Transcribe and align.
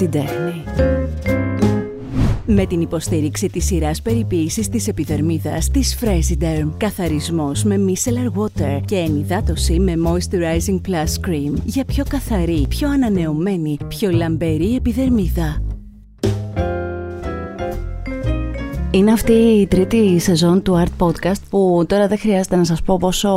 την 0.00 0.10
τέχνη. 0.10 0.62
Με 2.46 2.66
την 2.66 2.80
υποστήριξη 2.80 3.48
της 3.48 3.64
σειράς 3.64 4.02
περιποίησης 4.02 4.68
της 4.68 4.88
επιδερμίδας 4.88 5.70
της 5.70 5.98
Fresiderm, 6.00 6.70
καθαρισμός 6.76 7.64
με 7.64 7.76
micellar 7.86 8.40
water 8.40 8.80
και 8.84 8.96
ενυδάτωση 8.96 9.80
με 9.80 9.94
moisturizing 10.06 10.80
plus 10.88 11.28
cream 11.28 11.54
για 11.64 11.84
πιο 11.84 12.04
καθαρή, 12.08 12.66
πιο 12.68 12.90
ανανεωμένη, 12.90 13.76
πιο 13.88 14.10
λαμπερή 14.10 14.74
επιδερμίδα. 14.74 15.69
Είναι 18.92 19.12
αυτή 19.12 19.32
η 19.32 19.66
τρίτη 19.66 20.18
σεζόν 20.18 20.62
του 20.62 20.84
Art 20.84 21.06
Podcast 21.06 21.42
που 21.50 21.84
τώρα 21.88 22.06
δεν 22.08 22.18
χρειάζεται 22.18 22.56
να 22.56 22.64
σας 22.64 22.82
πω 22.82 22.96
πόσο 22.96 23.30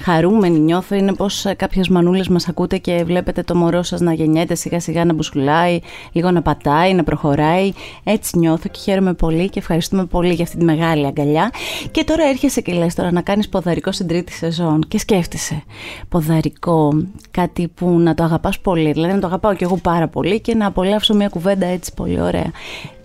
χαρούμενη 0.00 0.58
νιώθω 0.58 0.94
είναι 0.94 1.14
πως 1.14 1.46
κάποιες 1.56 1.88
μανούλες 1.88 2.28
μας 2.28 2.48
ακούτε 2.48 2.78
και 2.78 3.02
βλέπετε 3.04 3.42
το 3.42 3.54
μωρό 3.54 3.82
σας 3.82 4.00
να 4.00 4.12
γεννιέται 4.12 4.54
σιγά 4.54 4.80
σιγά 4.80 5.04
να 5.04 5.12
μπουσουλάει, 5.12 5.78
λίγο 6.12 6.30
να 6.30 6.42
πατάει, 6.42 6.94
να 6.94 7.04
προχωράει. 7.04 7.72
Έτσι 8.04 8.38
νιώθω 8.38 8.68
και 8.68 8.78
χαίρομαι 8.78 9.12
πολύ 9.14 9.48
και 9.48 9.58
ευχαριστούμε 9.58 10.04
πολύ 10.04 10.34
για 10.34 10.44
αυτή 10.44 10.56
τη 10.56 10.64
μεγάλη 10.64 11.06
αγκαλιά. 11.06 11.50
Και 11.90 12.04
τώρα 12.04 12.24
έρχεσαι 12.24 12.60
και 12.60 12.72
λες 12.72 12.94
τώρα 12.94 13.12
να 13.12 13.20
κάνεις 13.20 13.48
ποδαρικό 13.48 13.92
στην 13.92 14.06
τρίτη 14.06 14.32
σεζόν 14.32 14.84
και 14.88 14.98
σκέφτεσαι 14.98 15.62
ποδαρικό, 16.08 17.06
κάτι 17.30 17.68
που 17.68 17.88
να 17.88 18.14
το 18.14 18.22
αγαπάς 18.22 18.58
πολύ, 18.58 18.92
δηλαδή 18.92 19.12
να 19.12 19.20
το 19.20 19.26
αγαπάω 19.26 19.54
κι 19.54 19.64
εγώ 19.64 19.76
πάρα 19.76 20.08
πολύ 20.08 20.40
και 20.40 20.54
να 20.54 20.66
απολαύσω 20.66 21.14
μια 21.14 21.28
κουβέντα 21.28 21.66
έτσι 21.66 21.92
πολύ 21.94 22.20
ωραία 22.20 22.50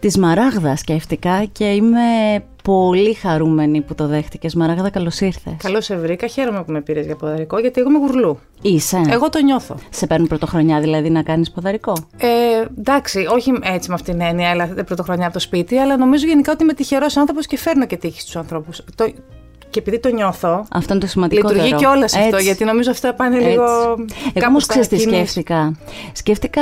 της 0.06 0.18
Μαράγδα 0.18 0.76
σκέφτηκα 0.76 1.46
και 1.52 1.66
είμαι 1.66 2.00
πολύ 2.64 3.14
χαρούμενη 3.14 3.82
που 3.82 3.96
το 3.96 4.08
δέχτηκες. 4.08 4.56
Μαράγδα, 4.56 4.90
καλώς 4.90 5.20
ήρθες. 5.20 5.54
Καλώς 5.58 5.86
σε 5.86 5.96
βρήκα. 5.96 6.28
Χαίρομαι 6.28 6.64
που 6.64 6.72
με 6.72 6.82
πήρες 6.82 7.06
για 7.06 7.16
ποδαρικό, 7.16 7.60
γιατί 7.60 7.82
εγώ 7.82 7.90
είμαι 7.90 8.00
γουρλού. 8.00 8.40
Είσαι. 8.62 9.02
Εγώ 9.10 9.30
το 9.30 9.42
νιώθω. 9.42 9.76
Σε 9.90 10.08
παίρνουν 10.08 10.28
πρωτοχρονιά 10.28 10.80
δηλαδή 10.80 11.10
να 11.10 11.24
κάνεις 11.24 11.52
ποδαρικό; 11.52 11.94
Ε, 12.18 12.28
εντάξει, 12.78 13.28
όχι 13.32 13.54
έτσι 13.62 13.90
με 13.90 13.96
αυτήν 13.96 14.14
την 14.14 14.22
έννοια, 14.22 14.50
αλλά 14.50 14.68
πρωτοχρονιά 14.86 15.26
από 15.26 15.34
το 15.34 15.40
σπίτι, 15.40 15.78
αλλά 15.78 15.98
νομίζω 15.98 16.28
γενικά 16.28 16.52
ότι 16.52 16.64
είμαι 16.64 16.74
τυχερός 16.74 17.18
άνθρωπος 17.18 17.46
και 17.46 17.58
φέρνω 17.58 17.86
και 17.86 17.98
τύχη 17.98 18.22
στους 18.22 18.36
ανθρώπους. 18.36 18.82
Το, 18.96 19.14
και 19.70 19.80
επειδή 19.80 20.00
το 20.00 20.10
νιώθω. 20.10 20.66
Αυτό 20.72 20.94
είναι 20.94 21.02
το 21.02 21.08
σημαντικό. 21.10 21.48
Λειτουργεί 21.48 21.74
και 21.74 21.86
όλα 21.86 22.08
σε 22.08 22.20
αυτό, 22.20 22.38
γιατί 22.38 22.64
νομίζω 22.64 22.92
αυτά 22.92 23.14
πάνε 23.14 23.36
έτσι. 23.36 23.50
λίγο. 23.50 23.66
Εγώ 24.34 24.48
όμως 24.48 24.66
ξέρεις 24.66 24.88
τι 24.88 25.00
σκέφτηκα. 25.00 25.76
Σκέφτηκα 26.14 26.62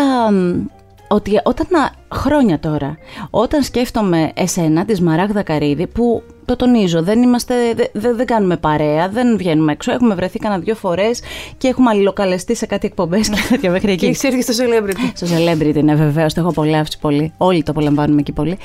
ότι 1.13 1.39
όταν, 1.43 1.67
χρόνια 2.13 2.59
τώρα, 2.59 2.97
όταν 3.29 3.63
σκέφτομαι 3.63 4.31
εσένα, 4.35 4.85
τη 4.85 5.03
Μαράγδα 5.03 5.43
Καρίδη, 5.43 5.87
που 5.87 6.23
το 6.45 6.55
τονίζω, 6.55 7.03
δεν, 7.03 7.21
είμαστε, 7.21 7.55
δεν, 7.93 8.15
δεν 8.15 8.25
κάνουμε 8.25 8.57
παρέα, 8.57 9.09
δεν 9.09 9.37
βγαίνουμε 9.37 9.71
έξω. 9.71 9.91
Έχουμε 9.91 10.15
βρεθεί 10.15 10.39
κανένα 10.39 10.61
δύο 10.61 10.75
φορές 10.75 11.21
και 11.57 11.67
έχουμε 11.67 11.89
αλληλοκαλεστεί 11.89 12.55
σε 12.55 12.65
κάτι 12.65 12.87
εκπομπές 12.87 13.29
και 13.29 13.37
τέτοια 13.49 13.71
μέχρι 13.71 13.91
εκεί. 13.91 13.99
Και 13.99 14.05
έχεις 14.05 14.23
έρθει 14.23 14.41
στο 14.41 14.63
celebrity. 14.63 15.11
Στο 15.13 15.27
celebrity, 15.27 15.83
ναι, 15.83 15.95
βεβαίως. 15.95 16.33
Το 16.33 16.39
έχω 16.39 16.49
απολαύσει 16.49 16.99
πολύ. 16.99 17.33
Όλοι 17.37 17.63
το 17.63 17.71
απολαμβάνουμε 17.71 18.19
εκεί 18.19 18.31
πολύ. 18.31 18.57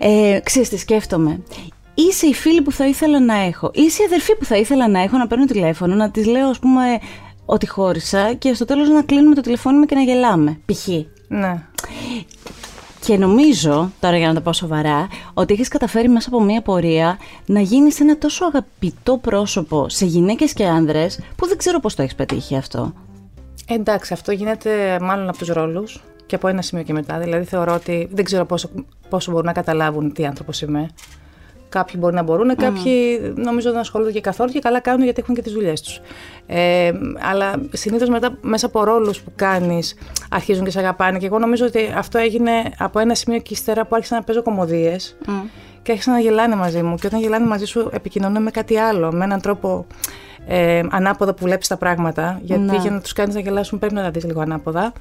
Ε, 0.00 0.38
ξέρεις 0.42 0.68
τι 0.68 0.78
σκέφτομαι; 0.78 1.40
Είσαι 1.94 2.26
η 2.26 2.34
φίλη 2.34 2.62
που 2.62 2.72
θα 2.72 2.86
ήθελα 2.86 3.20
να 3.20 3.34
έχω. 3.34 3.70
Είσαι 3.74 4.02
η 4.02 4.04
αδερφή 4.04 4.36
που 4.36 4.44
θα 4.44 4.56
ήθελα 4.56 4.88
να 4.88 5.02
έχω, 5.02 5.16
να 5.16 5.26
παίρνω 5.26 5.44
τηλέφωνο, 5.44 5.94
να 5.94 6.10
της 6.10 6.26
λέω, 6.26 6.48
ας 6.48 6.58
πούμε, 6.58 6.82
ότι 7.46 7.68
χώρισα 7.68 8.34
και 8.38 8.54
στο 8.54 8.64
τέλος 8.64 8.88
να 8.88 9.02
κλείνουμε 9.02 9.34
το 9.34 9.40
τηλεφώνημα 9.40 9.86
και 9.86 9.94
να 9.94 10.00
γελάμε. 10.00 10.60
Π.χ. 10.66 10.88
Ναι. 11.30 11.62
Και 13.00 13.16
νομίζω, 13.16 13.92
τώρα 14.00 14.16
για 14.16 14.28
να 14.28 14.34
το 14.34 14.40
πω 14.40 14.52
σοβαρά, 14.52 15.08
ότι 15.34 15.52
έχεις 15.52 15.68
καταφέρει 15.68 16.08
μέσα 16.08 16.28
από 16.28 16.42
μία 16.42 16.62
πορεία 16.62 17.18
να 17.46 17.60
γίνεις 17.60 18.00
ένα 18.00 18.18
τόσο 18.18 18.44
αγαπητό 18.44 19.16
πρόσωπο 19.16 19.88
σε 19.88 20.04
γυναίκες 20.04 20.52
και 20.52 20.66
άνδρες 20.66 21.20
που 21.36 21.46
δεν 21.46 21.56
ξέρω 21.56 21.80
πώς 21.80 21.94
το 21.94 22.02
έχεις 22.02 22.14
πετύχει 22.14 22.56
αυτό. 22.56 22.92
Εντάξει, 23.66 24.12
αυτό 24.12 24.32
γίνεται 24.32 24.98
μάλλον 25.00 25.28
από 25.28 25.38
τους 25.38 25.48
ρόλους 25.48 26.02
και 26.26 26.34
από 26.34 26.48
ένα 26.48 26.62
σημείο 26.62 26.84
και 26.84 26.92
μετά. 26.92 27.18
Δηλαδή 27.18 27.44
θεωρώ 27.44 27.74
ότι 27.74 28.08
δεν 28.12 28.24
ξέρω 28.24 28.44
πόσο, 28.44 28.70
πόσο 29.08 29.30
μπορούν 29.30 29.46
να 29.46 29.52
καταλάβουν 29.52 30.12
τι 30.12 30.26
άνθρωπος 30.26 30.62
είμαι. 30.62 30.88
Κάποιοι 31.70 31.94
μπορεί 31.98 32.14
να 32.14 32.22
μπορούν, 32.22 32.56
κάποιοι 32.56 33.20
νομίζω 33.34 33.70
δεν 33.70 33.80
ασχολούνται 33.80 34.12
και 34.12 34.20
καθόλου 34.20 34.50
και 34.50 34.58
καλά 34.58 34.80
κάνουν 34.80 35.04
γιατί 35.04 35.20
έχουν 35.22 35.34
και 35.34 35.42
τις 35.42 35.52
δουλειές 35.52 35.80
τους. 35.80 36.00
Ε, 36.46 36.92
αλλά 37.30 37.60
συνήθως 37.72 38.08
μετά 38.08 38.38
μέσα 38.40 38.66
από 38.66 38.84
ρόλους 38.84 39.20
που 39.20 39.32
κάνεις 39.36 39.94
αρχίζουν 40.30 40.64
και 40.64 40.70
σε 40.70 40.78
αγαπάνε. 40.78 41.18
Και 41.18 41.26
εγώ 41.26 41.38
νομίζω 41.38 41.66
ότι 41.66 41.92
αυτό 41.96 42.18
έγινε 42.18 42.52
από 42.78 42.98
ένα 42.98 43.14
σημείο 43.14 43.38
και 43.38 43.52
ύστερα 43.52 43.86
που 43.86 43.94
άρχισα 43.94 44.14
να 44.14 44.22
παίζω 44.22 44.42
κομμωδίες 44.42 45.16
και 45.82 45.92
άρχισαν 45.92 46.14
να 46.14 46.20
γελάνε 46.20 46.54
μαζί 46.54 46.82
μου. 46.82 46.94
Και 46.94 47.06
όταν 47.06 47.20
γελάνε 47.20 47.46
μαζί 47.46 47.64
σου, 47.64 47.90
επικοινωνούν 47.92 48.42
με 48.42 48.50
κάτι 48.50 48.76
άλλο, 48.76 49.12
με 49.12 49.24
έναν 49.24 49.40
τρόπο 49.40 49.86
ε, 50.46 50.82
ανάποδα 50.90 51.34
που 51.34 51.44
βλέπεις 51.44 51.68
τα 51.68 51.76
πράγματα. 51.76 52.40
Γιατί 52.42 52.62
ναι. 52.62 52.76
για 52.76 52.90
να 52.90 53.00
τους 53.00 53.12
κάνεις 53.12 53.34
να 53.34 53.40
γελάσουν 53.40 53.78
πρέπει 53.78 53.94
να 53.94 54.02
τα 54.02 54.10
δεις 54.10 54.24
λίγο 54.24 54.40
ανάποδα. 54.40 54.92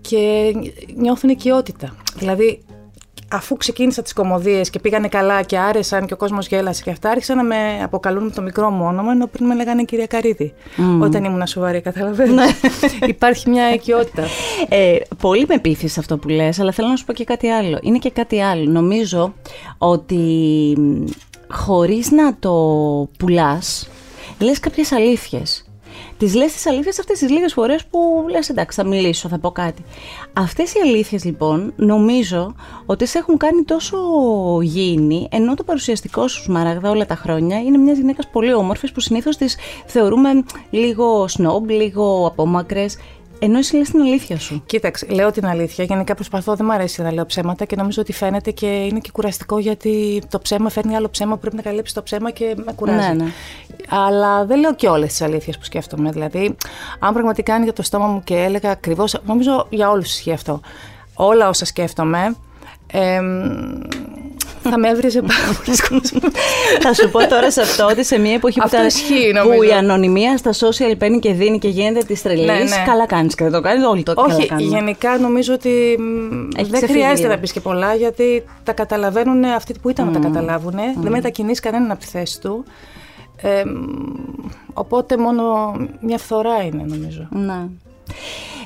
Και 0.00 0.52
νιώθουν 0.94 1.30
οικειότητα. 1.30 1.94
Δηλαδή, 2.16 2.62
αφού 3.32 3.56
ξεκίνησα 3.56 4.02
τις 4.02 4.12
κομμωδίες 4.12 4.70
και 4.70 4.78
πήγανε 4.78 5.08
καλά 5.08 5.42
και 5.42 5.58
άρεσαν 5.58 6.06
και 6.06 6.12
ο 6.12 6.16
κόσμος 6.16 6.46
γέλασε 6.46 6.82
και 6.82 6.90
αυτά, 6.90 7.10
άρχισαν 7.10 7.36
να 7.36 7.44
με 7.44 7.56
αποκαλούν 7.82 8.24
με 8.24 8.30
το 8.30 8.42
μικρό 8.42 8.70
μου 8.70 8.84
όνομα, 8.84 9.12
ενώ 9.12 9.26
πριν 9.26 9.46
με 9.46 9.54
λέγανε 9.54 9.84
κυρία 9.84 10.06
Καρίδη. 10.06 10.54
Όταν 11.00 11.24
ήμουν 11.24 11.46
σοβαρή, 11.46 11.80
καταλαβαίνετε. 11.80 12.34
Ναι. 12.34 13.06
Υπάρχει 13.06 13.50
μια 13.50 13.74
οικειότητα. 13.74 14.22
Ε, 14.68 14.96
πολύ 15.20 15.44
με 15.48 15.58
πείθεις 15.58 15.98
αυτό 15.98 16.18
που 16.18 16.28
λες, 16.28 16.60
αλλά 16.60 16.72
θέλω 16.72 16.88
να 16.88 16.96
σου 16.96 17.04
πω 17.04 17.12
και 17.12 17.24
κάτι 17.24 17.48
άλλο. 17.48 17.78
Είναι 17.82 17.98
και 17.98 18.10
κάτι 18.10 18.42
άλλο. 18.42 18.70
Νομίζω 18.70 19.34
ότι 19.78 20.76
χωρίς 21.48 22.10
να 22.10 22.36
το 22.38 22.52
πουλάς, 23.18 23.88
λες 24.38 24.60
κάποιες 24.60 24.92
αλήθειες. 24.92 25.69
Τις 26.20 26.34
λες 26.34 26.52
τις 26.52 26.66
αλήθειες 26.66 26.98
αυτές 26.98 27.18
τις 27.18 27.30
λίγες 27.30 27.52
φορές 27.52 27.86
που 27.86 28.26
λες: 28.30 28.48
Εντάξει, 28.48 28.80
θα 28.80 28.88
μιλήσω, 28.88 29.28
θα 29.28 29.38
πω 29.38 29.50
κάτι. 29.50 29.84
Αυτές 30.32 30.74
οι 30.74 30.80
αλήθειες 30.84 31.24
λοιπόν 31.24 31.72
νομίζω 31.76 32.54
ότι 32.86 33.06
σε 33.06 33.18
έχουν 33.18 33.36
κάνει 33.36 33.62
τόσο 33.62 33.98
γήινη, 34.62 35.28
ενώ 35.30 35.54
το 35.54 35.64
παρουσιαστικό 35.64 36.28
σου 36.28 36.42
Σμαράγδα 36.42 36.90
όλα 36.90 37.06
τα 37.06 37.14
χρόνια 37.14 37.58
είναι 37.60 37.78
μιας 37.78 37.98
γυναίκας 37.98 38.28
πολύ 38.28 38.54
όμορφης 38.54 38.92
που 38.92 39.00
συνήθως 39.00 39.36
τις 39.36 39.56
θεωρούμε 39.86 40.28
λίγο 40.70 41.28
σνόμπ, 41.28 41.70
λίγο 41.70 42.26
απόμακρες. 42.26 42.96
Ενώ 43.42 43.58
εσύ 43.58 43.76
λες 43.76 43.90
την 43.90 44.00
αλήθεια 44.00 44.38
σου. 44.38 44.62
Κοίταξε, 44.66 45.06
λέω 45.10 45.30
την 45.30 45.46
αλήθεια. 45.46 45.84
Γενικά 45.84 46.14
προσπαθώ, 46.14 46.54
δεν 46.54 46.66
μου 46.66 46.72
αρέσει 46.72 47.02
να 47.02 47.12
λέω 47.12 47.26
ψέματα 47.26 47.64
και 47.64 47.76
νομίζω 47.76 48.00
ότι 48.02 48.12
φαίνεται 48.12 48.50
και 48.50 48.66
είναι 48.66 48.98
και 48.98 49.10
κουραστικό 49.12 49.58
γιατί 49.58 50.22
το 50.28 50.38
ψέμα 50.38 50.68
φέρνει 50.68 50.96
άλλο 50.96 51.08
ψέμα 51.10 51.34
που 51.34 51.40
πρέπει 51.40 51.56
να 51.56 51.62
καλύψει 51.62 51.94
το 51.94 52.02
ψέμα 52.02 52.30
και 52.30 52.54
με 52.64 52.72
κουράζει. 52.72 53.08
Ναι, 53.08 53.24
ναι. 53.24 53.30
Αλλά 53.88 54.44
δεν 54.44 54.60
λέω 54.60 54.74
και 54.74 54.88
όλες 54.88 55.08
τις 55.08 55.22
αλήθειες 55.22 55.58
που 55.58 55.64
σκέφτομαι. 55.64 56.10
Δηλαδή, 56.10 56.56
αν 56.98 57.12
πραγματικά 57.12 57.54
είναι 57.54 57.64
για 57.64 57.72
το 57.72 57.82
στόμα 57.82 58.06
μου 58.06 58.22
και 58.24 58.34
έλεγα 58.34 58.70
ακριβώς. 58.70 59.20
Νομίζω 59.24 59.66
για 59.70 59.90
όλους 59.90 60.06
ισχύει 60.06 60.32
αυτό. 60.32 60.60
Όλα 61.14 61.48
όσα 61.48 61.64
σκέφτομαι. 61.64 62.36
Ε, 62.86 63.20
θα 64.62 64.78
με 64.78 64.88
έβριζε 64.88 65.20
πάρα 65.20 65.58
πολλοί 65.64 65.76
κόσμο. 65.76 66.30
θα 66.80 66.94
σου 66.94 67.10
πω 67.10 67.26
τώρα 67.26 67.50
σε 67.50 67.60
αυτό 67.60 67.86
ότι 67.86 68.04
σε 68.04 68.18
μια 68.18 68.34
εποχή 68.34 68.60
που, 68.60 68.68
τα... 68.68 68.78
που 69.42 69.62
η 69.62 69.72
ανωνυμία 69.72 70.36
στα 70.36 70.52
social 70.52 70.94
παίρνει 70.98 71.18
και 71.18 71.32
δίνει 71.32 71.58
και 71.58 71.68
γίνεται 71.68 72.04
της 72.04 72.22
τρελής. 72.22 72.46
Ναι, 72.46 72.52
ναι. 72.52 72.82
Καλά 72.86 73.06
κάνεις 73.06 73.34
και 73.34 73.44
δεν 73.44 73.52
το 73.52 73.60
κάνεις. 73.60 73.84
Όλοι 73.86 74.02
το 74.02 74.14
Όχι, 74.16 74.46
καλά 74.46 74.60
γενικά 74.60 75.18
νομίζω 75.18 75.54
ότι 75.54 75.98
Έχει 76.56 76.70
δεν 76.70 76.88
χρειάζεται 76.88 77.28
να 77.28 77.38
πεις 77.38 77.52
και 77.52 77.60
πολλά 77.60 77.94
γιατί 77.94 78.44
τα 78.64 78.72
καταλαβαίνουν 78.72 79.44
αυτοί 79.44 79.74
που 79.82 79.88
ήταν 79.88 80.08
mm. 80.08 80.12
να 80.12 80.20
τα 80.20 80.28
καταλάβουν. 80.28 80.74
Mm. 80.74 81.00
Δεν 81.00 81.12
μετακινείς 81.12 81.60
κανέναν 81.60 81.90
από 81.90 82.00
τη 82.00 82.06
θέση 82.06 82.40
του. 82.40 82.64
Ε, 83.42 83.62
οπότε 84.72 85.16
μόνο 85.16 85.42
μια 86.00 86.18
φθορά 86.18 86.62
είναι 86.62 86.84
νομίζω. 86.86 87.28
Ναι. 87.30 87.68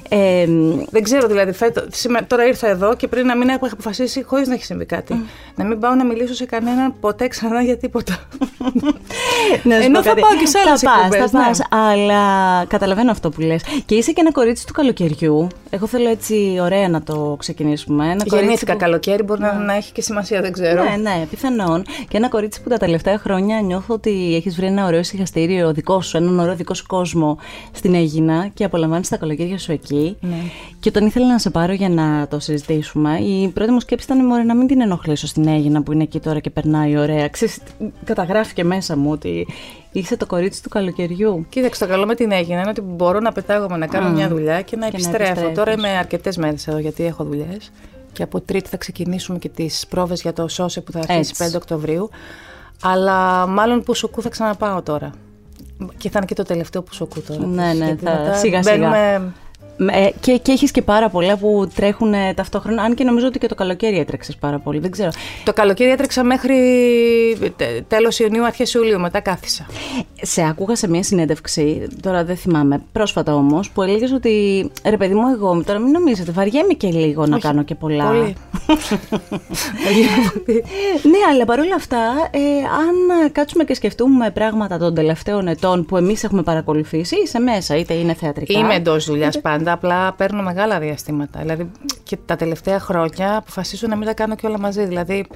Ε, 0.09 0.47
δεν 0.91 1.03
ξέρω 1.03 1.27
δηλαδή, 1.27 1.53
φέτο, 1.53 1.85
σήμερα, 1.91 2.27
τώρα 2.27 2.47
ήρθα 2.47 2.69
εδώ 2.69 2.97
και 2.97 3.09
πριν 3.09 3.27
να 3.27 3.37
μην 3.37 3.49
έχω 3.49 3.67
αποφασίσει 3.73 4.23
χωρίς 4.23 4.49
να 4.49 4.55
έχει 4.55 4.65
συμβεί 4.65 4.85
κάτι. 4.85 5.15
Mm. 5.17 5.29
Να 5.55 5.65
μην 5.65 5.81
πάω 5.81 5.95
να 5.95 6.05
μιλήσω 6.05 6.35
σε 6.35 6.45
κανέναν 6.47 6.95
ποτέ 7.01 7.29
ξανά 7.29 7.63
για 7.63 7.77
τίποτα. 7.77 8.19
Ενώ 9.83 10.03
θα 10.03 10.15
πάω 10.15 10.37
και 10.41 10.47
σε 10.47 10.59
άλλες 10.67 10.83
εκπομπέ. 10.83 11.29
Θα 11.29 11.39
ναι. 11.39 11.91
αλλά 11.91 12.65
καταλαβαίνω 12.65 13.11
αυτό 13.11 13.31
που 13.31 13.41
λες. 13.41 13.63
Και 13.87 13.95
είσαι 13.95 14.13
και 14.13 14.21
ένα 14.21 14.33
κορίτσι 14.33 14.67
του 14.67 14.73
καλοκαιριού. 14.73 15.47
Εγώ 15.71 15.87
θέλω 15.87 16.09
έτσι 16.09 16.59
ωραία 16.61 16.89
να 16.89 17.03
το 17.03 17.37
ξεκινήσουμε. 17.39 18.11
Ένα 18.11 18.25
Γεννήθηκα 18.27 18.73
που... 18.73 18.79
καλοκαίρι, 18.79 19.23
μπορεί 19.23 19.41
να, 19.41 19.53
ναι. 19.53 19.65
να 19.65 19.75
έχει 19.75 19.93
και 19.93 20.03
σημασία, 20.03 20.41
δεν 20.41 20.53
ξέρω. 20.53 20.83
Ναι, 20.83 20.97
ναι, 20.97 21.27
πιθανόν. 21.31 21.85
Και 22.09 22.17
ένα 22.17 22.29
κορίτσι 22.29 22.63
που 22.63 22.69
τα 22.69 22.77
τελευταία 22.77 23.19
χρόνια 23.19 23.61
νιώθω 23.61 23.95
ότι 23.95 24.35
έχεις 24.37 24.57
βρει 24.57 24.67
ένα 24.67 24.87
ωραίο 24.87 25.03
συγχαστήριο 25.03 25.73
δικό 25.73 26.01
σου, 26.01 26.17
έναν 26.17 26.39
ωραίο 26.39 26.55
δικό 26.55 26.75
σου 26.75 26.87
κόσμο 26.87 27.39
στην 27.73 27.95
Έγινα 27.95 28.49
και 28.55 28.65
απολαμβάνεις 28.65 29.09
τα 29.09 29.17
καλοκαίρια 29.17 29.34
σου 29.57 29.73
εκεί. 29.73 30.17
Ναι. 30.21 30.37
Και 30.81 30.89
όταν 30.89 31.07
ήθελα 31.07 31.27
να 31.27 31.39
σε 31.39 31.51
πάρω 31.51 31.73
για 31.73 31.89
να 31.89 32.27
το 32.29 32.39
συζητήσουμε, 32.39 33.19
η 33.19 33.49
πρώτη 33.49 33.71
μου 33.71 33.81
σκέψη 33.81 34.07
ήταν 34.13 34.27
μωρέ, 34.27 34.43
να 34.43 34.55
μην 34.55 34.67
την 34.67 34.81
ενοχλήσω 34.81 35.27
στην 35.27 35.49
Έγινα 35.49 35.83
που 35.83 35.93
είναι 35.93 36.03
εκεί 36.03 36.21
τώρα 36.21 36.41
και 36.41 36.51
περνάει 36.51 36.97
ωραία. 36.97 37.29
Ξέρεις, 37.29 37.59
καταγράφει 38.05 38.55
και 38.55 38.65
μέσα 38.65 38.97
μου 38.97 39.11
ότι 39.11 39.47
είσαι 39.93 40.17
το 40.17 40.27
κορίτσι 40.27 40.63
του 40.63 40.69
καλοκαιριού. 40.69 41.47
Κοίταξε, 41.49 41.85
το 41.85 41.91
καλό 41.91 42.07
με 42.07 42.15
την 42.15 42.31
Έγινα 42.31 42.61
είναι 42.61 42.71
ότι 42.71 42.81
μπορώ 42.81 43.21
να 43.21 43.33
πετάγομαι 43.33 43.77
να 43.77 43.87
κάνω 43.87 44.11
μια 44.11 44.29
δουλειά 44.29 44.63
και 44.63 44.77
να 44.77 44.89
και 44.89 44.97
επιστρέφω. 44.97 45.53
τώρα 45.55 45.73
είμαι 45.73 45.89
αρκετές 45.89 46.37
μέρες 46.37 46.67
εδώ 46.67 46.79
γιατί 46.79 47.05
έχω 47.05 47.25
δουλειές. 47.25 47.73
Και 48.13 48.23
από 48.23 48.41
Τρίτη 48.41 48.69
θα 48.69 48.77
ξεκινήσουμε 48.77 49.39
και 49.39 49.49
τις 49.49 49.87
πρόβες 49.87 50.21
για 50.21 50.33
το 50.33 50.49
Σόσε 50.49 50.81
που 50.81 50.93
θα 50.93 50.99
αρχίσει 50.99 51.35
5 51.39 51.55
Οκτωβρίου. 51.55 52.11
Αλλά 52.83 53.47
μάλλον 53.47 53.83
που 53.83 53.95
σου 53.95 54.11
θα 54.21 54.29
ξαναπάω 54.29 54.83
τώρα. 54.83 55.11
Και 55.97 56.11
θα 56.11 56.19
είναι 56.19 56.27
και 56.27 56.35
το 56.35 56.43
τελευταίο 56.43 56.83
που 56.83 56.95
σου 56.95 57.09
τώρα. 57.27 57.47
Ναι, 57.47 57.73
ναι, 57.73 57.97
θα... 58.03 58.35
σιγά 58.35 58.63
σιγά 58.63 59.33
Ε, 59.77 60.09
και, 60.21 60.37
και 60.37 60.53
έχεις 60.53 60.71
και 60.71 60.83
πάρα 60.83 61.09
πολλά 61.09 61.37
που 61.37 61.71
τρέχουν 61.75 62.15
ε, 62.15 62.35
ταυτόχρονα. 62.35 62.83
Αν 62.83 62.95
και 62.95 63.05
νομίζω 63.05 63.27
ότι 63.27 63.39
και 63.39 63.47
το 63.47 63.55
καλοκαίρι 63.55 63.99
έτρεξες 63.99 64.37
πάρα 64.37 64.59
πολύ. 64.59 64.79
Δεν 64.79 64.91
ξέρω. 64.91 65.11
Το 65.45 65.53
καλοκαίρι 65.53 65.91
έτρεξα 65.91 66.25
μέχρι 66.25 66.57
τέλος 67.89 68.19
Ιουνίου, 68.19 68.45
αρχές 68.45 68.75
Ιουλίου. 68.75 69.01
Μετά 69.01 69.21
κάθισα. 69.21 69.67
Σε 70.23 70.43
άκουγα 70.43 70.77
σε 70.77 70.89
μια 70.89 71.03
συνέντευξη, 71.03 71.87
τώρα 72.03 72.25
δεν 72.25 72.37
θυμάμαι, 72.37 72.83
πρόσφατα 72.93 73.35
όμως, 73.35 73.71
που 73.71 73.83
έλεγες 73.83 74.13
ότι 74.13 74.71
ρε 74.85 74.97
παιδί 74.97 75.15
μου, 75.15 75.29
εγώ 75.29 75.63
τώρα 75.67 75.79
μην 75.79 75.91
νομίζετε, 75.91 76.33
βαριέμαι 76.33 76.73
και 76.73 76.89
λίγο 76.89 77.27
να 77.27 77.39
κάνω 77.39 77.63
και 77.63 77.75
πολλά. 77.75 78.07
Πολύ. 78.07 78.37
ναι, 81.11 81.19
αλλά 81.33 81.45
παρόλα 81.45 81.75
αυτά, 81.75 82.29
ε, 82.31 82.39
αν 82.65 83.33
κάτσουμε 83.33 83.65
και 83.65 83.75
σκεφτούμε 83.75 84.31
πράγματα 84.31 84.79
των 84.79 84.95
τελευταίων 84.95 85.49
ετών 85.49 85.85
που 85.85 85.97
εμείς 85.97 86.25
έχουμε 86.25 86.43
παρακολουθήσει, 86.43 87.17
είσαι 87.25 87.39
μέσα, 87.39 87.77
είτε 87.77 87.95
είναι 87.95 88.15
θεατρικά. 88.15 88.59
Είμαι 88.59 88.75
εντός 88.75 89.05
δουλειάς 89.05 89.41
πάντα, 89.41 89.64
απλά 89.73 90.13
παίρνω 90.13 90.43
μεγάλα 90.43 90.79
διαστήματα. 90.79 91.41
Δηλαδή 91.41 91.71
και 92.03 92.17
τα 92.17 92.37
τελευταία 92.37 92.81
χρόνια 92.81 93.37
αποφασίζω 93.37 93.87
να 93.87 93.97
μην 93.97 94.07
τα 94.07 94.15
κάνω 94.15 94.35
και 94.35 94.47
όλα 94.47 94.59
μαζί. 94.59 94.85
Δηλαδή 94.85 95.27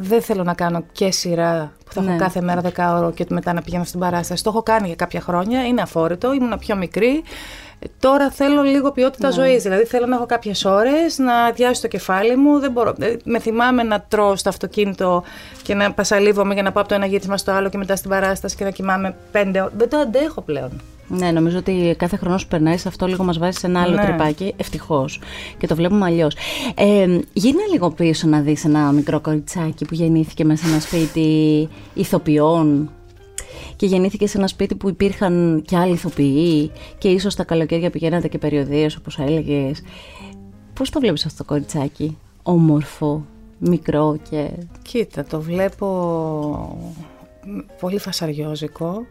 δεν 0.00 0.22
θέλω 0.22 0.42
να 0.42 0.54
κάνω 0.54 0.84
και 0.92 1.10
σειρά 1.10 1.72
που 1.84 1.92
θα 1.92 2.00
ναι. 2.00 2.08
έχω 2.08 2.18
κάθε 2.18 2.40
μέρα 2.40 2.60
δεκάωρο 2.60 3.12
και 3.12 3.26
μετά 3.28 3.52
να 3.52 3.62
πηγαίνω 3.62 3.84
στην 3.84 4.00
παράσταση. 4.00 4.42
Το 4.42 4.50
έχω 4.50 4.62
κάνει 4.62 4.86
για 4.86 4.96
κάποια 4.96 5.20
χρόνια, 5.20 5.66
είναι 5.66 5.80
αφόρητο, 5.80 6.32
ήμουν 6.32 6.58
πιο 6.58 6.76
μικρή. 6.76 7.22
Τώρα 7.98 8.30
θέλω 8.30 8.62
λίγο 8.62 8.92
ποιότητα 8.92 9.26
ναι. 9.26 9.34
ζωής. 9.34 9.62
Δηλαδή 9.62 9.84
θέλω 9.84 10.06
να 10.06 10.16
έχω 10.16 10.26
κάποιες 10.26 10.64
ώρες, 10.64 11.18
να 11.18 11.34
αδειάσει 11.34 11.80
το 11.80 11.88
κεφάλι 11.88 12.36
μου. 12.36 12.58
Δεν 12.58 12.70
μπορώ. 12.70 12.94
Ε, 13.00 13.16
με 13.24 13.38
θυμάμαι 13.38 13.82
να 13.82 14.00
τρώω 14.00 14.36
στο 14.36 14.48
αυτοκίνητο 14.48 15.22
και 15.62 15.74
να 15.74 15.92
πασαλίβομαι 15.92 16.54
για 16.54 16.62
να 16.62 16.72
πάω 16.72 16.82
από 16.82 16.92
το 16.92 16.98
ένα 16.98 17.06
γύρισμα 17.06 17.36
στο 17.36 17.52
άλλο 17.52 17.68
και 17.68 17.78
μετά 17.78 17.96
στην 17.96 18.10
παράσταση 18.10 18.56
και 18.56 18.64
να 18.64 18.70
κοιμάμαι 18.70 19.14
πέντε 19.32 19.60
ώρε. 19.60 19.70
Δεν 19.76 19.88
το 19.88 19.96
αντέχω 19.96 20.40
πλέον. 20.40 20.80
Ναι, 21.18 21.30
νομίζω 21.30 21.58
ότι 21.58 21.94
κάθε 21.98 22.16
χρόνος 22.16 22.42
που 22.42 22.48
περνάει 22.48 22.76
αυτό 22.86 23.06
λίγο 23.06 23.24
μας 23.24 23.38
βάζει 23.38 23.58
σε 23.58 23.66
ένα 23.66 23.82
άλλο 23.82 23.94
ναι. 23.94 24.04
τρυπάκι. 24.04 24.54
Ευτυχώς. 24.56 25.20
Και 25.58 25.66
το 25.66 25.74
βλέπουμε 25.74 26.04
αλλιώς. 26.04 26.36
Ε, 26.74 27.18
γίνε 27.32 27.62
λίγο 27.72 27.90
πίσω 27.90 28.28
να 28.28 28.40
δεις 28.40 28.64
ένα 28.64 28.92
μικρό 28.92 29.20
κοριτσάκι 29.20 29.84
που 29.84 29.94
γεννήθηκε 29.94 30.44
μέσα 30.44 30.64
σε 30.64 30.70
ένα 30.70 30.80
σπίτι 30.80 31.68
ηθοποιών 31.94 32.90
και 33.76 33.86
γεννήθηκε 33.86 34.26
σε 34.26 34.38
ένα 34.38 34.46
σπίτι 34.46 34.74
που 34.74 34.88
υπήρχαν 34.88 35.62
και 35.66 35.76
άλλοι 35.76 35.92
ηθοποιοί 35.92 36.70
και 36.98 37.08
ίσως 37.08 37.34
τα 37.34 37.44
καλοκαίρια 37.44 37.90
πηγαίνατε 37.90 38.28
και 38.28 38.38
περιοδίες 38.38 38.96
όπως 38.96 39.18
έλεγες. 39.18 39.82
Πώς 40.74 40.90
το 40.90 41.00
βλέπεις 41.00 41.26
αυτό 41.26 41.38
το 41.38 41.44
κοριτσάκι, 41.44 42.16
όμορφο, 42.42 43.24
μικρό 43.58 44.18
και... 44.30 44.50
Κοίτα, 44.82 45.24
το 45.24 45.40
βλέπω 45.40 45.88
πολύ 47.80 47.98
φασαριόζικο. 47.98 49.06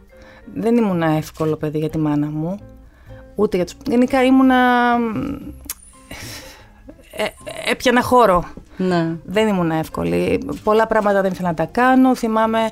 Δεν 0.54 0.76
ήμουν 0.76 1.02
εύκολο 1.02 1.56
παιδί 1.56 1.78
για 1.78 1.90
τη 1.90 1.98
μάνα 1.98 2.26
μου, 2.26 2.58
ούτε 3.34 3.56
για 3.56 3.66
τους... 3.66 3.76
Γενικά 3.86 4.24
ήμουνα... 4.24 4.56
Ε, 7.16 7.24
έπιανα 7.70 8.02
χώρο. 8.02 8.44
Ναι. 8.76 9.16
Δεν 9.24 9.48
ήμουν 9.48 9.70
εύκολη. 9.70 10.50
Πολλά 10.64 10.86
πράγματα 10.86 11.22
δεν 11.22 11.32
ήθελα 11.32 11.48
να 11.48 11.54
τα 11.54 11.64
κάνω. 11.64 12.14
Θυμάμαι 12.14 12.70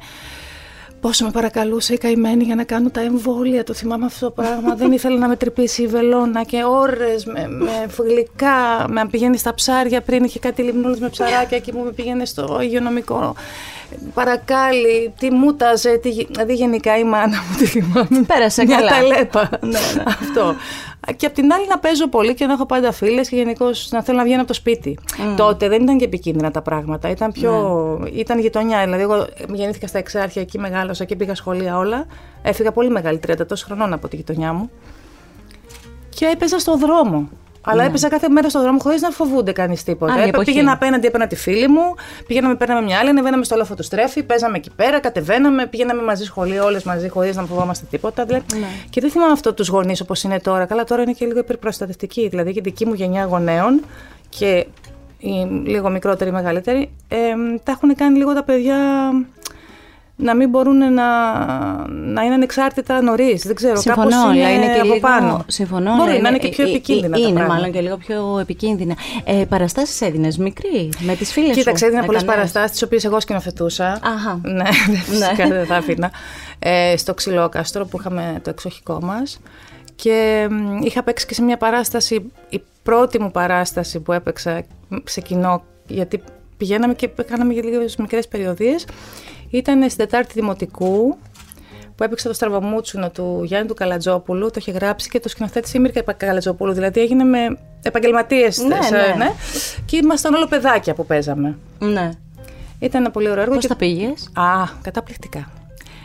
Πόσο 1.01 1.25
με 1.25 1.31
παρακαλούσε 1.31 1.95
η 1.95 1.99
καημένη 1.99 2.45
για 2.45 2.55
να 2.55 2.65
κάνω 2.65 2.91
τα 2.91 3.01
εμβόλια. 3.01 3.65
Το 3.65 3.75
θυμάμαι 3.75 4.05
αυτό 4.05 4.27
το 4.27 4.33
πράγμα. 4.43 4.75
Δεν 4.75 4.93
ήθελε 4.93 5.19
να 5.19 5.29
με 5.29 5.37
τρυπήσει 5.37 5.83
η 5.83 5.87
βελόνα 5.87 6.45
και 6.45 6.65
ώρες 6.65 7.25
με, 7.25 7.49
με 7.49 7.87
γλυκά. 7.99 8.89
Με 8.89 9.07
πηγαίνει 9.11 9.37
στα 9.37 9.55
ψάρια 9.55 10.01
πριν 10.01 10.25
είχε 10.25 10.39
κάτι 10.39 10.63
λιμνούλες 10.63 10.99
με 10.99 11.09
ψαράκια 11.09 11.59
και 11.59 11.73
μου 11.73 11.85
με 11.85 11.93
πήγαινε 11.93 12.25
στο 12.25 12.59
υγειονομικό. 12.61 13.35
Παρακάλι, 14.15 15.13
τι 15.19 15.31
μούταζε, 15.31 15.97
τι... 15.97 16.11
δηλαδή 16.25 16.55
γενικά 16.55 16.99
η 16.99 17.05
μάνα 17.05 17.37
μου 17.37 17.57
τη 17.59 17.67
θυμάμαι. 17.67 18.23
Πέρασε 18.27 18.65
Μια 18.65 18.77
καλά. 18.77 18.91
ταλέπα. 18.91 19.49
ναι, 19.61 19.69
ναι. 19.69 20.03
Αυτό. 20.21 20.55
Και 21.17 21.27
απ' 21.27 21.35
την 21.35 21.53
άλλη 21.53 21.67
να 21.67 21.79
παίζω 21.79 22.09
πολύ 22.09 22.35
και 22.35 22.47
να 22.47 22.53
έχω 22.53 22.67
πάντα 22.67 22.93
φίλες 22.93 23.29
και 23.29 23.37
γενικώ 23.37 23.67
να 23.91 24.03
θέλω 24.03 24.19
να 24.19 24.25
βγαίνω 24.25 24.39
από 24.39 24.49
το 24.49 24.55
σπίτι. 24.55 24.99
Mm. 25.07 25.37
Τότε 25.37 25.69
δεν 25.69 25.83
ήταν 25.83 25.99
και 25.99 26.05
επικίνδυνα 26.05 26.51
τα 26.51 26.63
πράγματα. 26.63 27.09
Ήταν 27.11 27.33
πιο. 27.33 27.53
Ναι. 28.01 28.09
ήταν 28.09 28.39
γειτονιά. 28.39 28.85
Δηλαδή, 28.85 29.03
εγώ 29.03 29.27
γεννήθηκα 29.53 29.87
στα 29.87 29.99
Εξάρχεια, 29.99 30.43
εκεί 30.43 30.59
μεγάλωσα 30.59 31.05
και 31.05 31.17
πήγα 31.17 31.35
σχολεία 31.35 31.77
όλα. 31.77 32.07
Έφυγα 32.43 32.73
πολύ 32.73 32.91
μεγάλη, 32.91 33.21
30 33.27 33.47
τόσο 33.49 33.67
χρονών 33.67 33.93
από 33.93 34.09
τη 34.09 34.17
γειτονιά 34.17 34.53
μου. 34.53 34.71
Και 36.09 36.27
έπαιζα 36.27 36.59
στο 36.59 36.77
δρόμο. 36.77 37.29
Αλλά 37.63 37.83
ναι. 37.83 37.89
έπαιζα 37.89 38.09
κάθε 38.09 38.29
μέρα 38.29 38.49
στον 38.49 38.63
δρόμο 38.63 38.79
χωρίς 38.79 39.01
να 39.01 39.11
φοβούνται 39.11 39.53
κανείς 39.53 39.83
τίποτα. 39.85 40.13
Άλλη 40.13 40.29
εποχή. 40.29 40.45
πήγαινα 40.45 40.73
απέναντι, 40.73 41.07
έπαιρνα 41.07 41.27
τη 41.27 41.37
φίλη 41.37 41.69
μου, 41.69 41.95
πήγαιναμε, 42.27 42.55
παίρναμε 42.55 42.81
μια 42.81 42.99
άλλη, 42.99 43.09
ανεβαίναμε 43.09 43.45
στο 43.45 43.57
λόφο 43.57 43.75
του 43.75 43.83
στρέφη, 43.83 44.23
παίζαμε 44.23 44.57
εκεί 44.57 44.71
πέρα, 44.77 45.01
κατεβαίναμε, 45.01 45.67
πήγαιναμε 45.67 46.03
μαζί 46.03 46.25
σχολείο, 46.25 46.65
όλες 46.65 46.83
μαζί, 46.83 47.09
χωρίς 47.09 47.37
να 47.37 47.43
φοβόμαστε 47.43 47.87
τίποτα. 47.91 48.25
Δηλαδή. 48.25 48.45
Ναι. 48.55 48.67
Και 48.91 49.01
δεν 49.01 49.11
θυμάμαι 49.11 49.33
αυτό 49.33 49.55
τους 49.55 49.69
γονείς 49.69 50.01
όπως 50.01 50.23
είναι 50.23 50.41
τώρα. 50.41 50.65
Καλά, 50.65 50.85
τώρα 50.85 51.03
είναι 51.03 51.13
και 51.13 51.27
λίγο 51.27 51.39
υπερπροστατευτική. 51.39 52.29
Δηλαδή, 52.29 52.51
η 52.51 52.61
δική 52.61 52.87
μου 52.87 52.95
γενιά 52.95 53.25
γονέων 53.25 53.85
και 54.29 54.67
οι 55.19 55.31
λίγο 55.65 55.91
μικρότεροι, 55.91 56.33
μεγαλύτεροι, 56.33 56.91
ε, 57.09 57.17
τα 57.63 57.73
έχουν 57.73 57.95
κάνει 57.95 58.19
λίγο 58.19 58.35
τα 58.35 58.43
παιδιά 58.43 58.77
να 60.21 60.37
μην 60.37 60.49
μπορούν 60.49 60.77
να, 60.77 61.09
να 61.89 62.23
είναι 62.23 62.35
ανεξάρτητα 62.35 63.03
νωρίς. 63.03 63.43
Δεν 63.47 63.55
ξέρω, 63.55 63.77
Συμφωνώ, 63.77 64.11
κάπως 64.11 64.35
είναι, 64.37 64.51
είναι 64.51 64.65
και 64.65 64.81
από 64.81 64.85
λίγο, 64.85 65.01
πάνω. 65.01 65.45
Συμφωνώ, 65.47 65.95
Μπορεί 65.97 66.11
είναι, 66.11 66.21
να 66.21 66.29
είναι 66.29 66.39
και 66.39 66.49
πιο 66.49 66.69
επικίνδυνα. 66.69 67.07
Είναι, 67.07 67.17
τα 67.17 67.23
είναι 67.23 67.33
πράγματα. 67.33 67.55
μάλλον 67.55 67.73
και 67.73 67.81
λίγο 67.81 67.97
πιο 67.97 68.39
επικίνδυνα. 68.41 68.95
Ε, 69.25 69.45
Παραστάσεις 69.49 70.01
έδινες 70.01 70.37
μικρή, 70.37 70.89
με 70.99 71.15
τις 71.17 71.33
φίλες 71.33 71.51
σου. 71.51 71.59
Κοίταξε, 71.59 71.87
έδινα 71.87 72.05
πολλές 72.05 72.23
Έκανες; 72.23 72.39
παραστάσεις, 72.39 72.71
τις 72.71 72.83
οποίες 72.83 73.05
εγώ 73.05 73.21
σκηνοθετούσα. 73.21 73.87
Αχα. 73.87 74.41
Ναι, 74.43 74.65
φυσικά 75.09 75.49
δεν 75.49 75.67
θα 75.67 75.77
άφηνα. 75.77 76.11
Ε, 76.59 76.97
στο 76.97 77.15
Ξυλόκαστρο 77.15 77.87
που 77.87 77.97
είχαμε 78.01 78.41
το 78.43 78.51
εξοχικό 78.51 78.99
μας. 79.03 79.41
Και 79.97 80.49
μ, 80.51 80.83
είχα 80.83 81.03
παίξει 81.03 81.27
και 81.27 81.35
σε 81.35 81.43
μια 81.43 81.57
παράσταση, 81.57 82.31
η 82.49 82.63
πρώτη 82.83 83.21
μου 83.21 83.31
παράσταση 83.31 84.01
που 84.01 84.13
έπαιξα 84.13 84.63
σε 85.05 85.21
κοινό, 85.21 85.63
γιατί 85.87 86.23
πηγαίναμε 86.57 86.95
και 86.95 87.11
κάναμε 87.27 87.55
και 87.55 87.63
λίγες 87.63 87.97
μικρές 87.97 88.29
περιοδίες, 88.29 88.87
ήταν 89.51 89.83
στην 89.83 89.97
Τετάρτη 89.97 90.33
Δημοτικού, 90.35 91.17
που 91.97 92.03
έπαιξε 92.05 92.29
το 92.29 92.35
Στραβαμούτσουνο 92.35 93.11
του 93.11 93.41
Γιάννη 93.45 93.69
του 93.69 93.75
Καλατζόπουλου, 93.75 94.47
το 94.47 94.55
είχε 94.59 94.71
γράψει 94.71 95.09
και 95.09 95.21
το 95.21 95.29
σκηνοθέτησε 95.29 95.77
η 95.79 95.81
Μύρκα 95.81 96.13
Καλατζόπουλου, 96.13 96.73
δηλαδή 96.73 97.01
έγινε 97.01 97.25
με 97.25 97.59
επαγγελματίες. 97.83 98.59
Ναι, 98.59 98.83
σε- 98.83 99.15
ναι. 99.17 99.33
Και 99.87 99.97
ήμασταν 99.97 100.35
όλο 100.35 100.47
παιδάκια 100.47 100.95
που 100.95 101.07
παίζαμε. 101.07 101.59
Ναι. 101.79 102.11
Ήταν 102.79 103.01
ένα 103.01 103.11
πολύ 103.11 103.29
ωραίο 103.31 103.43
έργο. 103.43 103.55
Πώς 103.55 103.63
και- 103.63 103.69
τα 103.69 103.77
πήγες; 103.77 104.31
Α, 104.35 104.65
καταπληκτικά. 104.83 105.51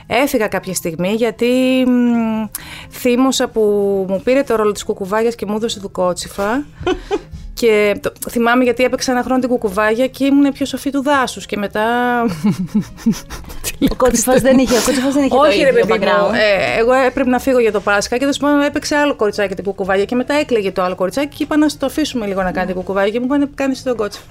Έφυγα 0.07 0.47
κάποια 0.47 0.73
στιγμή 0.73 1.09
γιατί 1.13 1.83
μ, 1.87 2.45
θύμωσα 2.91 3.47
που 3.47 3.61
μου 4.09 4.21
πήρε 4.23 4.43
το 4.43 4.55
ρόλο 4.55 4.71
της 4.71 4.83
κουκουβάγιας 4.83 5.35
και 5.35 5.45
μου 5.45 5.55
έδωσε 5.55 5.79
του 5.79 5.91
κότσιφα 5.91 6.63
και 7.59 7.95
το, 8.01 8.11
θυμάμαι 8.29 8.63
γιατί 8.63 8.83
έπαιξα 8.83 9.11
ένα 9.11 9.23
χρόνο 9.23 9.39
την 9.39 9.49
κουκουβάγια 9.49 10.07
και 10.07 10.25
ήμουν 10.25 10.51
πιο 10.51 10.65
σοφή 10.65 10.89
του 10.89 11.03
δάσους 11.03 11.45
και 11.45 11.57
μετά... 11.57 11.83
Ο 13.91 13.95
κότσιφα 13.95 14.35
δεν 14.35 14.57
είχε, 14.57 14.77
ο 14.77 14.81
κότσιφας 14.85 15.13
δεν 15.13 15.23
είχε 15.23 15.35
Όχι 15.35 15.57
το 15.57 15.63
ρε 15.63 15.69
ίδιο 15.69 15.85
παιδί 15.85 16.05
μου, 16.05 16.05
background. 16.05 16.33
ε, 16.33 16.79
εγώ 16.79 16.93
έπρεπε 16.93 17.29
να 17.29 17.39
φύγω 17.39 17.59
για 17.59 17.71
το 17.71 17.79
Πάσχα 17.79 18.13
και 18.13 18.19
τέλος 18.19 18.37
πάντων 18.37 18.61
έπαιξε 18.61 18.95
άλλο 18.95 19.15
κοριτσάκι 19.15 19.55
την 19.55 19.63
κουκουβάγια 19.63 20.05
και 20.05 20.15
μετά 20.15 20.33
έκλαιγε 20.33 20.71
το 20.71 20.81
άλλο 20.81 20.95
κοριτσάκι 20.95 21.35
και 21.35 21.43
είπα 21.43 21.57
να 21.57 21.69
στο 21.69 21.85
αφήσουμε 21.85 22.25
λίγο 22.25 22.43
να 22.43 22.51
κάνει 22.51 22.65
την 22.65 22.75
κουκουβάγια 22.75 23.11
και 23.11 23.19
μου 23.19 23.25
είπανε 23.25 23.49
κάνει 23.55 23.71
εσύ 23.71 23.83
τον 23.83 23.95
κότσιφα. 23.95 24.25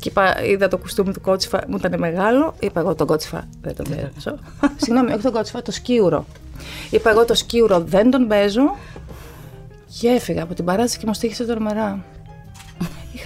Και 0.00 0.08
είπα, 0.08 0.44
είδα 0.44 0.68
το 0.68 0.78
κουστούμι 0.78 1.12
του 1.12 1.20
κότσιφα, 1.20 1.60
μου 1.68 1.76
ήταν 1.76 1.94
μεγάλο. 1.98 2.54
Είπα 2.58 2.80
εγώ 2.80 2.94
τον 2.94 3.06
κότσιφα 3.06 3.48
δεν 3.62 3.74
τον 3.76 3.86
παίζω. 3.88 4.38
Συγγνώμη, 4.82 5.12
όχι 5.12 5.22
τον 5.22 5.32
κότσιφα, 5.32 5.62
το 5.62 5.72
σκίουρο. 5.72 6.24
Είπα 6.90 7.10
εγώ 7.10 7.24
το 7.24 7.34
σκίουρο 7.34 7.80
δεν 7.80 8.10
τον 8.10 8.26
παίζω. 8.28 8.76
Και 10.00 10.08
έφυγα 10.08 10.42
από 10.42 10.54
την 10.54 10.64
παράσταση 10.64 10.98
και 10.98 11.04
μου 11.06 11.14
στήχησε 11.14 11.44
τρομερά. 11.44 12.04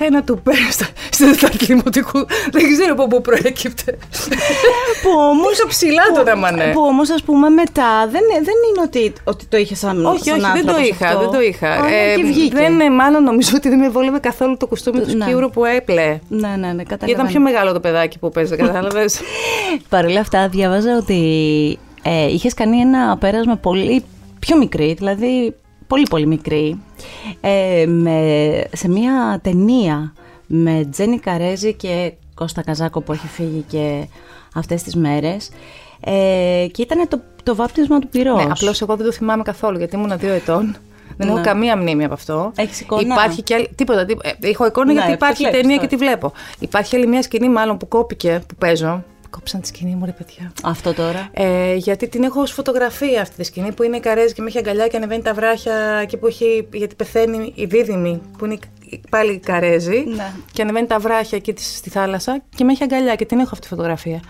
Είχα 0.02 0.08
ένα 0.08 0.22
τουπέ 0.24 0.52
στα- 0.70 0.86
στην 1.10 1.26
Τετάρτη 1.32 1.64
Δημοτικού. 1.64 2.18
Δεν 2.52 2.62
ξέρω 2.72 2.92
από 2.92 3.06
πού 3.06 3.20
προέκυπτε. 3.20 3.98
Που 5.02 5.10
όμω. 5.30 5.42
Πόσο 5.42 5.66
ψηλά 5.68 6.02
τον 6.14 6.28
έμανε. 6.28 6.70
Που 6.74 6.80
όμως, 6.80 7.10
ας 7.10 7.22
πούμε, 7.22 7.48
μετά 7.48 8.06
δεν, 8.10 8.22
δεν 8.32 8.54
είναι 8.68 8.80
ότι, 8.84 9.12
ότι 9.24 9.46
το 9.46 9.56
είχες 9.56 9.78
σαν. 9.78 10.06
Όχι, 10.06 10.24
σαν 10.24 10.32
όχι, 10.44 10.52
δεν 10.52 10.66
το 10.66 10.72
άνθρωπος 10.72 10.88
είχα. 10.88 11.06
αυτό. 11.06 11.20
Δεν 11.20 11.30
το 11.30 11.40
είχα. 11.40 11.70
Α, 11.70 11.88
και 12.16 12.22
βγήκε. 12.24 12.54
δεν, 12.56 12.80
ε, 12.80 12.90
μάλλον 12.90 13.22
νομίζω 13.22 13.50
ότι 13.54 13.68
δεν 13.68 13.78
με 13.78 13.88
βόλευε 13.88 14.18
καθόλου 14.18 14.56
το 14.56 14.66
κουστούμι 14.66 15.00
του 15.00 15.16
Ναι. 15.16 15.24
σκιούρου 15.24 15.50
που 15.50 15.64
έπλεε. 15.64 16.18
Ναι, 16.28 16.48
ναι, 16.48 16.56
ναι, 16.56 16.66
Γιατί 16.66 16.84
καταλαβαίνω. 16.84 17.10
ήταν 17.12 17.26
πιο 17.26 17.40
μεγάλο 17.40 17.72
το 17.72 17.80
παιδάκι 17.80 18.18
που 18.18 18.28
παίζει, 18.28 18.56
κατάλαβες. 18.64 19.20
Παρ' 19.88 20.04
όλα 20.06 20.20
αυτά, 20.20 20.48
διάβαζα 20.48 20.96
ότι 20.96 21.18
ε, 22.02 22.26
είχες 22.32 22.54
κάνει 22.54 22.78
ένα 22.80 23.16
πέρασμα 23.18 23.56
πολύ 23.56 24.04
πιο 24.38 24.56
μικρή, 24.56 24.94
δηλαδή 24.98 25.54
πολύ 25.90 26.06
πολύ 26.10 26.26
μικρή, 26.26 26.80
ε, 27.40 27.84
με, 27.86 28.18
σε 28.72 28.88
μια 28.88 29.40
ταινία 29.42 30.12
με 30.46 30.86
Τζένι 30.90 31.18
Καρέζη 31.18 31.74
και 31.74 32.12
Κώστα 32.34 32.62
Καζάκο 32.62 33.00
που 33.00 33.12
έχει 33.12 33.26
φύγει 33.26 33.64
και 33.68 34.06
αυτές 34.54 34.82
τις 34.82 34.94
μέρες 34.96 35.50
ε, 36.00 36.66
και 36.72 36.82
ήταν 36.82 37.08
το, 37.08 37.20
το 37.42 37.54
βάπτισμα 37.54 37.98
του 37.98 38.08
πυρός. 38.08 38.44
ναι, 38.44 38.50
Απλώς 38.50 38.80
εγώ 38.82 38.96
δεν 38.96 39.06
το 39.06 39.12
θυμάμαι 39.12 39.42
καθόλου 39.42 39.78
γιατί 39.78 39.96
ήμουν 39.96 40.18
δύο 40.18 40.32
ετών. 40.32 40.76
Δεν 41.16 41.28
έχω 41.28 41.36
Ναι. 41.36 41.42
καμία 41.42 41.76
μνήμη 41.76 42.04
από 42.04 42.14
αυτό. 42.14 42.52
Έχεις 42.56 42.80
εικόνα; 42.80 43.02
Υπάρχει 43.14 43.42
και 43.42 43.54
άλλη. 43.54 43.68
Τίποτα. 43.74 44.04
τίποτα. 44.04 44.28
Ε, 44.28 44.48
έχω 44.48 44.66
εικόνα 44.66 44.86
Ναι, 44.86 44.92
γιατί 44.92 45.08
το 45.08 45.12
υπάρχει 45.14 45.42
βλέπεις 45.42 45.60
ταινία 45.60 45.76
τώρα. 45.76 45.88
και 45.88 45.96
τη 45.96 46.04
βλέπω. 46.04 46.32
Υπάρχει 46.58 46.96
άλλη 46.96 47.06
μια 47.06 47.22
σκηνή, 47.22 47.48
μάλλον 47.48 47.76
που 47.76 47.88
κόπηκε, 47.88 48.42
που 48.48 48.54
παίζω. 48.54 49.04
Κόψαν 49.30 49.60
τη 49.60 49.66
σκηνή 49.66 49.94
μου, 49.94 50.04
ρε 50.04 50.12
παιδιά. 50.12 50.52
Αυτό 50.62 50.94
τώρα. 50.94 51.28
Ε, 51.32 51.74
γιατί 51.74 52.08
την 52.08 52.22
έχω 52.22 52.40
ως 52.40 52.52
φωτογραφία 52.52 53.20
αυτή 53.20 53.36
τη 53.36 53.44
σκηνή 53.44 53.72
που 53.72 53.82
είναι 53.82 53.96
η 53.96 54.00
Καρέζη 54.00 54.34
και 54.34 54.42
με 54.42 54.48
έχει 54.48 54.58
αγκαλιά 54.58 54.86
και 54.88 54.96
ανεβαίνει 54.96 55.22
τα 55.22 55.34
βράχια 55.34 55.74
εκεί 56.02 56.16
που 56.16 56.26
έχει. 56.26 56.68
Γιατί 56.72 56.94
πεθαίνει 56.94 57.52
η 57.56 57.64
δίδυμη 57.64 58.20
που 58.38 58.44
είναι 58.44 58.58
πάλι 59.10 59.32
η 59.32 59.38
Καρέζη. 59.38 60.04
Ναι. 60.06 60.32
Και 60.52 60.62
ανεβαίνει 60.62 60.86
τα 60.86 60.98
βράχια 60.98 61.38
εκεί 61.38 61.52
της- 61.52 61.76
στη 61.76 61.90
θάλασσα 61.90 62.42
και 62.54 62.64
με 62.64 62.72
έχει 62.72 62.82
αγκαλιά 62.82 63.14
και 63.14 63.24
την 63.24 63.38
έχω 63.38 63.48
αυτή 63.52 63.60
τη 63.60 63.68
φωτογραφία. 63.74 64.20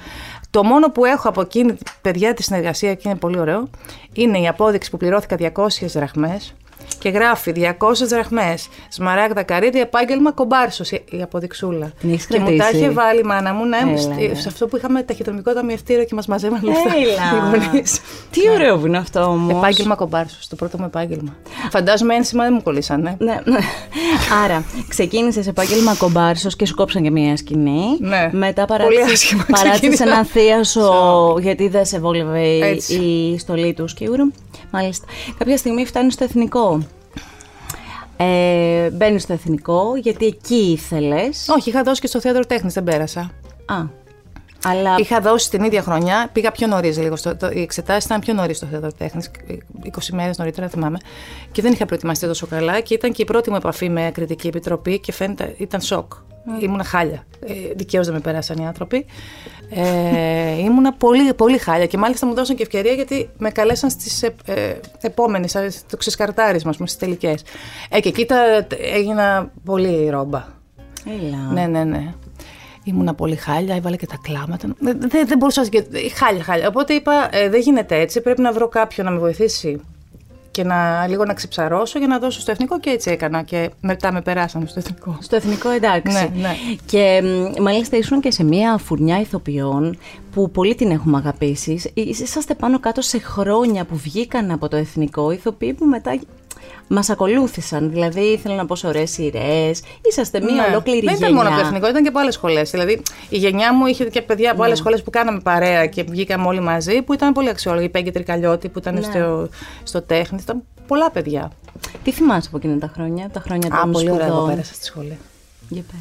Το 0.50 0.64
μόνο 0.64 0.90
που 0.90 1.04
έχω 1.04 1.28
από 1.28 1.40
εκείνη, 1.40 1.74
παιδιά, 2.02 2.34
τη 2.34 2.42
συνεργασία 2.42 2.94
και 2.94 3.08
είναι 3.08 3.18
πολύ 3.18 3.38
ωραίο, 3.38 3.68
είναι 4.12 4.38
η 4.40 4.48
απόδειξη 4.48 4.90
που 4.90 4.96
πληρώθηκα 4.96 5.36
200 5.36 5.86
δραχμές 5.86 6.54
και 6.98 7.08
γράφει 7.08 7.52
200 7.56 7.92
δραχμές, 8.08 8.68
Σμαράγδα 8.88 9.42
Καρύδη, 9.42 9.80
επάγγελμα 9.80 10.32
κομπάρσο 10.32 10.84
η 11.10 11.22
αποδειξούλα. 11.22 11.92
Την 12.00 12.12
έχεις 12.12 12.26
και 12.26 12.38
μου 12.38 12.46
τα 12.46 12.52
κρατήσει; 12.52 12.76
είχε 12.82 12.90
βάλει 12.90 13.20
η 13.20 13.22
μάνα 13.22 13.52
μου 13.54 13.64
ναι, 13.64 13.76
Έλα, 13.86 13.96
στη- 13.96 14.26
ρε. 14.26 14.34
σε 14.34 14.48
αυτό 14.48 14.66
που 14.66 14.76
είχαμε 14.76 15.02
ταχυδρομικό 15.02 15.52
ταμιευτήριο 15.52 16.04
και 16.04 16.14
μας 16.14 16.26
μαζεύαν 16.26 16.60
λεφτά. 16.62 16.90
Έλα. 16.94 17.56
οι 17.56 17.66
γονείς. 17.66 18.00
Τι 18.30 18.50
ωραίο 18.50 18.78
που 18.78 18.86
είναι 18.86 18.98
αυτό 18.98 19.20
όμως. 19.22 19.56
Επάγγελμα 19.56 19.94
κομπάρσο, 19.94 20.36
το 20.48 20.56
πρώτο 20.56 20.78
μου 20.78 20.84
επάγγελμα. 20.84 21.34
Φαντάζομαι 21.70 22.14
ένσημα 22.14 22.42
δεν 22.44 22.52
μου 22.54 22.62
κολλήσανε. 22.62 23.16
Ναι, 23.18 23.40
ναι. 23.44 23.58
Άρα, 24.44 24.64
ξεκίνησες 24.88 25.46
επάγγελμα 25.46 25.94
κομπάρσο 25.94 26.48
και 26.50 26.66
σου 26.66 26.74
κόψαν 26.74 27.02
και 27.02 27.10
μία 27.10 27.36
σκηνή. 27.36 27.84
Ναι. 28.00 28.28
Μετά 28.32 28.64
Πολύ 28.64 28.78
παράτησε 28.80 29.12
άσχημα 29.12 29.44
παράτησες 29.48 29.72
ξεκίνησα. 29.72 30.04
έναν 30.04 30.24
θίασο 30.24 31.36
γιατί 31.40 31.68
δεν 31.68 31.84
σε 31.84 31.98
βόλευε 31.98 32.40
η, 32.40 32.60
Έτσι. 32.60 32.94
η 32.94 33.38
στολή 33.38 33.72
του 33.74 33.88
σκιούρου. 33.88 34.24
Μάλιστα. 34.70 35.06
Κάποια 35.38 35.56
στιγμή 35.56 35.86
φτάνεις 35.86 36.14
στο 36.14 36.24
εθνικό. 36.24 36.79
Ε, 38.22 38.90
Μπαίνεις 38.90 39.22
στο 39.22 39.32
εθνικό 39.32 39.96
γιατί 39.96 40.26
εκεί 40.26 40.54
ήθελες. 40.54 41.48
Όχι, 41.48 41.68
είχα 41.68 41.82
δώσει 41.82 42.00
και 42.00 42.06
στο 42.06 42.20
θέατρο 42.20 42.44
τέχνης, 42.44 42.74
δεν 42.74 42.84
πέρασα. 42.84 43.20
Α. 43.66 43.99
Αλλά. 44.64 44.94
Είχα 44.98 45.20
δώσει 45.20 45.50
την 45.50 45.62
ίδια 45.64 45.82
χρονιά, 45.82 46.28
πήγα 46.32 46.50
πιο 46.50 46.66
νωρίς 46.66 46.98
λίγο. 46.98 47.16
Στο, 47.16 47.36
το, 47.36 47.50
οι 47.52 47.60
εξετάσεις 47.60 48.04
ήταν 48.04 48.20
πιο 48.20 48.34
νωρίς 48.34 48.56
στο 48.56 48.66
θέατρο 48.66 48.92
τέχνη, 48.92 49.22
20 49.84 49.98
μέρες 50.12 50.38
νωρίτερα, 50.38 50.68
θυμάμαι. 50.68 50.98
Και 51.52 51.62
δεν 51.62 51.72
είχα 51.72 51.86
προετοιμαστεί 51.86 52.26
τόσο 52.26 52.46
καλά 52.46 52.80
και 52.80 52.94
ήταν 52.94 53.12
και 53.12 53.22
η 53.22 53.24
πρώτη 53.24 53.50
μου 53.50 53.56
επαφή 53.56 53.88
με 53.88 54.10
κριτική 54.14 54.46
επιτροπή 54.46 54.98
και 55.00 55.12
φαίνεται 55.12 55.54
ήταν 55.58 55.80
σοκ. 55.80 56.12
Ήμουνα 56.60 56.84
χάλια. 56.84 57.24
Ε, 57.46 57.52
Δικαίως 57.76 58.06
δεν 58.06 58.14
με 58.14 58.20
πέρασαν 58.20 58.56
οι 58.58 58.66
άνθρωποι. 58.66 59.06
Ε, 59.70 60.58
ήμουνα 60.58 60.92
πολύ, 60.92 61.34
πολύ 61.34 61.58
χάλια 61.58 61.86
και 61.86 61.96
μάλιστα 61.98 62.26
μου 62.26 62.34
δώσαν 62.34 62.56
και 62.56 62.62
ευκαιρία 62.62 62.92
γιατί 62.92 63.30
με 63.38 63.50
καλέσαν 63.50 63.90
στις 63.90 64.22
ε, 64.22 64.34
ε, 64.44 64.74
επόμενες, 65.00 65.52
το 65.90 65.96
ξεσκαρτάρισμα, 65.96 66.72
στις 66.72 66.96
τελικές. 66.96 67.42
Ε, 67.90 68.00
και 68.00 68.08
εκεί 68.08 68.24
τα- 68.24 68.66
έγινα 68.94 69.50
πολύ 69.64 70.08
ρόμπα. 70.10 70.44
Έλα. 71.06 71.36
Ναι, 71.52 71.66
ναι, 71.66 71.84
ναι. 71.84 72.14
Ήμουνα 72.84 73.14
πολύ 73.14 73.36
χάλια, 73.36 73.74
έβαλε 73.76 73.96
και 73.96 74.06
τα 74.06 74.18
κλάματα. 74.22 74.68
Δεν, 74.78 74.98
δεν, 75.00 75.26
δεν 75.26 75.38
μπορούσα. 75.38 75.66
και- 75.66 75.84
Χάλια, 76.14 76.42
χάλια. 76.42 76.68
Οπότε 76.68 76.92
είπα, 76.94 77.28
ε, 77.32 77.48
δεν 77.48 77.60
γίνεται 77.60 78.00
έτσι. 78.00 78.20
Πρέπει 78.20 78.40
να 78.40 78.52
βρω 78.52 78.68
κάποιον 78.68 79.06
να 79.06 79.12
με 79.12 79.18
βοηθήσει 79.18 79.80
και 80.50 80.64
να, 80.64 81.06
λίγο 81.08 81.24
να 81.24 81.34
ξεψαρώσω 81.34 81.98
για 81.98 82.06
να 82.06 82.18
δώσω 82.18 82.40
στο 82.40 82.50
εθνικό 82.50 82.80
και 82.80 82.90
έτσι 82.90 83.10
έκανα. 83.10 83.42
Και 83.42 83.70
μετά 83.80 84.12
με 84.12 84.20
περάσανε 84.22 84.66
στο 84.66 84.78
εθνικό. 84.78 85.18
Στο 85.20 85.36
εθνικό 85.36 85.68
εντάξει. 85.68 86.12
Ναι, 86.34 86.40
ναι. 86.40 86.54
Και 86.86 87.20
μ, 87.58 87.62
μάλιστα 87.62 87.96
ήσουν 87.96 88.20
και 88.20 88.30
σε 88.30 88.44
μια 88.44 88.78
φουρνιά 88.78 89.20
ηθοποιών 89.20 89.98
που 90.32 90.50
πολύ 90.50 90.74
την 90.74 90.90
έχουμε 90.90 91.16
αγαπήσει. 91.16 91.80
Εί- 91.94 92.20
Είσαστε 92.20 92.54
πάνω 92.54 92.80
κάτω 92.80 93.00
σε 93.00 93.18
χρόνια 93.18 93.84
που 93.84 93.96
βγήκαν 93.96 94.50
από 94.50 94.68
το 94.68 94.76
εθνικό 94.76 95.30
ηθοποιοί 95.30 95.72
που 95.74 95.84
μετά 95.84 96.18
μας 96.92 97.10
ακολούθησαν. 97.10 97.90
Δηλαδή 97.90 98.20
ήθελα 98.20 98.54
να 98.54 98.66
πω 98.66 98.74
σε 98.74 98.86
ωραίες 98.86 99.10
σειρές. 99.10 99.82
Είσαστε 100.08 100.40
μια 100.40 100.54
Ναι. 100.54 100.66
ολόκληρη 100.68 101.00
Δεν 101.00 101.08
γενιά. 101.14 101.18
ήταν 101.28 101.34
μόνο 101.34 101.48
από 101.48 101.58
το 101.58 101.66
εθνικό, 101.66 101.88
ήταν 101.88 102.02
και 102.02 102.08
από 102.08 102.18
άλλες 102.18 102.34
σχολές. 102.34 102.70
Δηλαδή 102.70 103.02
η 103.28 103.36
γενιά 103.36 103.74
μου 103.74 103.86
είχε 103.86 104.04
και 104.04 104.22
παιδιά 104.22 104.44
Ναι. 104.44 104.50
από 104.50 104.62
άλλες 104.62 104.78
σχολές 104.78 105.02
που 105.02 105.10
κάναμε 105.10 105.40
παρέα 105.40 105.86
και 105.86 106.02
βγήκαμε 106.02 106.46
όλοι 106.46 106.60
μαζί 106.60 107.02
που 107.02 107.12
ήταν 107.12 107.32
πολύ 107.32 107.48
αξιόλογοι. 107.48 107.84
Η 107.84 107.88
Πέγκη 107.88 108.10
Τρικαλιώτη 108.10 108.68
που 108.68 108.78
ήταν 108.78 108.94
Ναι. 108.94 109.00
στο, 109.00 109.48
στο 109.82 110.02
τέχνη. 110.02 110.38
Ήταν 110.42 110.62
πολλά 110.86 111.10
παιδιά. 111.10 111.50
Τι 112.02 112.10
θυμάσαι 112.12 112.48
από 112.48 112.56
εκείνα 112.56 112.78
τα 112.78 112.90
χρόνια, 112.94 113.30
τα 113.32 113.40
χρόνια 113.40 113.68
Α, 113.74 113.80
των 113.80 113.92
πολύ 113.92 114.10
ωραία 114.10 114.26
εγώ 114.26 114.34
σπουδών; 114.34 114.50
πέρασα 114.54 114.74
στη 114.74 114.84
σχολή. 114.84 115.18
Για 115.68 115.82
πες. 115.90 116.00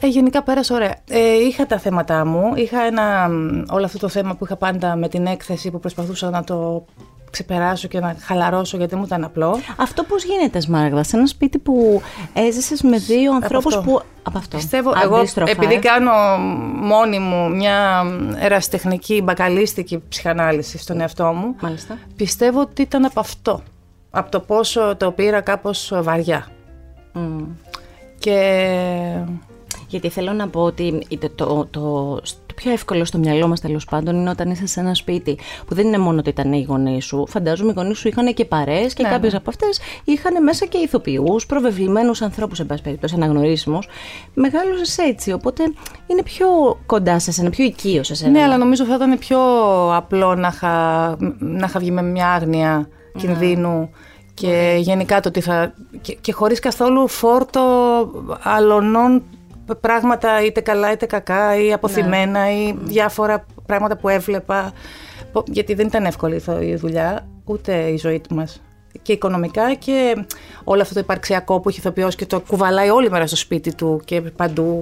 Ε, 0.00 0.06
γενικά 0.06 0.42
πέρασα 0.42 0.74
ωραία. 0.74 0.94
Ε, 1.08 1.34
είχα 1.48 1.66
τα 1.66 1.78
θέματα 1.78 2.24
μου. 2.24 2.52
Είχα 2.54 2.80
ένα, 2.82 3.28
μ, 3.28 3.62
όλο 3.70 3.84
αυτό 3.84 3.98
το 3.98 4.08
θέμα 4.08 4.34
που 4.34 4.44
είχα 4.44 4.56
πάντα 4.56 4.96
με 4.96 5.08
την 5.08 5.26
έκθεση 5.26 5.70
που 5.70 5.80
προσπαθούσα 5.80 6.30
να 6.30 6.44
το 6.44 6.84
ξεπεράσω 7.30 7.88
και 7.88 8.00
να 8.00 8.16
χαλαρώσω 8.20 8.76
γιατί 8.76 8.96
μου 8.96 9.02
ήταν 9.04 9.24
απλό. 9.24 9.58
Αυτό 9.76 10.02
πώς 10.02 10.24
γίνεται, 10.24 10.60
Σμάραγδα, 10.60 11.02
σε 11.02 11.16
ένα 11.16 11.26
σπίτι 11.26 11.58
που 11.58 12.02
έζησες 12.32 12.82
με 12.82 12.98
δύο 12.98 13.32
ανθρώπους 13.32 13.76
αυτό. 13.76 13.90
που... 13.90 14.02
Από 14.22 14.38
αυτό. 14.38 14.56
Πιστεύω, 14.56 14.92
εγώ 15.02 15.16
Αντίστροφα, 15.16 15.50
επειδή 15.50 15.74
ε. 15.74 15.78
κάνω 15.78 16.12
μόνη 16.80 17.18
μου 17.18 17.50
μια 17.50 18.04
ερασιτεχνική, 18.38 19.22
μπακαλίστικη 19.22 20.02
ψυχανάλυση 20.08 20.78
στον 20.78 21.00
εαυτό 21.00 21.24
μου, 21.24 21.56
Μάλιστα. 21.60 21.98
πιστεύω 22.16 22.60
ότι 22.60 22.82
ήταν 22.82 23.04
από 23.04 23.20
αυτό. 23.20 23.62
Από 24.10 24.30
το 24.30 24.40
πόσο 24.40 24.96
το 24.96 25.10
πήρα 25.10 25.40
κάπως 25.40 25.92
βαριά. 25.94 26.46
Μμ. 27.12 27.42
Και 28.18 28.38
Γιατί 29.88 30.08
θέλω 30.08 30.32
να 30.32 30.48
πω 30.48 30.60
ότι 30.60 31.02
είτε 31.08 31.28
το, 31.28 31.44
το, 31.70 32.20
το, 32.20 32.20
το 32.46 32.47
πιο 32.58 32.72
εύκολο 32.72 33.04
στο 33.04 33.18
μυαλό 33.18 33.48
μας 33.48 33.60
τέλος 33.60 33.84
πάντων 33.84 34.16
είναι 34.16 34.30
όταν 34.30 34.50
είσαι 34.50 34.66
σε 34.66 34.80
ένα 34.80 34.94
σπίτι 34.94 35.38
που 35.66 35.74
δεν 35.74 35.86
είναι 35.86 35.98
μόνο 35.98 36.18
ότι 36.18 36.28
ήταν 36.28 36.52
οι 36.52 36.62
γονείς 36.68 37.04
σου. 37.04 37.24
Φαντάζομαι 37.28 37.70
οι 37.70 37.74
γονείς 37.76 37.98
σου 37.98 38.08
είχαν 38.08 38.34
και 38.34 38.44
παρέες 38.44 38.94
και 38.94 39.02
Ναι, 39.02 39.08
κάποιες 39.08 39.32
ναι. 39.32 39.38
από 39.38 39.50
αυτές 39.50 39.80
είχαν 40.04 40.42
μέσα 40.42 40.66
και 40.66 40.78
ηθοποιούς, 40.78 41.46
προβεβλημένους 41.46 42.22
ανθρώπους, 42.22 42.60
εν 42.60 42.66
πάση 42.66 42.82
περιπτώσει, 42.82 43.14
αναγνωρίσιμους. 43.14 43.88
Μεγάλωσε 44.34 45.02
έτσι. 45.02 45.32
Οπότε 45.32 45.62
είναι 46.06 46.22
πιο 46.22 46.48
κοντά 46.86 47.18
σε 47.18 47.32
σένα, 47.32 47.50
πιο 47.50 47.64
οικείο 47.64 48.02
σε 48.02 48.14
σένα. 48.14 48.30
Ναι, 48.30 48.42
αλλά 48.42 48.56
νομίζω 48.56 48.84
θα 48.84 48.94
ήταν 48.94 49.18
πιο 49.18 49.38
απλό 49.94 50.34
να 50.34 50.48
είχα, 50.48 51.16
να 51.38 51.66
είχα 51.66 51.78
βγει 51.78 51.90
με 51.90 52.02
μια 52.02 52.28
άγνοια 52.28 52.88
κινδύνου 53.18 53.90
και 54.34 54.76
γενικά 54.78 55.20
το 55.20 55.28
ότι 55.28 55.40
θα. 55.40 55.74
και, 56.00 56.16
και 56.20 56.32
χωρίς 56.32 56.58
καθόλου 56.60 57.08
φόρτο 57.08 57.60
αλωνών 58.42 59.22
πράγματα 59.76 60.44
είτε 60.44 60.60
καλά 60.60 60.92
είτε 60.92 61.06
κακά 61.06 61.56
ή 61.64 61.72
αποθυμένα 61.72 62.50
ή 62.52 62.74
διάφορα 62.82 63.44
πράγματα 63.66 63.96
που 63.96 64.08
έβλεπα. 64.08 64.72
Πο- 65.32 65.44
Γιατί 65.46 65.74
δεν 65.74 65.86
ήταν 65.86 66.04
εύκολη 66.04 66.34
η 66.34 66.38
θο- 66.38 66.60
η 66.62 66.74
δουλειά, 66.74 67.26
ούτε 67.44 67.74
η 67.76 67.96
ζωή 67.96 68.20
του 68.20 68.34
μας. 68.34 68.62
Και 69.02 69.12
οικονομικά 69.12 69.74
και 69.74 70.24
όλο 70.64 70.82
αυτό 70.82 70.94
το 70.94 71.00
υπαρξιακό 71.00 71.60
που 71.60 71.68
έχει 71.68 71.78
ηθοποιός 71.78 72.14
και 72.14 72.26
το 72.26 72.40
κουβαλάει 72.40 72.88
όλη 72.90 73.10
μέρα 73.10 73.26
στο 73.26 73.36
σπίτι 73.36 73.74
του 73.74 74.00
και 74.04 74.20
παντού. 74.20 74.80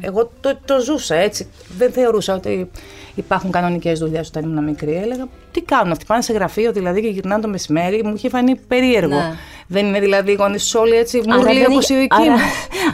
Εγώ 0.00 0.30
το, 0.40 0.58
το 0.64 0.80
ζούσα 0.80 1.14
έτσι. 1.14 1.46
Δεν 1.78 1.92
θεωρούσα 1.92 2.34
ότι 2.34 2.70
υπάρχουν 3.14 3.50
κανονικές 3.50 3.98
δουλειές 3.98 4.28
όταν 4.28 4.42
ήμουν 4.42 4.64
μικρή. 4.64 4.94
Έλεγα 5.02 5.28
τι 5.50 5.60
κάνουν 5.62 5.92
αυτοί, 5.92 6.04
πάνε 6.06 6.22
σε 6.22 6.32
γραφείο 6.32 6.72
δηλαδή 6.72 7.00
και 7.00 7.08
γυρνάνε 7.08 7.42
το 7.42 7.48
μεσημέρι. 7.48 8.04
Μου 8.04 8.12
είχε 8.16 8.28
φανεί 8.28 8.56
περίεργο. 8.56 9.14
Ναι. 9.14 9.32
Δεν 9.66 9.86
είναι 9.86 10.00
δηλαδή 10.00 10.30
οι 10.30 10.34
γονείς 10.34 10.74
όλοι 10.74 10.94
έτσι 10.94 11.22
Άρα 11.28 11.36
μουρλοί 11.36 11.58
δεν 11.58 11.70
όπως 11.72 11.88
η 11.88 11.94
είχε- 11.94 12.02
δική 12.02 12.16
άρα, 12.22 12.30
μου. 12.32 12.38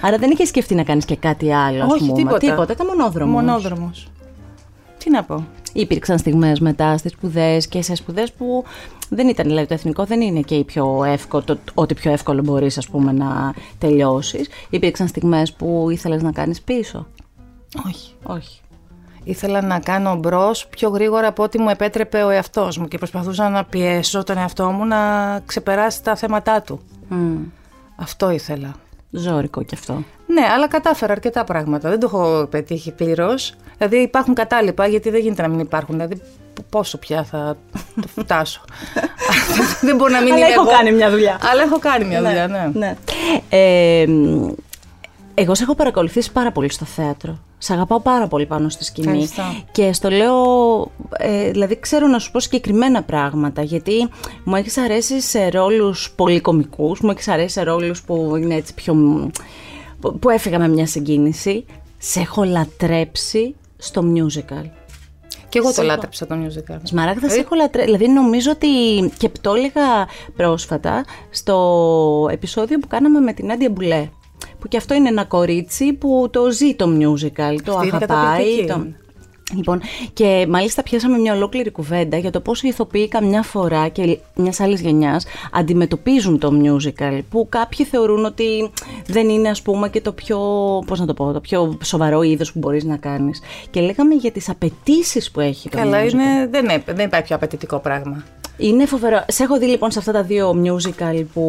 άρα 0.01 0.17
δεν 0.19 0.31
είχες 0.31 0.49
σκεφτεί 0.49 0.75
να 0.75 0.83
κάνεις 0.83 1.05
και 1.05 1.17
κάτι 1.17 1.53
άλλο, 1.55 1.85
ας 1.85 1.93
Όχι, 1.93 1.99
πούμε. 2.01 2.13
τίποτα. 2.13 2.39
Τίποτα, 2.39 2.73
ήταν 2.73 2.87
μονόδρομος. 2.87 3.43
Μονόδρομος. 3.43 4.09
Τι 4.99 5.11
να 5.11 5.25
πω. 5.25 5.47
Υπήρξαν 5.73 6.19
στιγμές 6.19 6.61
μετά 6.61 6.97
στις 6.97 7.13
σπουδές 7.13 7.67
και 7.67 7.83
σε 7.83 7.95
σπουδές 7.95 8.33
που 8.33 8.65
δεν 9.09 9.29
ήταν, 9.29 9.47
δηλαδή 9.47 9.67
το 9.67 9.75
εθνικό 9.75 10.05
δεν 10.05 10.21
είναι 10.21 10.41
και 10.41 10.55
η 10.55 10.65
πιο 10.65 11.05
εύκολο, 11.05 11.43
το, 11.43 11.59
ό,τι 11.75 11.95
πιο 11.95 12.13
εύκολο 12.13 12.43
μπορείς 12.43 12.79
ας 12.79 12.89
πούμε 12.89 13.13
να 13.13 13.55
τελειώσεις. 13.79 14.49
Υπήρξαν 14.71 15.09
στιγμές 15.09 15.53
που 15.53 15.89
ήθελες 15.91 16.23
να 16.23 16.33
κάνεις 16.33 16.63
πίσω. 16.63 17.07
Όχι. 17.87 18.13
Όχι. 18.23 18.61
Ήθελα 19.25 19.63
να 19.63 19.79
κάνω 19.79 20.17
μπρος 20.17 20.67
πιο 20.67 20.89
γρήγορα 20.89 21.27
από 21.27 21.43
ό,τι 21.43 21.61
μου 21.61 21.69
επέτρεπε 21.69 22.23
ο 22.23 22.29
εαυτός 22.29 22.79
μου 22.79 22.89
και 22.89 22.99
προσπαθούσα 22.99 23.49
να 23.49 23.65
πιέσω 23.65 24.25
τον 24.25 24.39
εαυτό 24.39 24.71
μου 24.71 24.85
να 24.85 24.99
ξεπεράσει 25.47 26.03
τα 26.03 26.17
θέματά 26.17 26.63
του. 26.63 26.81
Μμ. 27.09 27.37
Αυτό 27.97 28.31
ήθελα. 28.31 28.75
Ζώρικο 29.11 29.63
κι 29.63 29.75
αυτό. 29.75 30.03
Ναι, 30.27 30.43
αλλά 30.55 30.69
κατάφερα 30.69 31.13
αρκετά 31.13 31.45
πράγματα. 31.45 31.89
Δεν 31.89 32.01
το 32.01 32.07
έχω 32.07 32.47
πετύχει 32.51 32.93
πλήρως. 32.93 33.55
Δηλαδή 33.79 33.97
υπάρχουν 33.97 34.35
κατάλοιπα, 34.35 34.87
γιατί 34.87 35.11
δεν 35.11 35.21
γίνεται 35.21 35.43
να 35.43 35.49
μην 35.49 35.59
υπάρχουν. 35.59 35.95
Δηλαδή, 35.95 36.15
π- 36.55 36.63
πόσο 36.71 36.99
πια 36.99 37.25
θα 37.25 37.57
το 38.01 38.09
φτάσω. 38.23 38.61
δεν 39.87 39.97
μπορεί 39.97 40.13
να 40.13 40.21
μην 40.21 40.33
Αλλά 40.33 40.45
είμαι 40.45 40.55
έχω 40.55 40.63
εγώ. 40.63 40.71
κάνει 40.71 40.93
μια 40.93 41.11
δουλειά. 41.11 41.39
Αλλά 41.51 41.63
έχω 41.63 41.79
κάνει 41.79 42.05
μια 42.05 42.23
δουλειά, 42.23 42.47
ναι. 42.49 42.71
ναι. 42.75 42.97
Ε, 43.49 44.07
μ, 44.07 44.49
εγώ 45.35 45.55
σε 45.55 45.63
έχω 45.63 45.75
παρακολουθήσει 45.75 46.33
πάρα 46.33 46.53
πολύ 46.53 46.71
στο 46.71 46.85
θέατρο. 46.85 47.39
Σε 47.59 47.73
αγαπάω 47.73 48.01
πάρα 48.01 48.27
πολύ 48.27 48.47
πάνω 48.47 48.69
στη 48.69 48.85
σκηνή. 48.85 49.07
Ευχαριστώ. 49.09 49.43
Και 49.73 49.93
στο 49.93 50.11
λέω, 50.11 50.43
ε, 51.19 51.51
δηλαδή 51.51 51.79
ξέρω 51.81 52.07
να 52.07 52.19
σου 52.19 52.31
πω 52.31 52.41
συγκεκριμένα 52.41 53.03
πράγματα, 53.03 53.63
γιατί 53.63 54.09
μου 54.45 54.57
έχεις 54.57 54.77
αρέσει 54.77 55.21
σε 55.21 55.49
ρόλους 55.49 56.13
πολύ 56.17 56.41
κωμικούς, 56.41 57.01
μου 57.01 57.11
έχεις 57.11 57.29
αρέσει 57.29 57.49
σε 57.53 57.63
ρόλους 57.63 58.03
που 58.03 58.37
είναι 58.37 58.55
έτσι 58.55 58.75
πιο... 58.75 58.95
μ, 58.95 59.27
που, 60.01 60.19
που 60.19 60.31
έφυγα 60.31 60.59
με 60.59 60.69
μια 60.69 60.87
συγκίνηση. 60.87 61.65
Σε 61.99 62.21
έχω 62.21 62.45
λατρέψει 62.45 63.55
στο 63.79 64.03
musical. 64.15 64.65
Και 65.49 65.59
εγώ 65.59 65.67
το 65.67 65.75
Σε 65.75 65.81
έχω- 65.81 65.91
λάτρεψα 65.91 66.27
το 66.27 66.35
musical. 66.35 66.79
Σμαράγδα, 66.83 67.29
σε 67.29 67.39
έχω 67.41 67.55
λατρέψει. 67.55 67.93
Δηλαδή, 67.97 68.13
νομίζω 68.13 68.51
ότι. 68.51 68.69
και 69.19 69.31
το 69.41 69.55
έλεγα 69.55 70.09
πρόσφατα 70.37 71.05
στο 71.31 72.29
επεισόδιο 72.31 72.79
που 72.79 72.87
κάναμε 72.87 73.21
με 73.21 73.33
την 73.33 73.51
Άντια 73.53 73.71
Μπουλέ. 73.71 74.09
Που 74.59 74.69
και 74.69 74.77
αυτό 74.77 74.95
είναι 74.95 75.09
ένα 75.09 75.25
κορίτσι 75.25 75.93
που 75.93 76.29
το 76.33 76.51
ζει 76.51 76.75
το 76.75 76.85
musical, 76.87 77.57
το 77.65 77.73
Αυτή 77.73 77.87
είναι 77.87 77.97
αγαπάει. 77.97 78.07
καταπληκτική. 78.07 78.67
Το... 78.67 78.87
Λοιπόν, 79.55 79.81
και 80.13 80.47
μάλιστα 80.49 80.83
πιάσαμε 80.83 81.19
μια 81.19 81.35
ολόκληρη 81.35 81.71
κουβέντα 81.71 82.17
για 82.17 82.31
το 82.31 82.41
πώς 82.41 82.63
οι 82.63 82.69
ηθοποιοί 82.69 83.09
καμιά 83.09 83.43
φορά 83.43 83.89
και 83.89 84.19
μιας 84.35 84.61
άλλης 84.61 84.81
γενιάς 84.81 85.27
αντιμετωπίζουν 85.53 86.39
το 86.39 86.53
musical, 86.63 87.21
που 87.31 87.47
κάποιοι 87.49 87.87
θεωρούν 87.87 88.25
ότι 88.25 88.71
δεν 89.07 89.29
είναι, 89.29 89.49
ας 89.49 89.63
πούμε, 89.63 89.89
και 89.89 90.01
το 90.01 90.13
πιο, 90.13 90.39
πώς 90.87 91.01
να 91.01 91.07
το 91.07 91.15
πω, 91.15 91.33
το 91.33 91.41
πιο 91.41 91.79
σοβαρό 91.85 92.23
είδος 92.23 92.53
που 92.53 92.59
μπορείς 92.59 92.85
να 92.85 92.97
κάνεις. 92.97 93.43
Και 93.71 93.81
λέγαμε 93.81 94.15
για 94.15 94.33
τις 94.33 94.49
απαιτήσεις 94.49 95.31
που 95.31 95.41
έχει 95.41 95.69
το 95.69 95.77
Καλά, 95.77 96.03
musical. 96.03 96.13
είναι, 96.13 96.47
δεν, 96.51 96.65
είναι, 96.65 96.83
δεν 96.87 97.07
υπάρχει 97.07 97.27
πιο 97.27 97.37
απαιτητικό 97.37 97.79
πράγμα. 97.79 98.25
Είναι 98.61 98.87
φοβερό. 98.87 99.25
Σε 99.29 99.43
έχω 99.43 99.59
δει 99.59 99.67
λοιπόν 99.67 99.91
σε 99.91 99.99
αυτά 99.99 100.13
τα 100.13 100.23
δύο 100.23 100.63
musical 100.65 101.25
που. 101.35 101.43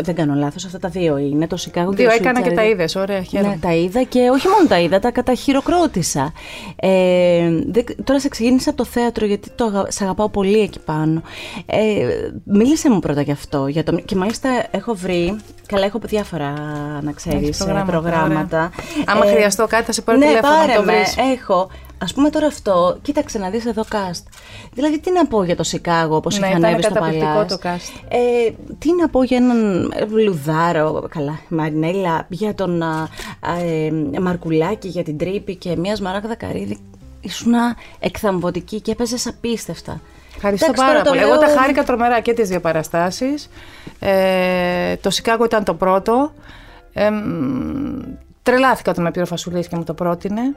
Δεν 0.00 0.14
κάνω 0.14 0.34
λάθος, 0.34 0.64
αυτά 0.64 0.78
τα 0.78 0.88
δύο 0.88 1.16
είναι. 1.18 1.46
Το 1.46 1.56
Chicago 1.60 1.88
και 1.90 1.96
Δύο 1.96 2.08
το 2.08 2.14
έκανα 2.20 2.40
και 2.40 2.50
Sweet 2.50 2.54
τα 2.54 2.62
Charity. 2.62 2.68
είδες. 2.70 2.94
Ωραία, 2.96 3.22
χαίρομαι. 3.22 3.48
Ναι, 3.50 3.58
τα 3.60 3.74
είδα 3.74 4.02
και 4.02 4.28
όχι 4.32 4.48
μόνο 4.48 4.66
τα 4.68 4.78
είδα, 4.80 4.98
τα 4.98 5.10
καταχειροκρότησα. 5.10 6.32
Ε, 6.76 7.48
δεν- 7.66 7.84
τώρα 8.04 8.20
σε 8.20 8.28
ξεκίνησα 8.28 8.68
από 8.70 8.78
το 8.78 8.84
θέατρο 8.84 9.26
γιατί 9.26 9.50
το, 9.54 9.64
αγα- 9.64 9.90
σε 9.90 10.04
αγαπάω 10.04 10.28
πολύ 10.28 10.60
εκεί 10.60 10.78
πάνω. 10.78 11.22
Ε, 11.66 12.06
μίλησε 12.44 12.90
μου 12.90 12.98
πρώτα 12.98 13.20
γι' 13.20 13.32
αυτό. 13.32 13.66
Για 13.66 13.84
το, 13.84 13.92
και 13.96 14.14
μάλιστα 14.16 14.48
έχω 14.70 14.94
βρει. 14.94 15.36
Καλά, 15.66 15.84
έχω 15.84 15.98
διάφορα 16.02 16.52
να 17.02 17.12
ξέρεις 17.12 17.42
Έχεις 17.42 17.56
προγράμματα, 17.56 17.90
προγράμματα. 17.92 18.70
Άμα 19.06 19.24
χρειαστώ 19.24 19.66
κάτι, 19.66 19.84
θα 19.84 19.92
σε 19.92 20.02
πάρω 20.02 20.18
ναι, 20.18 20.26
τηλέφωνο 20.26 20.52
να 20.52 20.58
πάρε 20.60 20.72
το 20.74 20.82
με. 20.82 20.92
βρεις. 20.92 21.14
Έχω. 21.38 21.70
Α 21.98 22.04
πούμε 22.14 22.30
τώρα 22.30 22.46
αυτό, 22.46 22.98
κοίταξε 23.02 23.38
να 23.38 23.50
δεις 23.50 23.66
εδώ 23.66 23.82
cast. 23.92 24.22
Δηλαδή, 24.72 24.98
τι 25.00 25.12
να 25.12 25.26
πω 25.26 25.44
για 25.44 25.56
το 25.56 25.62
Σικάγο, 25.62 26.16
όπω 26.16 26.28
Ναι, 26.30 26.36
είχε 26.36 26.46
ήταν 26.48 26.64
ανέβει 26.64 26.82
στο 26.82 26.92
καταπληκτικό 26.92 27.32
Παλάς. 27.32 27.48
το 27.48 27.58
cast. 27.62 28.00
Ε, 28.08 28.52
τι 28.78 28.94
να 29.00 29.08
πω 29.08 29.22
για 29.22 29.36
έναν 29.36 29.92
Λουδάρο, 30.10 31.06
καλά, 31.10 31.38
Μαρινέλα, 31.48 32.26
για 32.28 32.54
τον 32.54 32.82
α, 32.82 33.08
α, 33.40 33.58
ε, 33.58 34.20
Μαρκουλάκη, 34.20 34.88
για 34.88 35.02
την 35.02 35.18
Τρύπη 35.18 35.54
και 35.56 35.76
μιας 35.76 36.00
Μαράγδα 36.00 36.34
Καρύδη. 36.34 36.78
Ήσουν 37.20 37.52
εκθαμβωτική 37.98 38.80
και 38.80 38.90
έπαιζες 38.90 39.26
απίστευτα. 39.26 40.00
Ευχαριστώ 40.36 40.64
Εντάξει, 40.66 40.82
πάρα 40.86 40.92
τώρα 40.92 41.04
το 41.04 41.10
πολύ. 41.10 41.22
Εγώ 41.22 41.40
λέω- 41.40 41.54
τα 41.54 41.60
χάρηκα 41.60 41.84
τρομερά 41.84 42.20
και 42.20 42.32
τις 42.32 42.48
δύο 42.48 42.60
παραστάσεις. 42.60 43.48
Ε, 43.98 44.96
το 44.96 45.10
Σικάγο 45.10 45.44
ήταν 45.44 45.64
το 45.64 45.74
πρώτο. 45.74 46.32
Ε, 46.92 47.10
μ, 47.10 48.00
τρελάθηκα 48.42 48.90
όταν 48.90 49.04
με 49.04 49.10
πήρε 49.10 49.22
ο 49.22 49.26
Φασουλής 49.26 49.68
και 49.68 49.76
μου 49.76 49.84
το 49.84 49.94
πρότεινε. 49.94 50.54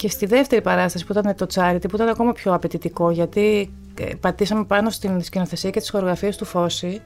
Και 0.00 0.08
στη 0.08 0.26
δεύτερη 0.26 0.62
παράσταση 0.62 1.04
που 1.06 1.12
ήταν 1.12 1.34
το 1.36 1.46
Charity, 1.54 1.88
που 1.88 1.94
ήταν 1.96 2.08
ακόμα 2.08 2.32
πιο 2.32 2.54
απαιτητικό, 2.54 3.10
γιατί 3.10 3.72
ε, 4.00 4.04
πατήσαμε 4.20 4.64
πάνω 4.64 4.90
στην 4.90 5.22
σκηνοθεσία 5.22 5.70
και 5.70 5.80
τις 5.80 5.90
χορογραφίες 5.90 6.36
του 6.36 6.44
φωση 6.44 7.00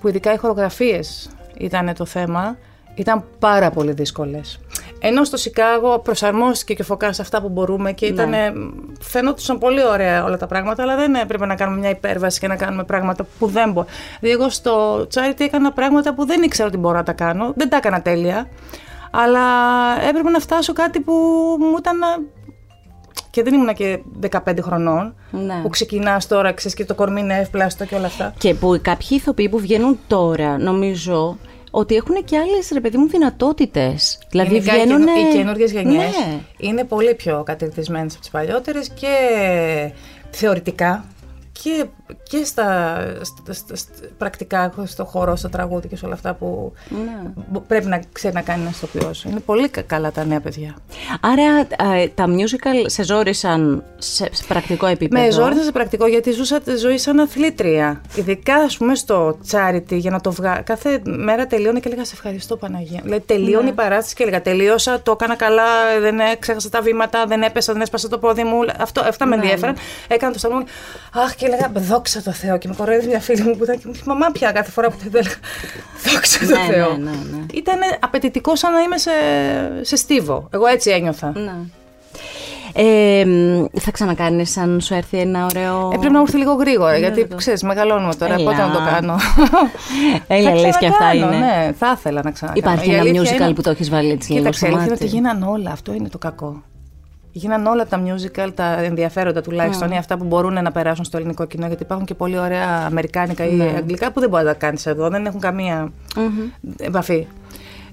που 0.00 0.08
ειδικά 0.08 0.32
οι 0.32 0.36
χορογραφίες 0.36 1.30
ήταν 1.58 1.94
το 1.94 2.04
θέμα, 2.04 2.56
ήταν 2.94 3.24
πάρα 3.38 3.70
πολύ 3.70 3.92
δύσκολες. 3.92 4.60
Ενώ 4.98 5.24
στο 5.24 5.36
Σικάγο 5.36 5.98
προσαρμόστηκε 5.98 6.74
και 6.74 6.82
φωκάς 6.82 7.16
σε 7.16 7.22
αυτά 7.22 7.40
που 7.40 7.48
μπορούμε 7.48 7.92
και 7.92 8.06
ήταν, 8.06 8.28
Ναι. 8.28 8.52
φαίνονταν 9.00 9.58
πολύ 9.58 9.84
ωραία 9.84 10.24
όλα 10.24 10.36
τα 10.36 10.46
πράγματα, 10.46 10.82
αλλά 10.82 10.96
δεν 10.96 11.14
έπρεπε 11.14 11.46
να 11.46 11.54
κάνουμε 11.54 11.78
μια 11.78 11.90
υπέρβαση 11.90 12.40
και 12.40 12.48
να 12.48 12.56
κάνουμε 12.56 12.84
πράγματα 12.84 13.26
που 13.38 13.46
δεν 13.46 13.72
μπορώ. 13.72 13.86
Δηλαδή, 14.20 14.40
εγώ 14.40 14.50
στο 14.50 15.06
Charity 15.14 15.40
έκανα 15.40 15.72
πράγματα 15.72 16.14
που 16.14 16.26
δεν 16.26 16.42
ήξερα 16.42 16.68
ότι 16.68 16.76
μπορώ 16.76 16.96
να 16.96 17.02
τα 17.02 17.12
κάνω. 17.12 17.52
Δεν 17.56 17.68
τα 17.68 17.76
έκανα 17.76 18.02
τέλεια. 18.02 18.48
Αλλά 19.10 19.40
έπρεπε 20.08 20.30
να 20.30 20.38
φτάσω 20.38 20.72
κάτι 20.72 21.00
που 21.00 21.12
μου 21.60 21.76
ήταν. 21.78 22.02
α, 22.02 22.06
και 23.30 23.42
δεν 23.42 23.54
ήμουνα 23.54 23.72
και 23.72 23.98
15 24.30 24.38
χρονών. 24.62 25.14
Ναι. 25.30 25.60
Που 25.62 25.68
ξεκινάς 25.68 26.26
τώρα, 26.26 26.52
ξέρεις 26.52 26.76
και 26.76 26.84
το 26.84 26.94
κορμί 26.94 27.20
είναι 27.20 27.38
εύπλαστο 27.38 27.84
και 27.84 27.94
όλα 27.94 28.06
αυτά. 28.06 28.34
Και 28.38 28.54
που 28.54 28.78
κάποιοι 28.82 29.08
ηθοποιοί 29.10 29.48
που 29.48 29.58
βγαίνουν 29.58 29.98
τώρα, 30.06 30.58
νομίζω 30.58 31.38
ότι 31.70 31.94
έχουν 31.94 32.24
και 32.24 32.36
άλλες 32.38 32.70
ρε 32.72 32.80
παιδί 32.80 32.96
μου 32.96 33.08
δυνατότητες. 33.08 34.18
Δηλαδή 34.30 34.54
Γενικά, 34.54 34.76
οι 34.76 34.80
βγαίνουν. 34.84 35.04
καινο- 35.06 35.18
οι 35.32 35.36
καινούργιες 35.36 35.72
γενιές 35.72 36.00
Ναι. 36.26 36.38
είναι 36.58 36.84
πολύ 36.84 37.14
πιο 37.14 37.42
κατηρτισμένε 37.46 38.06
από 38.10 38.20
τις 38.20 38.30
παλιότερες 38.30 38.88
και 38.88 39.08
θεωρητικά 40.30 41.04
και, 41.62 41.86
και 42.22 42.44
στα, 42.44 42.96
στα, 43.22 43.52
στα- 43.52 43.76
στα- 43.76 43.92
πρακτικά, 44.18 44.72
στο 44.84 45.04
χώρο, 45.04 45.36
στο 45.36 45.48
τραγούδι 45.48 45.88
και 45.88 45.96
σε 45.96 46.04
όλα 46.04 46.14
αυτά 46.14 46.34
που 46.34 46.72
Ναι. 46.88 47.30
μπο- 47.50 47.60
πρέπει 47.60 47.86
να 47.86 48.00
ξέρει 48.12 48.34
να 48.34 48.42
κάνει 48.42 48.60
ένα 48.60 48.70
ηθοποιό. 48.70 49.10
Είναι 49.26 49.40
πολύ 49.40 49.68
κα- 49.68 49.82
καλά 49.82 50.12
τα 50.12 50.24
νέα 50.24 50.40
παιδιά. 50.40 50.74
Άρα 51.20 51.66
ε, 51.94 52.06
τα 52.08 52.24
musical 52.28 52.84
σε 52.86 53.04
ζόρισαν 53.04 53.84
σε, 53.98 54.28
σε 54.32 54.44
πρακτικό 54.48 54.86
επίπεδο; 54.86 55.22
Με 55.24 55.30
ζόρισα 55.30 55.62
σε 55.62 55.72
πρακτικό 55.72 56.06
γιατί 56.06 56.30
ζούσα 56.32 56.60
τη 56.60 56.76
ζωή 56.76 56.98
σαν 56.98 57.20
αθλήτρια. 57.20 58.00
Ειδικά, 58.14 58.54
ας 58.54 58.76
πούμε, 58.76 58.94
στο 58.94 59.38
charity 59.50 59.92
για 59.94 60.10
να 60.10 60.20
το 60.20 60.30
βγάλω. 60.32 60.60
Κάθε 60.64 61.00
μέρα 61.04 61.46
τελείωνε 61.46 61.80
και 61.80 61.88
έλεγα 61.88 62.04
Σε 62.04 62.12
ευχαριστώ, 62.14 62.56
Παναγία. 62.56 63.00
Δηλαδή, 63.02 63.22
τελείωνε 63.26 63.62
Ναι. 63.64 63.70
η 63.70 63.72
παράσταση 63.72 64.14
και 64.14 64.22
έλεγα 64.22 64.42
Τελείωσα, 64.42 65.02
το 65.02 65.10
έκανα 65.12 65.34
καλά, 65.36 65.64
δεν 66.00 66.18
έ- 66.18 66.38
ξέχασα 66.38 66.68
τα 66.68 66.80
βήματα, 66.80 67.24
δεν 67.26 67.42
έπεσα, 67.42 67.72
δεν 67.72 67.82
έσπασα 67.82 68.08
το 68.08 68.18
πόδι 68.18 68.44
μου. 68.44 68.58
Αυτό, 68.78 69.00
αυτά 69.00 69.26
με 69.26 69.36
Ναι, 69.36 69.42
ενδιαφέραν. 69.42 69.76
Έκανα 70.08 70.32
το 70.32 70.38
σταυρό 70.38 70.56
μου. 70.58 70.64
Αχ, 71.12 71.34
και 71.34 71.46
έλεγα 71.46 71.70
Δόξα 71.74 72.22
τω 72.22 72.32
Θεώ. 72.32 72.58
Και 72.58 72.68
με 72.68 72.74
κοροϊδεύει 72.74 73.06
μια 73.08 73.20
φίλη 73.20 73.42
μου 73.42 73.56
που 73.56 73.64
ήταν 73.64 73.76
και 73.78 73.82
μου 73.86 73.92
λέει 73.92 74.02
Μαμά 74.06 74.26
πια 74.32 74.52
κάθε 74.52 74.70
φορά 74.70 74.90
που 74.90 74.96
το 75.04 75.18
έλεγα. 75.18 75.34
Δόξα 76.12 76.38
τω 76.38 76.46
Ναι, 76.46 76.74
Θεώ. 76.74 76.96
ναι, 76.96 77.10
ναι, 77.10 77.10
ναι. 77.10 77.44
Ήταν 77.54 77.78
απαιτητικό 78.00 78.56
σαν 78.56 78.72
να 78.72 78.80
είμαι 78.80 78.98
σε, 78.98 79.10
σε 79.80 79.96
στίβο. 79.96 80.48
Εγώ 80.52 80.66
έτσι 80.66 80.90
ένιωθα. 80.98 81.32
Ναι. 81.36 81.52
Ε, 82.72 83.24
μ, 83.24 83.64
θα 83.80 83.90
ξανακάνεις 83.90 84.56
αν 84.56 84.80
σου 84.80 84.94
έρθει 84.94 85.18
ένα 85.18 85.44
ωραίο... 85.44 85.90
Ε, 85.92 85.96
πρέπει 85.96 86.12
να 86.12 86.18
μου 86.18 86.24
έρθει 86.26 86.36
λίγο 86.38 86.52
γρήγορα, 86.52 86.96
γιατί 86.98 87.26
το- 87.26 87.36
ξέρεις, 87.36 87.62
μεγαλώνουμε 87.62 88.14
τώρα. 88.14 88.34
Έλα. 88.34 88.44
Πότε 88.50 88.62
να 88.62 88.70
το 88.72 88.78
κάνω; 88.90 89.16
Έλα, 90.26 90.50
Θα 90.50 90.56
λες 90.56 90.76
και 90.76 90.86
αυτά 90.86 90.98
ξανακάνω, 90.98 91.32
είναι. 91.36 91.46
Ναι, 91.46 91.72
θα 91.78 91.94
ήθελα 91.98 92.20
να 92.24 92.30
ξανακάνω. 92.30 92.66
Υπάρχει 92.66 92.90
Η 92.90 92.92
ένα 92.94 93.00
αλήθεια 93.02 93.36
musical 93.36 93.40
είναι- 93.40 93.52
που 93.54 93.62
το 93.62 93.70
έχεις 93.70 93.90
βάλει 93.90 94.10
έτσι 94.10 94.28
λίγο 94.32 94.38
Κοίταξε, 94.38 94.58
στο 94.58 94.66
η 94.66 94.68
αλήθεια 94.70 94.84
είναι 94.86 94.94
μάτι. 95.00 95.04
ότι 95.32 95.38
γίναν 95.38 95.42
όλα. 95.54 95.70
Αυτό 95.70 95.92
είναι 95.94 96.08
το 96.08 96.18
κακό. 96.18 96.62
Γίναν 97.32 97.66
όλα 97.66 97.86
τα 97.86 98.02
musical, 98.06 98.48
τα 98.54 98.64
ενδιαφέροντα 98.82 99.40
τουλάχιστον, 99.40 99.90
ή 99.90 99.96
αυτά 99.98 100.16
που 100.18 100.24
μπορούν 100.24 100.62
να 100.62 100.72
περάσουν 100.72 101.04
στο 101.04 101.16
ελληνικό 101.16 101.46
κοινό, 101.46 101.66
γιατί 101.66 101.82
υπάρχουν 101.82 102.06
και 102.06 102.14
πολύ 102.14 102.38
ωραία 102.38 102.84
αμερικάνικα 102.86 103.44
ή 103.46 103.52
Ναι. 103.54 103.72
αγγλικά 103.76 104.12
που 104.12 104.20
δεν 104.20 104.28
μπορεί 104.28 104.44
να 104.44 104.50
τα 104.52 104.56
κάνεις 104.58 104.86
εδώ, 104.86 105.08
δεν 105.08 105.26
έχουν 105.26 105.40
καμία 105.40 105.92
επαφή. 106.78 107.26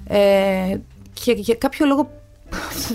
Ε, 0.07 0.17
και 1.23 1.31
για 1.31 1.55
κάποιο 1.55 1.85
λόγο 1.85 2.09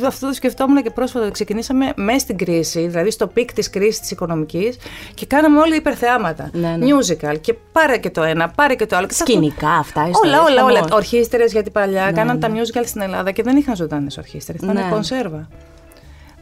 αυτό 0.07 0.27
το 0.27 0.33
σκεφτόμουν 0.33 0.83
και 0.83 0.91
πρόσφατα. 0.91 1.31
Ξεκινήσαμε 1.31 1.93
μέσα 1.97 2.19
στην 2.19 2.37
κρίση, 2.39 2.87
δηλαδή 2.87 3.11
στο 3.11 3.27
peak 3.27 3.53
της 3.53 3.71
κρίσης 3.71 4.01
της 4.01 4.11
οικονομικής 4.11 4.77
και 5.15 5.27
κάναμε 5.27 5.59
όλοι 5.61 5.77
υπερθεάματα. 5.77 6.51
Ναι, 6.53 6.77
ναι. 6.77 6.87
Musical 6.87 7.41
και 7.41 7.55
πάρε 7.73 7.99
και 7.99 8.11
το 8.11 8.23
ένα, 8.23 8.49
πάρε 8.49 8.75
και 8.75 8.87
το 8.87 8.97
άλλο. 8.97 9.07
Και 9.07 9.15
θα- 9.15 9.25
Σκηνικά 9.25 9.71
αυτά, 9.71 10.01
Όλα, 10.01 10.11
ιστορίες, 10.11 10.39
όλα, 10.39 10.65
όλα. 10.65 10.75
χαμός. 10.75 10.91
Ορχήστρες 10.93 11.53
γιατί 11.53 11.71
παλιά 11.71 12.13
κάναν 12.13 12.41
τα 12.41 12.49
musical 12.51 12.83
στην 12.85 13.01
Ελλάδα 13.01 13.31
και 13.31 13.43
δεν 13.43 13.57
είχαν 13.57 13.77
ζωντανές 13.77 14.19
ορχήστρες. 14.19 14.61
Ήταν 14.63 14.75
Ναι. 14.75 14.89
κονσέρβα. 14.91 15.49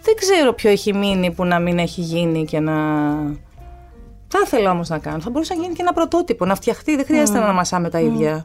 Δεν 0.02 0.14
ξέρω 0.16 0.52
ποιο 0.52 0.70
έχει 0.70 0.94
μείνει 0.94 1.30
που 1.32 1.44
να 1.44 1.58
μην 1.58 1.78
έχει 1.78 2.00
γίνει 2.00 2.44
και 2.44 2.60
να. 2.60 2.72
Θα 4.28 4.38
ήθελα 4.44 4.70
όμως 4.70 4.88
να 4.88 4.98
κάνω. 4.98 5.20
Θα 5.20 5.30
μπορούσε 5.30 5.54
να 5.54 5.62
γίνει 5.62 5.74
και 5.74 5.82
ένα 5.82 5.92
πρωτότυπο, 5.92 6.44
να 6.44 6.54
φτιαχτεί. 6.54 6.96
Δεν 6.96 7.04
χρειάζεται 7.04 7.38
να 7.38 7.52
μασάμε 7.52 7.90
τα 7.90 8.00
ίδια. 8.00 8.44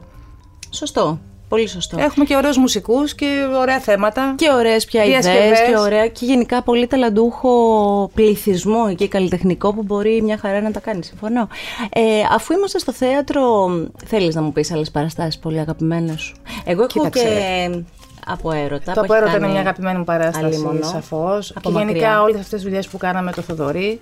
Σωστό. 0.70 1.18
Πολύ 1.48 1.68
σωστό. 1.68 1.96
Έχουμε 2.00 2.24
και 2.24 2.36
ωραίους 2.36 2.56
μουσικούς 2.56 3.14
και 3.14 3.46
ωραία 3.60 3.78
θέματα. 3.80 4.34
Και 4.36 4.50
ωραίες 4.52 4.84
πια 4.84 5.04
Διασκευές. 5.04 5.38
ιδέες 5.44 5.60
και 5.68 5.76
ωραία 5.78 6.08
και 6.08 6.24
γενικά 6.24 6.62
πολύ 6.62 6.86
ταλαντούχο 6.86 8.10
πληθυσμό 8.14 8.94
και 8.94 9.08
καλλιτεχνικό 9.08 9.74
που 9.74 9.82
μπορεί 9.82 10.22
μια 10.22 10.38
χαρά 10.38 10.60
να 10.60 10.70
τα 10.70 10.80
κάνει. 10.80 11.02
Συμφωνώ. 11.04 11.48
Ε, 11.90 12.00
αφού 12.34 12.52
είμαστε 12.52 12.78
στο 12.78 12.92
θέατρο, 12.92 13.68
θέλεις 14.06 14.34
να 14.34 14.42
μου 14.42 14.52
πεις 14.52 14.72
άλλες 14.72 14.90
παραστάσεις 14.90 15.38
πολύ 15.38 15.58
αγαπημένες 15.58 16.20
σου; 16.20 16.36
Εγώ 16.64 16.82
έχω 16.82 16.86
Κοίταξε. 16.92 17.24
και 17.24 17.82
από 18.26 18.50
έρωτα. 18.52 18.92
Το 18.92 19.00
που 19.00 19.12
έχει 19.12 19.12
απέρωτα 19.12 19.30
είναι 19.30 19.38
κάνει 19.40 19.52
μια 19.52 19.60
αγαπημένη 19.60 19.98
μου 19.98 20.04
παράσταση, 20.04 20.44
Αλίμονο. 20.44 20.82
σαφώς. 20.84 21.50
Από 21.50 21.60
Και 21.68 21.74
μακριά. 21.74 21.92
γενικά 21.92 22.22
όλες 22.22 22.34
αυτές 22.40 22.50
τις 22.52 22.62
δουλειές 22.62 22.88
που 22.88 22.96
κάναμε 22.96 23.32
το 23.32 23.42
Θοδωρή, 23.42 23.98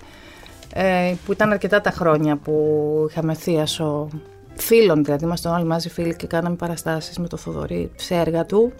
ε, 0.73 1.13
που 1.25 1.31
ήταν 1.31 1.51
αρκετά 1.51 1.81
τα 1.81 1.91
χρόνια 1.91 2.35
που 2.35 2.53
είχαμε 3.09 3.33
θείασο 3.33 4.07
φίλων, 4.55 5.03
δηλαδή 5.03 5.23
ήμασταν 5.25 5.53
όλοι 5.53 5.63
μαζί 5.65 5.89
φίλοι 5.89 6.15
και 6.15 6.27
κάναμε 6.27 6.55
παραστάσεις 6.55 7.17
με 7.17 7.27
το 7.27 7.37
Θοδωρή 7.37 7.91
σε 7.95 8.15
έργα 8.15 8.45
του. 8.45 8.73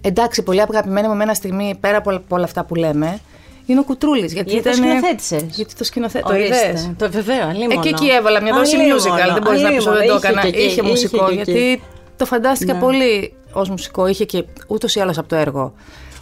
Εντάξει, 0.00 0.42
πολύ 0.42 0.60
αγαπημένη 0.60 1.06
μου 1.06 1.12
εμένα 1.12 1.34
στιγμή, 1.34 1.76
πέρα 1.80 1.96
από 1.96 2.10
όλα- 2.10 2.18
από 2.18 2.34
όλα 2.36 2.44
αυτά 2.44 2.64
που 2.64 2.74
λέμε, 2.74 3.18
είναι 3.66 3.80
ο 3.80 3.82
Κουτρούλης. 3.82 4.32
Γιατί, 4.32 4.50
Γιατί 4.50 4.68
το 4.68 4.74
ήταν- 4.76 4.84
σκηνοθέτησες. 4.84 5.42
Γιατί 5.56 5.74
το 5.74 5.84
σκηνοθέτησε. 5.84 6.32
Το 6.32 6.38
Ορίστε. 6.38 6.68
είδες; 6.68 6.90
Το 6.98 7.10
βεβαίω, 7.10 7.46
αλίμονο. 7.48 7.72
Εκεί 7.80 7.88
εκεί 7.88 8.06
έβαλα 8.08 8.42
μια 8.42 8.54
δόση 8.54 8.76
Αλίμονο, 8.76 9.00
musical. 9.02 9.32
Δεν 9.32 9.42
μπορείς 9.42 9.62
να 9.62 9.68
πεις 9.68 9.86
ότι 9.86 9.96
δεν 9.96 10.06
το 10.06 10.12
αλίμονο. 10.14 10.16
έκανα. 10.16 10.40
Είχε 10.40 10.50
και 10.50 10.58
εκεί, 10.58 10.66
Είχε 10.66 10.82
μουσικό. 10.82 11.18
και 11.28 11.40
εκεί. 11.40 11.50
γιατί 11.50 11.82
το 12.16 12.24
φαντάστηκα 12.26 12.72
Ναι. 12.72 12.80
πολύ 12.80 13.34
ως 13.52 13.68
μουσικό. 13.68 14.06
Είχε 14.06 14.24
και 14.24 14.44
ούτως 14.66 14.94
ή 14.94 15.00
άλλως 15.00 15.18
από 15.18 15.28
το 15.28 15.36
έργο 15.36 15.72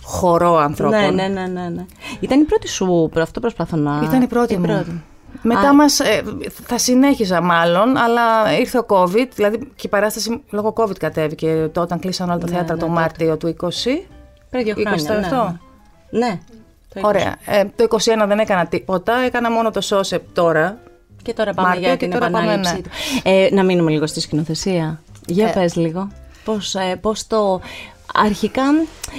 χορό 0.02 0.56
ανθρώπων. 0.56 0.98
Ναι, 1.00 1.10
ναι, 1.10 1.28
ναι, 1.28 1.46
ναι, 1.46 1.68
ναι. 1.68 1.86
Ήταν 2.20 2.40
η 2.40 2.44
πρώτη 2.44 2.68
σου, 2.68 3.10
αυτό 3.18 3.40
προσπαθώ 3.40 3.76
να... 3.76 4.00
Ήταν 4.04 4.22
η 4.22 4.26
πρώτη 4.26 4.56
μου. 4.58 5.02
Μετά 5.46 5.74
μας, 5.74 6.00
ε, 6.00 6.22
θα 6.66 6.78
συνέχιζα 6.78 7.40
μάλλον, 7.40 7.96
αλλά 7.96 8.58
ήρθε 8.58 8.78
ο 8.78 8.84
COVID, 8.88 9.28
δηλαδή 9.34 9.58
και 9.58 9.86
η 9.86 9.88
παράσταση 9.88 10.42
λόγω 10.50 10.72
COVID 10.76 10.98
κατέβηκε 10.98 11.68
το, 11.72 11.80
όταν 11.80 11.98
κλείσαν 11.98 12.28
όλα 12.28 12.38
τα 12.38 12.46
θέατρα 12.46 12.76
το 12.76 12.88
Μάρτιο 12.88 13.36
του 13.36 13.56
20. 13.60 13.66
Πριν 14.50 14.64
δύο 14.64 14.74
20 14.76 14.80
χρόνια. 14.80 15.02
ήταν 15.02 15.20
ναι. 15.20 15.26
αυτό. 15.26 15.58
Ναι. 16.10 16.40
το 16.88 16.98
είκοσι. 16.98 17.06
Ωραία. 17.06 17.36
Ε, 17.46 17.64
το 17.76 17.86
21 17.90 18.26
δεν 18.26 18.38
έκανα 18.38 18.66
τίποτα, 18.66 19.18
έκανα 19.18 19.50
μόνο 19.50 19.70
το 19.70 19.80
σώσε 19.80 20.22
τώρα. 20.32 20.78
Και 21.22 21.32
τώρα 21.32 21.52
πάμε 21.54 21.68
Μάρτιο 21.68 21.86
για 21.86 21.96
και 21.96 22.04
την 22.04 22.10
τώρα 22.10 22.30
πάμε, 22.30 22.38
επανάληψη 22.38 22.74
ναι. 22.74 22.80
του. 22.80 22.90
Ε, 23.22 23.48
να 23.52 23.62
μείνουμε 23.62 23.90
λίγο 23.90 24.06
στη 24.06 24.20
σκηνοθεσία. 24.20 25.00
Για 25.26 25.48
Ε. 25.48 25.50
πες 25.50 25.76
λίγο. 25.76 26.08
Πώς, 26.44 26.74
ε, 26.74 26.98
πώς 27.00 27.26
το... 27.26 27.60
αρχικά, 28.14 28.62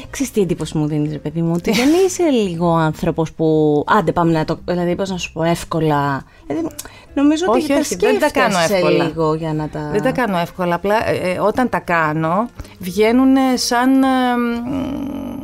ξέρεις 0.10 0.32
τι 0.32 0.41
εντύπωση 0.41 0.78
μου 0.78 0.88
δίνεις 0.88 1.12
ρε 1.12 1.17
παιδί 1.17 1.41
μου, 1.41 1.52
ότι 1.56 1.71
δεν 1.71 1.88
είσαι 2.06 2.24
λίγο 2.24 2.74
άνθρωπος 2.76 3.32
που, 3.32 3.84
άντε 3.88 4.12
πάμε 4.12 4.32
να 4.32 4.45
το, 4.45 4.58
δηλαδή 4.65 4.95
πώς 4.95 5.10
να 5.10 5.17
σου 5.17 5.32
πω, 5.32 5.43
εύκολα. 5.43 6.24
Δηλαδή, 6.48 6.67
νομίζω 7.13 7.45
ότι 7.48 7.58
Όχι, 7.58 7.67
τα 7.67 7.76
όχι, 7.80 7.95
δεν 7.95 8.19
τα 8.19 8.32
κάνω 8.32 8.52
σκέφτεσαι 8.52 8.76
εύκολα. 8.76 9.04
λίγο 9.04 9.34
για 9.34 9.54
να 9.54 9.67
τα... 9.69 9.89
Δεν 9.91 10.02
τα 10.02 10.12
κάνω 10.12 10.38
εύκολα. 10.38 10.76
Απλά 10.76 11.10
ε, 11.10 11.32
ε, 11.32 11.39
όταν 11.39 11.69
τα 11.69 11.80
κάνω, 11.80 12.50
βγαίνουν 12.80 13.36
σαν. 13.56 14.04
ε, 14.04 14.08
μ, 14.38 15.36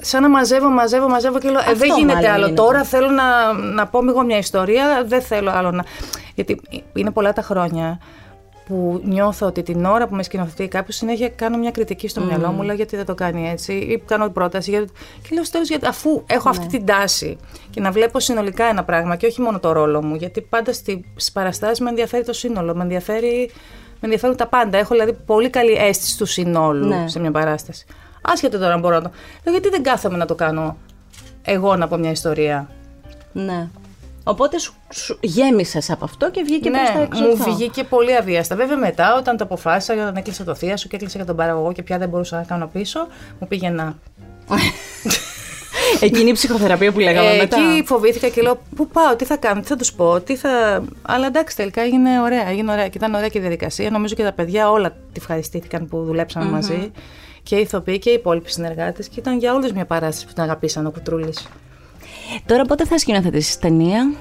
σαν 0.00 0.22
να 0.22 0.28
μαζεύω, 0.28 0.68
μαζεύω, 0.68 1.08
μαζεύω 1.08 1.38
και 1.38 1.48
λέω: 1.48 1.60
ε, 1.60 1.62
Αυτό 1.62 1.78
Δεν 1.78 1.88
γίνεται 1.96 2.14
μάλλον 2.14 2.30
άλλο. 2.30 2.44
γίνεται. 2.44 2.62
Τώρα 2.62 2.84
θέλω 2.84 3.10
να, 3.10 3.52
να 3.52 3.86
πω 3.86 4.00
εγώ 4.08 4.22
μια 4.24 4.38
ιστορία, 4.38 5.04
δεν 5.06 5.22
θέλω 5.22 5.50
άλλο 5.50 5.70
να. 5.70 5.84
Γιατί 6.34 6.60
είναι 6.94 7.10
πολλά 7.10 7.32
τα 7.32 7.42
χρόνια 7.42 7.98
που 8.68 9.00
νιώθω 9.04 9.46
ότι 9.46 9.62
την 9.62 9.84
ώρα 9.84 10.08
που 10.08 10.14
με 10.14 10.22
σκηνοθετεί 10.22 10.68
κάποιος 10.68 10.96
συνέχεια 10.96 11.28
κάνω 11.28 11.58
μια 11.58 11.70
κριτική 11.70 12.08
στο 12.08 12.20
μυαλό 12.20 12.50
μου, 12.50 12.62
λέω 12.62 12.74
γιατί 12.74 12.96
δεν 12.96 13.04
το 13.04 13.14
κάνει 13.14 13.48
έτσι, 13.48 13.72
ή 13.72 14.02
κάνω 14.06 14.28
πρόταση. 14.28 14.70
Γιατί... 14.70 14.92
Και 15.22 15.28
λέω 15.32 15.42
στο 15.42 15.52
τέλος, 15.52 15.68
γιατί 15.68 15.86
αφού 15.86 16.22
έχω 16.26 16.48
αυτή 16.48 16.66
την 16.66 16.86
τάση 16.86 17.36
και 17.70 17.80
να 17.80 17.90
βλέπω 17.90 18.20
συνολικά 18.20 18.64
ένα 18.64 18.84
πράγμα 18.84 19.16
και 19.16 19.26
όχι 19.26 19.40
μόνο 19.40 19.58
το 19.58 19.72
ρόλο 19.72 20.02
μου, 20.04 20.14
γιατί 20.14 20.40
πάντα 20.40 20.72
στις 20.72 21.32
παραστάσεις 21.32 21.80
με 21.80 21.88
ενδιαφέρει 21.88 22.24
το 22.24 22.32
σύνολο, 22.32 22.74
με, 22.74 22.82
ενδιαφέρει, 22.82 23.50
με 23.92 23.98
ενδιαφέρουν 24.00 24.36
τα 24.36 24.46
πάντα. 24.46 24.78
Έχω 24.78 24.94
δηλαδή 24.94 25.12
πολύ 25.12 25.50
καλή 25.50 25.72
αίσθηση 25.72 26.18
του 26.18 26.26
συνόλου 26.26 26.86
Ναι. 26.86 27.08
σε 27.08 27.20
μια 27.20 27.30
παράσταση. 27.30 27.86
Άσχετο 28.22 28.58
τώρα 28.58 28.72
αν 28.72 28.80
μπορώ 28.80 28.94
να 28.94 29.02
το. 29.02 29.10
Λέω, 29.44 29.54
γιατί 29.54 29.68
δεν 29.68 29.82
κάθομαι 29.82 30.16
να 30.16 30.26
το 30.26 30.34
κάνω 30.34 30.76
εγώ 31.42 31.76
να 31.76 31.88
πω 31.88 31.96
μια 31.96 32.10
ιστορία; 32.10 32.68
Ναι. 33.32 33.68
Οπότε 34.28 34.58
σου, 34.58 34.74
σου 34.92 35.18
γέμισες 35.20 35.90
από 35.90 36.04
αυτό 36.04 36.30
και 36.30 36.42
βγήκε 36.42 36.70
προς 36.70 36.88
τα 36.88 36.94
ναι, 36.98 37.02
έξω 37.02 37.22
μου 37.22 37.32
αυτό. 37.32 37.54
βγήκε 37.54 37.84
πολύ 37.84 38.16
αβίαστα. 38.16 38.56
Βέβαια, 38.56 38.76
μετά, 38.76 39.16
όταν 39.16 39.36
το 39.36 39.44
αποφάσισα, 39.44 39.94
όταν 39.94 40.16
έκλεισα 40.16 40.44
το 40.44 40.54
θεία 40.54 40.76
σου 40.76 40.88
και 40.88 40.96
έκλεισα 40.96 41.18
και 41.18 41.24
τον 41.24 41.36
παραγωγό 41.36 41.72
και 41.72 41.82
πια 41.82 41.98
δεν 41.98 42.08
μπορούσα 42.08 42.36
να 42.36 42.42
κάνω 42.42 42.66
πίσω, 42.72 43.06
μου 43.38 43.48
πήγε 43.48 43.68
να. 43.68 43.94
Εκείνη 46.00 46.30
η 46.30 46.32
ψυχοθεραπεία 46.32 46.92
που 46.92 46.98
λέγαμε 46.98 47.30
Ε, 47.30 47.36
μετά. 47.36 47.56
εκεί 47.56 47.86
φοβήθηκα 47.86 48.28
και 48.28 48.42
λέω: 48.42 48.60
Πού 48.76 48.88
πάω, 48.88 49.16
τι 49.16 49.24
θα 49.24 49.36
κάνω, 49.36 49.60
τι 49.60 49.66
θα 49.66 49.76
τους 49.76 49.92
πω, 49.92 50.20
τι 50.20 50.36
θα. 50.36 50.84
Αλλά 51.02 51.26
εντάξει, 51.26 51.56
τελικά 51.56 51.82
έγινε 51.82 52.20
ωραία. 52.20 52.48
Έγινε 52.48 52.72
ωραία. 52.72 52.88
Και 52.88 52.98
ήταν 52.98 53.14
ωραία 53.14 53.28
και 53.28 53.38
η 53.38 53.40
διαδικασία. 53.40 53.90
Νομίζω 53.90 54.14
και 54.14 54.22
τα 54.22 54.32
παιδιά 54.32 54.70
όλα 54.70 54.90
τη 54.90 54.96
ευχαριστήθηκαν 55.16 55.88
που 55.88 56.04
δουλεψαμε 56.04 56.50
μαζί. 56.50 56.92
Και 57.42 57.56
οι 57.56 57.60
ηθοποιοί 57.60 57.98
και 57.98 58.10
οι 58.10 58.12
υπόλοιποι 58.12 58.50
συνεργάτες. 58.50 59.08
Και 59.08 59.20
ήταν 59.20 59.38
για 59.38 59.54
όλους 59.54 59.72
μια 59.72 59.84
παράσταση 59.84 60.26
που 60.26 60.32
την 60.32 60.42
αγαπήσαν 60.42 60.86
ο 60.86 60.90
Κουτρούλης. 60.90 61.48
Τώρα 62.46 62.64
πότε 62.64 62.84
θα 62.84 62.98
σκηνοθετήσεις 62.98 63.58
ταινία; 63.58 64.12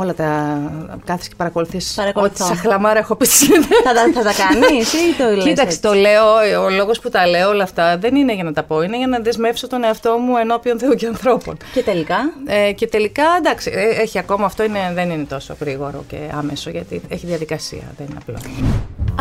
Όλα 0.00 0.14
τα. 0.14 0.60
Κάθεσαι 1.04 1.28
και 1.28 1.34
παρακολουθείς. 1.36 1.92
Παρακολουθώ. 1.96 2.44
Ό,τι 2.44 2.54
σαχλαμάρα 2.54 2.98
έχω 2.98 3.14
πει. 3.16 3.26
θα, 3.26 3.92
τα, 3.94 4.10
θα 4.14 4.22
τα 4.22 4.32
κάνεις 4.42 4.92
ή 4.92 5.14
το 5.18 5.24
λες 5.24 5.44
Κοίταξε, 5.44 5.62
έτσι; 5.62 5.80
το 5.80 5.92
λέω, 5.92 6.24
ο 6.64 6.70
λόγος 6.70 7.00
που 7.00 7.08
τα 7.08 7.26
λέω 7.26 7.48
όλα 7.48 7.62
αυτά 7.62 7.98
δεν 7.98 8.16
είναι 8.16 8.34
για 8.34 8.44
να 8.44 8.52
τα 8.52 8.62
πω, 8.62 8.82
είναι 8.82 8.96
για 8.96 9.06
να 9.06 9.18
δεσμεύσω 9.18 9.66
τον 9.66 9.84
εαυτό 9.84 10.18
μου 10.18 10.36
ενώπιον 10.36 10.78
Θεού 10.78 10.94
και 10.94 11.06
ανθρώπων. 11.06 11.56
Και 11.72 11.82
τελικά; 11.82 12.16
Ε, 12.46 12.72
και 12.72 12.86
τελικά, 12.86 13.24
εντάξει, 13.38 13.70
ε, 13.74 14.02
έχει 14.02 14.18
ακόμα 14.18 14.44
αυτό, 14.44 14.62
είναι, 14.64 14.90
δεν 14.94 15.10
είναι 15.10 15.24
τόσο 15.24 15.56
γρήγορο 15.60 16.04
και 16.08 16.16
άμεσο, 16.38 16.70
γιατί 16.70 17.00
έχει 17.08 17.26
διαδικασία, 17.26 17.82
δεν 17.96 18.06
είναι 18.10 18.18
απλό. 18.20 18.36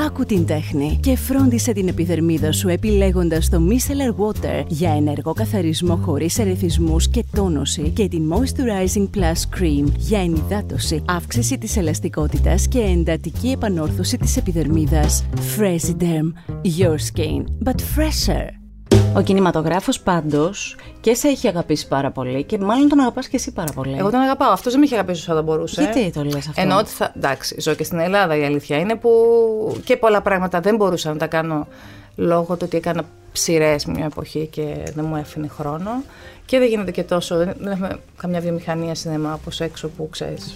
Άκου 0.06 0.26
την 0.26 0.46
τέχνη 0.46 1.00
και 1.02 1.16
φρόντισε 1.16 1.72
την 1.72 1.88
επιδερμίδα 1.88 2.52
σου 2.52 2.68
επιλέγοντας 2.70 3.50
το 3.50 3.62
Micellar 3.70 4.26
Water 4.26 4.64
για 4.68 4.94
ενεργό 4.96 5.34
καθαρισμό 5.34 5.96
χωρίς 5.96 6.40
ερεθισμούς 6.40 7.10
και 7.10 7.24
τόνωση 7.36 7.90
και 7.96 8.08
την 8.08 8.34
Moisturizing 8.34 9.10
Plus 9.18 9.60
Cream 9.60 9.84
για 9.98 10.20
ενυδάτωση, 10.20 10.67
αύξηση 11.06 11.58
της 11.58 11.78
ελαστικότητας 11.78 12.68
και 12.68 12.80
εντατική 12.80 13.50
επανόρθωση 13.50 14.18
της 14.18 14.38
επιδερμίδας. 14.38 15.26
Fresiderm, 15.58 16.34
your 16.80 16.96
skin, 16.96 17.44
but 17.64 17.76
fresher. 17.96 18.48
Ο 19.16 19.22
κινηματογράφος 19.22 20.00
πάντως 20.00 20.78
και 21.00 21.14
σε 21.14 21.28
έχει 21.28 21.48
αγαπήσει 21.48 21.88
πάρα 21.88 22.12
πολύ 22.12 22.44
και 22.44 22.58
μάλλον 22.58 22.90
τον 22.90 23.00
αγαπάς 23.00 23.28
και 23.28 23.36
εσύ 23.36 23.52
πάρα 23.52 23.72
πολύ. 23.74 23.96
Εγώ 23.98 24.10
τον 24.10 24.20
αγαπάω. 24.20 24.52
Αυτός 24.52 24.72
δεν 24.72 24.80
με 24.80 24.86
είχε 24.86 24.96
αγαπήσει 24.96 25.22
όσο 25.22 25.34
θα 25.34 25.42
μπορούσε. 25.42 25.82
Γιατί 25.82 26.12
το 26.12 26.24
λες 26.24 26.48
αυτό; 26.48 26.62
Ενώ 26.62 26.78
ότι 26.78 26.90
θα. 26.90 27.12
Εντάξει, 27.16 27.62
ζω 27.62 27.74
και 27.74 27.84
στην 27.84 28.00
Ελλάδα 28.00 28.38
η 28.38 28.44
αλήθεια 28.44 28.78
είναι 28.78 28.96
που 28.96 29.10
και 29.84 29.98
πολλά 29.98 30.22
πράγματα 30.22 30.60
δεν 30.60 30.76
μπορούσα 30.76 31.10
να 31.10 31.18
τα 31.18 31.28
κάνω 31.28 31.68
λόγω 32.18 32.54
του 32.56 32.62
ότι 32.64 32.78
έκανα 32.78 33.04
ψηρές 33.32 33.86
μια 33.86 34.06
εποχή 34.06 34.48
και 34.52 34.76
δεν 34.96 35.06
μου 35.06 35.16
έφυγε 35.16 35.48
χρόνο. 35.48 36.04
Και 36.46 36.60
δεν 36.60 36.68
γίνεται 36.68 36.92
και 36.92 37.04
τόσο. 37.04 37.36
Δεν 37.38 37.54
δεν 37.58 37.72
έχουμε 37.72 38.00
καμιά 38.18 38.40
βιομηχανία 38.40 38.96
σινεμά 38.96 39.34
όπως 39.34 39.60
έξω 39.62 39.88
που 39.88 40.10
ξέρεις. 40.10 40.56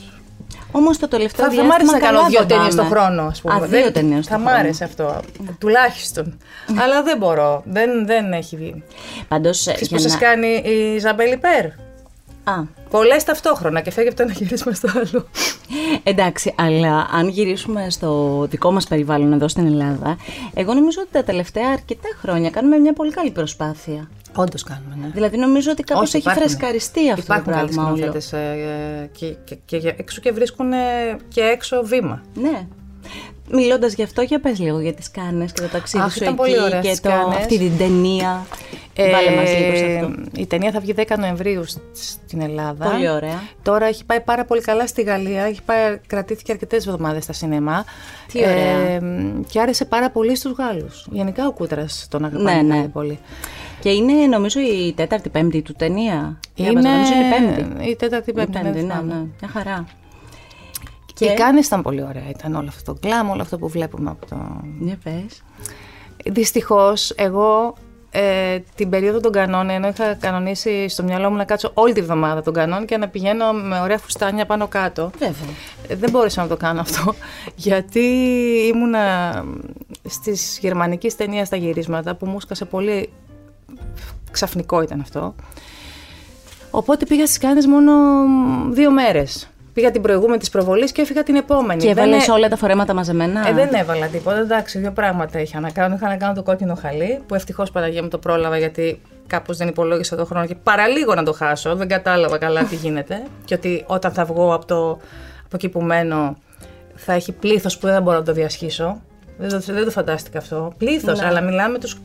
Όμως 0.71 0.97
το 0.97 1.07
τελευταίο 1.07 1.45
Θα, 1.45 1.51
θα 1.55 1.63
μ' 1.63 1.71
άρεσε 1.71 1.91
διάστημα 1.91 1.99
να 1.99 2.05
κάνω 2.05 2.17
καλά 2.17 2.29
δύο 2.29 2.39
δεν 2.39 2.47
ταινίες 2.47 2.75
πάμε. 2.75 2.89
το 2.89 2.95
χρόνο, 2.95 3.21
ας 3.23 3.41
πούμε. 3.41 3.53
Α, 3.53 3.59
δύο 3.59 3.81
Δεν- 3.83 3.93
ταινίες 3.93 4.25
το 4.27 4.31
Θα 4.31 4.37
μ' 4.39 4.43
χρόνο. 4.43 4.59
άρεσε 4.59 4.83
αυτό. 4.83 5.19
Τουλάχιστον. 5.59 6.37
Αλλά 6.81 7.03
δεν 7.03 7.17
μπορώ. 7.17 7.63
Δεν, 7.65 8.05
δεν 8.05 8.33
έχει 8.33 8.55
βγει. 8.57 8.83
Πάντως, 9.27 9.67
ε, 9.67 9.71
Ξέρεις 9.71 9.87
για 9.87 9.97
που 9.97 10.03
σας 10.03 10.13
να... 10.13 10.19
κάνει 10.19 10.47
η 10.47 10.97
Ζαμπέλη 10.99 11.37
Πέρ. 11.37 11.65
Α, 12.55 12.63
Πολλές 12.91 13.23
ταυτόχρονα 13.23 13.81
και 13.81 13.91
φεύγει 13.91 14.07
από 14.09 14.17
το 14.17 14.23
ένα 14.23 14.31
γύρισμα 14.33 14.73
στο 14.73 14.87
άλλο. 14.95 15.25
εντάξει, 16.03 16.53
αλλά 16.57 17.07
αν 17.11 17.27
γυρίσουμε 17.27 17.89
στο 17.89 18.41
δικό 18.49 18.71
μας 18.71 18.87
περιβάλλον 18.87 19.33
εδώ 19.33 19.47
στην 19.47 19.65
Ελλάδα, 19.65 20.17
εγώ 20.53 20.73
νομίζω 20.73 20.99
ότι 21.01 21.09
τα 21.11 21.23
τελευταία 21.23 21.69
αρκετά 21.69 22.09
χρόνια 22.21 22.49
κάνουμε 22.49 22.77
μια 22.77 22.93
πολύ 22.93 23.11
καλή 23.11 23.31
προσπάθεια. 23.31 24.09
Όντως 24.35 24.63
κάνουμε, 24.63 24.97
ναι. 25.01 25.07
Δηλαδή 25.13 25.37
νομίζω 25.37 25.71
ότι 25.71 25.83
κάπως 25.83 26.03
Όχι, 26.07 26.17
έχει 26.17 26.25
υπάρχουν. 26.29 26.49
φρεσκαριστεί 26.49 27.09
αυτό 27.11 27.21
Υπάρχουν 27.23 27.45
το 27.45 27.57
καλοί 27.59 27.65
πράγμα 27.73 27.85
όλο. 27.91 27.95
σκηνοθέτες, 27.97 28.33
ε, 28.33 29.09
και, 29.17 29.25
και, 29.43 29.57
και, 29.65 29.77
για- 29.77 29.95
έξω 29.97 30.21
και 30.21 30.31
βρίσκουν 30.31 30.73
ε, 30.73 30.77
και 31.27 31.41
έξω 31.41 31.81
βήμα. 31.83 32.21
Ναι. 32.33 32.67
Μιλώντας 33.53 33.93
γι' 33.93 34.03
αυτό, 34.03 34.21
για 34.21 34.39
πες 34.39 34.59
λίγο 34.59 34.79
για 34.79 34.93
τις 34.93 35.11
κάνες 35.11 35.51
και 35.51 35.61
το 35.61 35.67
ταξίδι 35.67 36.03
Αχ, 36.03 36.11
σου 36.11 36.17
ήταν 36.17 36.27
εκεί 36.27 36.37
πολύ 36.37 36.59
ωραία 36.61 36.79
και 36.81 36.87
στις 36.87 36.99
το, 36.99 37.09
Κάνες. 37.09 37.37
αυτή 37.37 37.57
την 37.57 37.77
ταινία. 37.77 38.45
Ε, 38.95 39.11
Βάλε 39.11 39.35
μας 39.35 39.49
λίγο 39.57 39.75
σε 39.75 39.85
αυτό. 39.85 40.13
Η 40.35 40.45
ταινία 40.45 40.71
θα 40.71 40.79
βγει 40.79 40.93
10 40.97 41.03
Νοεμβρίου 41.19 41.63
σ- 41.65 41.77
στην 41.93 42.41
Ελλάδα. 42.41 42.89
Πολύ 42.89 43.09
ωραία. 43.09 43.41
Τώρα 43.61 43.85
έχει 43.85 44.05
πάει 44.05 44.19
πάρα 44.21 44.45
πολύ 44.45 44.61
καλά 44.61 44.87
στη 44.87 45.01
Γαλλία. 45.01 45.41
Έχει 45.43 45.61
πάει, 45.65 45.97
κρατήθηκε 46.07 46.51
αρκετές 46.51 46.85
εβδομάδες 46.87 47.23
στα 47.23 47.33
σινεμά. 47.33 47.85
Τι 48.31 48.39
ωραία. 48.39 48.77
Ε, 48.77 49.01
και 49.49 49.59
άρεσε 49.59 49.85
πάρα 49.85 50.09
πολύ 50.09 50.35
στους 50.35 50.51
Γάλλους. 50.57 51.07
Γενικά 51.11 51.47
ο 51.47 51.51
Κούτρας 51.51 52.07
τον 52.09 52.25
αγαπάει 52.25 52.55
Ναι, 52.55 52.61
ναι. 52.61 52.75
πάρα 52.75 52.87
πολύ. 52.87 53.19
Και 53.79 53.89
είναι 53.89 54.13
νομίζω 54.13 54.59
η 54.59 54.93
τέταρτη 54.95 55.29
πέμπτη 55.29 55.61
του 55.61 55.73
ταινία. 55.73 56.39
Διάβαζα, 56.55 56.89
νομίζω 56.89 57.11
είναι 57.13 57.25
η 57.25 57.55
πέμπτη. 57.55 57.89
Η 57.89 57.95
τέταρτη 57.95 58.29
Η 58.29 58.33
πέμπτη. 58.33 58.51
πέμπτη, 58.51 58.69
δεν 58.69 58.85
ναι, 58.85 58.93
θυμάμαι. 58.93 59.13
ναι. 59.13 59.19
Μια 59.41 59.49
χαρά. 59.53 59.85
Και 61.25 61.31
οι 61.31 61.35
Κάνες 61.35 61.65
ήταν 61.65 61.81
πολύ 61.81 62.03
ωραία. 62.03 62.29
Ήταν 62.29 62.55
όλο 62.55 62.67
αυτό 62.67 62.93
το 62.93 62.99
γκλάμ, 62.99 63.29
όλο 63.29 63.41
αυτό 63.41 63.57
που 63.57 63.67
βλέπουμε 63.67 64.09
από 64.09 64.25
το. 64.25 64.37
Για 64.79 64.97
πες. 65.03 65.43
Δυστυχώς, 66.25 67.09
εγώ 67.09 67.75
ε, 68.11 68.59
την 68.75 68.89
περίοδο 68.89 69.19
των 69.19 69.31
κανόνων, 69.31 69.69
ενώ 69.69 69.87
είχα 69.87 70.13
κανονίσει 70.13 70.87
στο 70.87 71.03
μυαλό 71.03 71.29
μου 71.29 71.35
να 71.35 71.43
κάτσω 71.45 71.71
όλη 71.73 71.93
τη 71.93 72.01
βδομάδα 72.01 72.41
των 72.41 72.53
κανόνων 72.53 72.85
και 72.85 72.97
να 72.97 73.07
πηγαίνω 73.07 73.51
με 73.51 73.79
ωραία 73.79 73.97
φουστάνια 73.97 74.45
πάνω 74.45 74.67
κάτω. 74.67 75.11
Βέβαια. 75.17 75.55
Ε, 75.87 75.95
Δεν 75.95 76.09
μπόρεσα 76.09 76.41
να 76.41 76.47
το 76.47 76.57
κάνω 76.57 76.81
αυτό, 76.81 77.15
γιατί 77.55 77.99
ήμουνα 78.73 79.33
στις 80.09 80.57
γερμανικές 80.61 81.15
ταινίες 81.15 81.47
στα 81.47 81.55
γυρίσματα 81.55 82.15
που 82.15 82.25
μου 82.25 82.39
σκάσε 82.39 82.65
πολύ 82.65 83.09
ξαφνικό 84.31 84.81
ήταν 84.81 84.99
αυτό. 84.99 85.35
Οπότε 86.71 87.05
πήγα 87.05 87.25
στις 87.25 87.37
Κάνες 87.37 87.65
μόνο 87.65 87.91
δύο 88.71 88.91
μέρες. 88.91 89.51
Πήγα 89.73 89.91
την 89.91 90.01
προηγούμενη 90.01 90.37
της 90.37 90.49
προβολής 90.49 90.91
και 90.91 91.01
έφυγα 91.01 91.23
την 91.23 91.35
επόμενη. 91.35 91.81
Και 91.81 91.93
Δεν 91.93 92.03
έβαλες 92.03 92.27
έ- 92.27 92.31
όλα 92.31 92.47
τα 92.49 92.55
φορέματα 92.55 92.93
μαζεμένα; 92.93 93.47
ε, 93.47 93.53
δεν 93.53 93.73
έβαλα 93.73 94.07
τίποτα. 94.07 94.37
Εντάξει, 94.39 94.79
δύο 94.79 94.91
πράγματα 94.91 95.39
είχα 95.39 95.59
να 95.59 95.71
κάνω. 95.71 95.95
Είχα 95.95 96.07
να 96.07 96.15
κάνω 96.15 96.33
το 96.33 96.43
κόκκινο 96.43 96.75
χαλί, 96.75 97.21
που 97.27 97.35
ευτυχώς 97.35 97.71
Παναγία 97.71 98.01
μου 98.03 98.07
το 98.07 98.17
πρόλαβα 98.17 98.57
γιατί 98.57 99.01
κάπως 99.27 99.57
δεν 99.57 99.67
υπολόγισα 99.67 100.15
το 100.15 100.25
χρόνο 100.25 100.45
και 100.45 100.55
παραλίγο 100.55 101.15
να 101.15 101.23
το 101.23 101.33
χάσω. 101.33 101.75
Δεν 101.75 101.87
κατάλαβα 101.87 102.37
καλά 102.37 102.63
τι 102.63 102.75
γίνεται. 102.75 103.21
και 103.45 103.53
ότι 103.53 103.83
όταν 103.87 104.11
θα 104.11 104.25
βγω 104.25 104.53
από, 104.53 104.65
το, 104.65 104.89
από 105.45 105.55
εκεί 105.55 105.69
που 105.69 105.81
μένω 105.81 106.37
θα 106.95 107.13
έχει 107.13 107.31
πλήθος 107.31 107.77
που 107.77 107.85
δεν 107.85 107.95
θα 107.95 108.01
μπορώ 108.01 108.17
να 108.17 108.23
το 108.23 108.33
διασχίσω. 108.33 109.01
Δεν 109.37 109.49
το, 109.49 109.59
δεν 109.59 109.83
το 109.83 109.91
φαντάστηκα 109.91 110.37
αυτό. 110.37 110.73
Πλήθος, 110.77 111.19
Ναι. 111.19 111.25
αλλά 111.25 111.41
μιλάμε 111.41 111.77
τους. 111.79 111.97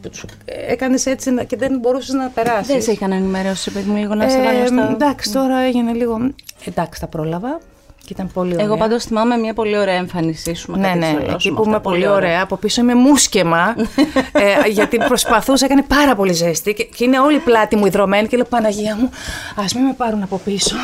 Έκανες 0.44 1.06
έτσι 1.06 1.30
να- 1.30 1.42
και 1.42 1.56
δεν 1.56 1.78
μπορούσες 1.78 2.14
να 2.14 2.28
περάσεις. 2.28 2.66
Δεν 2.66 2.82
σε 2.82 2.92
είχαν 2.92 3.12
ενημερώσει, 3.12 3.70
παιδί 3.72 3.90
μου, 3.90 3.96
λίγο 3.96 4.14
να 4.14 4.28
σε 4.28 4.42
βάλω 4.42 4.66
στο... 4.66 4.92
Εντάξει, 4.92 5.32
τώρα 5.32 5.58
έγινε 5.58 5.92
λίγο. 5.92 6.18
Εντάξει, 6.64 7.00
τα 7.00 7.06
πρόλαβα 7.06 7.58
και 8.06 8.12
ήταν 8.12 8.30
πολύ 8.32 8.52
ωραία. 8.52 8.64
Εγώ 8.64 8.76
πάντως 8.76 9.04
θυμάμαι 9.04 9.36
μια 9.36 9.54
πολύ 9.54 9.78
ωραία 9.78 9.94
εμφάνισή 9.94 10.54
σου. 10.54 10.70
με 10.70 10.78
Ναι, 10.78 10.86
κάτι 10.86 10.98
ναι, 10.98 11.06
ξελώσιμο 11.06 11.34
εκεί 11.34 11.50
που 11.50 11.56
αυτά, 11.58 11.70
είμαι 11.70 11.80
πολύ 11.80 12.08
ωραία. 12.08 12.42
Από 12.42 12.56
πίσω 12.56 12.80
είμαι 12.80 12.94
μουσκεμα. 12.94 13.74
ε, 14.64 14.68
γιατί 14.68 14.96
προσπαθούσα, 14.96 15.64
έκανε 15.64 15.82
πάρα 15.82 16.14
πολύ 16.14 16.32
ζέστη 16.32 16.74
και, 16.74 16.84
και 16.84 17.04
είναι 17.04 17.20
όλη 17.20 17.36
η 17.36 17.38
πλάτη 17.38 17.76
μου 17.76 17.86
υδρωμένη. 17.86 18.28
Και 18.28 18.36
λέω 18.36 18.44
Παναγία 18.44 18.96
μου, 18.96 19.10
ας 19.56 19.74
μην 19.74 19.84
με 19.84 19.94
πάρουν 19.96 20.22
από 20.22 20.40
πίσω. 20.44 20.76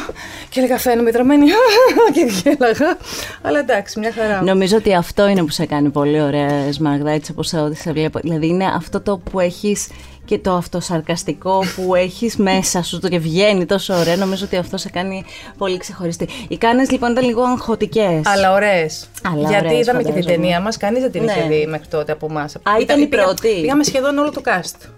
Και 0.49 0.61
έλεγα 0.61 0.79
Φαίνομαι 0.79 1.09
υδρωμένη. 1.09 1.47
και 2.15 2.27
γέλαγα. 2.43 2.97
Αλλά 3.43 3.59
εντάξει, 3.59 3.99
μια 3.99 4.13
χαρά. 4.13 4.43
Νομίζω 4.43 4.77
ότι 4.77 4.95
αυτό 4.95 5.29
είναι 5.29 5.43
που 5.43 5.51
σε 5.51 5.67
κάνει 5.67 5.91
πολύ 5.91 6.21
ωραία, 6.21 6.73
Σμαραγδά, 6.73 7.11
έτσι 7.11 7.31
όπως 7.31 7.53
ό,τι 7.53 7.77
σε 7.77 7.93
βλέπω. 7.93 8.19
Δηλαδή 8.23 8.47
είναι 8.47 8.65
αυτό 8.77 9.01
το 9.01 9.19
που 9.19 9.41
έχεις 9.41 9.89
και 10.25 10.39
το 10.39 10.53
αυτοσαρκαστικό 10.55 11.63
που 11.77 11.95
έχεις 11.95 12.37
μέσα 12.37 12.83
σου 12.83 12.99
το 13.01 13.09
και 13.09 13.19
βγαίνει 13.19 13.65
τόσο 13.67 13.95
ωραία, 13.95 14.17
νομίζω 14.17 14.45
ότι 14.45 14.57
αυτό 14.57 14.77
σε 14.77 14.91
κάνει 14.91 15.25
πολύ 15.59 15.77
ξεχωριστή. 15.77 16.29
Οι 16.49 16.57
κάνες 16.57 16.91
λοιπόν 16.91 17.11
ήταν 17.11 17.25
λίγο 17.25 17.43
αγχωτικές. 17.43 18.21
Αλλά 18.27 18.53
ωραίες. 18.53 19.09
Αλλά 19.23 19.49
Γιατί 19.49 19.67
ωραίες, 19.67 19.81
είδαμε 19.81 19.99
και 19.99 20.05
την 20.05 20.15
φαντάζομαι. 20.15 20.43
ταινία 20.43 20.61
μας, 20.61 20.77
κανείς 20.77 21.01
δεν 21.03 21.11
την 21.11 21.25
είχε 21.25 21.41
Ναι. 21.43 21.49
δει 21.49 21.67
μέχρι 21.67 21.87
τότε 21.89 22.13
από 22.13 22.27
εμάς. 22.31 22.55
Α, 22.57 22.61
ήταν 22.81 23.01
η 23.03 23.07
πρώτη. 23.07 23.61
Πήγαμε 23.61 23.85
σχεδόν 23.85 24.19
όλο 24.19 24.31
το 24.31 24.41
cast. 24.45 24.89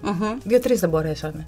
Δύο-τρεις 0.45 0.81
δεν 0.81 0.89
μπορέσανε. 0.89 1.47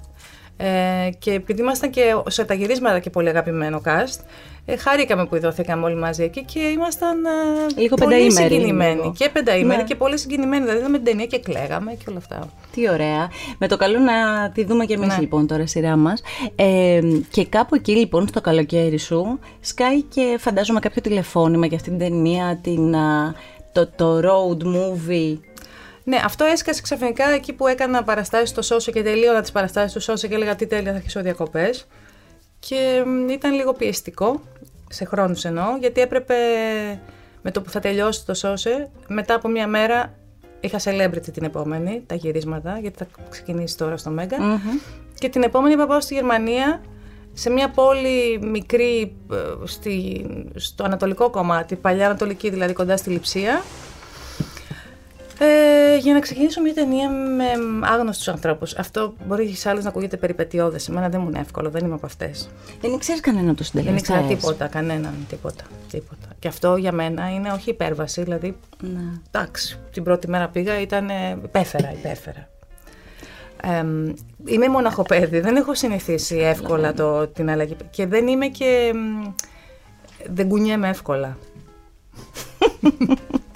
Ε, 0.57 1.09
και 1.19 1.31
επειδή 1.31 1.61
ήμασταν 1.61 1.89
και 1.89 2.01
σε 2.27 2.45
τα 2.45 2.53
γυρίσματα 2.53 2.99
και 2.99 3.09
πολύ 3.09 3.29
αγαπημένο 3.29 3.81
cast, 3.85 4.19
ε, 4.65 4.77
χαρήκαμε 4.77 5.25
που 5.25 5.35
ειδωθήκαμε 5.35 5.85
όλοι 5.85 5.95
μαζί 5.95 6.23
εκεί 6.23 6.43
και 6.43 6.59
ήμασταν 6.59 7.25
ε, 7.25 7.81
Λίγο 7.81 7.95
πολύ 7.95 8.09
πενταήμεροι, 8.15 8.53
συγκινημένοι. 8.53 8.95
λίγο. 8.95 9.13
Και 9.17 9.29
πενταήμεροι 9.29 9.77
Ναι. 9.81 9.83
και 9.87 9.95
πολύ 9.95 10.17
συγκινημένοι. 10.17 10.61
Δηλαδή 10.61 10.79
είδαμε 10.79 10.97
την 10.97 11.05
ταινία 11.05 11.25
και 11.25 11.39
κλαίγαμε 11.39 11.93
και 11.93 12.03
όλα 12.09 12.17
αυτά. 12.17 12.49
Τι 12.75 12.89
ωραία. 12.89 13.29
Με 13.57 13.67
το 13.67 13.77
καλό 13.77 13.99
να 13.99 14.49
τη 14.51 14.63
δούμε 14.63 14.85
και 14.85 14.93
εμείς 14.93 15.07
Ναι. 15.07 15.17
λοιπόν 15.19 15.47
τώρα 15.47 15.67
σειρά 15.67 15.95
μας. 15.95 16.21
Ε, 16.55 16.99
και 17.31 17.45
κάπου 17.45 17.75
εκεί 17.75 17.91
λοιπόν 17.95 18.27
στο 18.27 18.41
καλοκαίρι 18.41 18.97
σου 18.97 19.39
σκάει 19.59 20.01
και 20.01 20.35
φαντάζομαι 20.39 20.79
κάποιο 20.79 21.01
τηλεφώνημα 21.01 21.65
για 21.65 21.75
αυτή 21.77 21.89
την 21.89 21.99
ταινία, 21.99 22.59
την, 22.63 22.95
α, 22.95 23.35
το, 23.71 23.87
το 23.95 24.19
road 24.19 24.63
movie. 24.63 25.37
Ναι, 26.09 26.19
αυτό 26.23 26.45
έσκασε 26.45 26.81
ξαφνικά 26.81 27.29
εκεί 27.29 27.53
που 27.53 27.67
έκανα 27.67 28.03
παραστάσεις 28.03 28.49
στο 28.49 28.61
Σόσο 28.61 28.91
και 28.91 29.03
τελείωνα 29.03 29.41
τις 29.41 29.51
παραστάσεις 29.51 29.93
του 29.93 29.99
Σόσο 29.99 30.27
και 30.27 30.33
έλεγα 30.35 30.55
τι 30.55 30.67
τέλεια 30.67 30.91
θα 30.91 30.97
αρχίσω 30.97 31.21
διακοπές. 31.21 31.87
Και 32.59 33.03
μ, 33.05 33.29
ήταν 33.29 33.53
λίγο 33.53 33.73
πιεστικό, 33.73 34.41
σε 34.89 35.05
χρόνους 35.05 35.45
εννοώ, 35.45 35.77
γιατί 35.79 36.01
έπρεπε 36.01 36.35
με 37.41 37.51
το 37.51 37.61
που 37.61 37.69
θα 37.69 37.79
τελειώσει 37.79 38.25
το 38.25 38.33
Σόσε, 38.33 38.89
μετά 39.07 39.33
από 39.33 39.47
μια 39.47 39.67
μέρα 39.67 40.13
είχα 40.59 40.79
celebrity 40.83 41.31
την 41.33 41.43
επόμενη, 41.43 42.03
τα 42.05 42.15
γυρίσματα, 42.15 42.79
γιατί 42.79 42.97
θα 42.97 43.07
ξεκινήσει 43.29 43.77
τώρα 43.77 43.97
στο 43.97 44.09
Μέγκα. 44.09 44.37
Και 45.19 45.29
την 45.29 45.43
επόμενη 45.43 45.73
είπα 45.73 45.87
πάω 45.87 46.01
στη 46.01 46.13
Γερμανία, 46.13 46.81
σε 47.33 47.49
μια 47.49 47.69
πόλη 47.69 48.39
μικρή 48.41 49.15
ε, 49.31 49.35
στη, 49.63 50.25
στο 50.55 50.83
ανατολικό 50.83 51.29
κομμάτι, 51.29 51.75
παλιά 51.75 52.05
ανατολική 52.05 52.49
δηλαδή 52.49 52.73
κοντά 52.73 52.97
στη 52.97 53.09
Λιψία, 53.09 53.61
ε, 55.39 55.97
για 55.97 56.13
να 56.13 56.19
ξεκινήσω 56.19 56.61
μια 56.61 56.73
ταινία 56.73 57.09
με 57.09 57.45
άγνωστους 57.81 58.27
ανθρώπους. 58.27 58.75
Αυτό 58.75 59.13
μπορεί 59.27 59.53
σε 59.55 59.69
άλλου 59.69 59.81
να 59.81 59.89
ακούγεται 59.89 60.17
περιπετειώδες. 60.17 60.89
Εμένα 60.89 61.09
δεν 61.09 61.21
μου 61.21 61.29
είναι 61.29 61.39
εύκολο, 61.39 61.69
δεν 61.69 61.85
είμαι 61.85 61.93
από 61.93 62.05
αυτές. 62.05 62.49
Δεν 62.81 62.97
ξέρει 62.97 63.19
κανένα 63.19 63.47
το 63.47 63.53
Δεν 63.55 63.65
συντελεστές; 63.65 63.99
ήξερα 63.99 64.21
τίποτα, 64.21 64.67
κανέναν 64.67 65.13
τίποτα, 65.29 65.63
τίποτα. 65.91 66.27
Και 66.39 66.47
αυτό 66.47 66.75
για 66.75 66.91
μένα 66.91 67.33
είναι 67.33 67.51
όχι 67.51 67.69
υπέρβαση. 67.69 68.23
Δηλαδή, 68.23 68.57
Ναι. 68.81 68.99
εντάξει, 69.31 69.79
την 69.91 70.03
πρώτη 70.03 70.29
μέρα 70.29 70.47
πήγα, 70.47 70.81
ήταν 70.81 71.09
ε, 71.09 71.37
υπέφερα, 71.43 71.91
υπέφερα. 71.93 72.49
Εμ, 73.61 74.13
είμαι 74.45 74.67
μοναχοπέδι, 74.67 75.39
δεν 75.39 75.55
έχω 75.55 75.75
συνηθίσει 75.75 76.35
εύκολα 76.35 76.93
το, 76.93 77.27
την 77.27 77.49
αλλαγή. 77.49 77.75
Και 77.89 78.07
δεν 78.07 78.27
είμαι 78.27 78.47
και. 78.47 78.93
μ, 78.95 79.31
δεν 80.33 80.47
κουνιέμαι 80.47 80.89
εύκολα. 80.89 81.37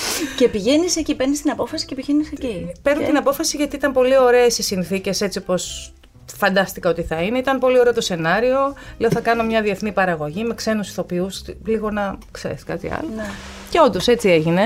Και 0.38 0.48
πηγαίνεις 0.48 0.96
εκεί, 0.96 1.14
παίρνεις 1.14 1.42
την 1.42 1.50
απόφαση 1.50 1.86
και 1.86 1.94
πηγαίνεις 1.94 2.30
εκεί. 2.32 2.72
Παίρνω 2.82 3.06
την 3.06 3.16
απόφαση 3.16 3.56
γιατί 3.56 3.76
ήταν 3.76 3.92
πολύ 3.92 4.18
ωραίες 4.18 4.58
οι 4.58 4.62
συνθήκες 4.62 5.20
έτσι 5.20 5.38
όπως 5.38 5.92
φαντάστηκα 6.36 6.90
ότι 6.90 7.02
θα 7.02 7.22
είναι. 7.22 7.38
Ήταν 7.38 7.58
πολύ 7.58 7.78
ωραίο 7.78 7.92
το 7.92 8.00
σενάριο. 8.00 8.74
Λέω 8.98 9.10
θα 9.10 9.20
κάνω 9.20 9.42
μια 9.42 9.62
διεθνή 9.62 9.92
παραγωγή 9.92 10.44
με 10.44 10.54
ξένους 10.54 10.88
ηθοποιούς. 10.88 11.42
Λίγο 11.66 11.90
να 11.90 12.18
ξέρεις 12.30 12.64
κάτι 12.64 12.88
άλλο. 12.98 13.08
Ναι. 13.16 13.24
Και 13.70 13.78
όντως 13.86 14.08
έτσι 14.08 14.28
έγινε. 14.30 14.62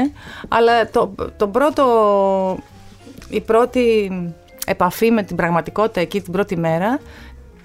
Αλλά 0.49 0.91
το, 0.91 1.15
το 1.37 1.49
πρώτο. 1.49 1.85
Η 3.29 3.41
πρώτη 3.41 4.11
επαφή 4.67 5.11
με 5.11 5.23
την 5.23 5.37
πραγματικότητα 5.37 6.01
εκεί 6.01 6.21
την 6.21 6.33
πρώτη 6.33 6.57
μέρα. 6.57 7.01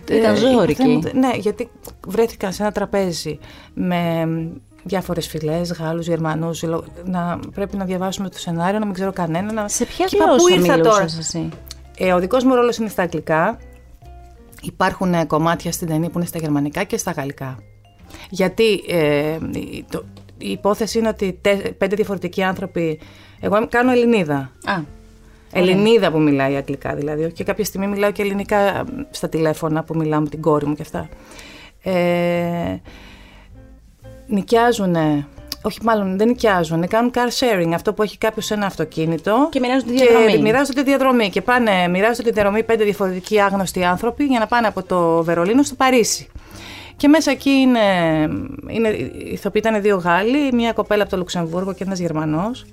Ήταν 0.09 0.33
ε, 0.33 0.37
ζώρικη. 0.37 0.81
δεν 0.83 0.89
μου- 0.91 1.19
Ναι, 1.19 1.31
γιατί 1.35 1.69
βρέθηκα 2.07 2.51
σε 2.51 2.61
ένα 2.63 2.71
τραπέζι 2.71 3.39
με 3.73 4.27
διάφορες 4.87 5.27
φυλές, 5.27 5.71
Γάλλους, 5.71 6.07
Γερμανούς. 6.07 6.63
Να 7.05 7.39
πρέπει 7.53 7.77
να 7.77 7.85
διαβάσουμε 7.85 8.29
το 8.29 8.37
σενάριο, 8.37 8.79
να 8.79 8.85
μην 8.85 8.93
ξέρω 8.93 9.11
κανένα. 9.11 9.53
Να... 9.53 9.67
Σε 9.67 9.85
ποια 9.85 10.05
Και 10.05 10.15
είπα, 10.15 10.25
«Πού 10.25 10.31
γλώσσα 10.47 10.55
ήρθα 10.55 10.79
τώρα;» 10.79 10.95
μιλούσες 10.97 11.17
εσύ; 11.17 11.49
Ε, 11.97 12.13
ο 12.13 12.19
δικός 12.19 12.43
μου 12.43 12.55
ρόλος 12.55 12.77
είναι 12.77 12.89
στα 12.89 13.01
αγγλικά. 13.01 13.57
Υπάρχουν 14.61 15.13
ε, 15.13 15.25
κομμάτια 15.25 15.71
στην 15.71 15.87
ταινία 15.87 16.09
που 16.09 16.17
είναι 16.17 16.27
στα 16.27 16.39
γερμανικά 16.39 16.83
και 16.83 16.97
στα 16.97 17.11
γαλλικά. 17.11 17.57
Γιατί 18.29 18.83
ε, 18.87 19.37
η- 19.53 19.85
το, 19.91 20.03
η 20.37 20.51
υπόθεση 20.51 20.99
είναι 20.99 21.07
ότι 21.07 21.37
τε- 21.41 21.71
πέντε 21.71 21.95
διαφορετικοί 21.95 22.43
άνθρωποι... 22.43 22.99
Εγώ 23.39 23.67
κάνω 23.69 23.91
Ελληνίδα. 23.91 24.51
Α, 24.65 24.79
Ελληνίδα 25.51 26.11
που 26.11 26.19
μιλάει 26.19 26.55
αγγλικά 26.55 26.95
δηλαδή. 26.95 27.31
Και 27.31 27.43
κάποια 27.43 27.65
στιγμή 27.65 27.87
μιλάω 27.87 28.11
και 28.11 28.21
ελληνικά 28.21 28.57
ε, 28.59 28.83
στα 29.09 29.29
τηλέφωνα 29.29 29.83
που 29.83 29.95
μιλάω 29.95 30.19
με 30.19 30.29
την 30.29 30.41
κόρη 30.41 30.65
μου 30.65 30.75
και 30.75 30.81
αυτά. 30.81 31.09
Ε, 31.83 32.75
νοικιάζουν, 34.27 34.95
όχι 35.61 35.79
μάλλον 35.83 36.17
δεν 36.17 36.27
νοικιάζουν, 36.27 36.87
κάνουν 36.87 37.11
car 37.13 37.29
sharing, 37.39 37.71
αυτό 37.73 37.93
που 37.93 38.03
έχει 38.03 38.17
κάποιος 38.17 38.51
ένα 38.51 38.65
αυτοκίνητο. 38.65 39.47
Και 39.51 39.59
μοιράζονται 39.59 39.91
τη 39.91 39.97
διαδρομή. 39.97 40.31
Και 40.31 40.41
μοιράζονται 40.41 40.83
τη 40.83 40.89
διαδρομή. 40.89 41.29
Και 41.29 41.41
πάνε, 41.41 41.87
μοιράζονται 41.87 42.29
τη 42.29 42.33
διαδρομή 42.33 42.63
πέντε 42.63 42.83
διαφορετικοί 42.83 43.41
άγνωστοι 43.41 43.83
άνθρωποι 43.83 44.23
για 44.23 44.39
να 44.39 44.47
πάνε 44.47 44.67
από 44.67 44.83
το 44.83 45.23
Βερολίνο 45.23 45.63
στο 45.63 45.75
Παρίσι. 45.75 46.27
Και 46.97 47.07
μέσα 47.07 47.31
εκεί 47.31 47.49
είναι, 47.49 47.79
είναι 48.67 48.89
οι 48.89 49.29
ηθοποιοί 49.31 49.61
ήταν 49.65 49.81
δύο 49.81 49.97
Γάλλοι, 49.97 50.53
μια 50.53 50.73
κοπέλα 50.73 51.01
από 51.01 51.11
το 51.11 51.17
Λουξεμβούργο 51.17 51.73
και 51.73 51.83
ένας 51.83 51.99
Γερμανός. 51.99 52.65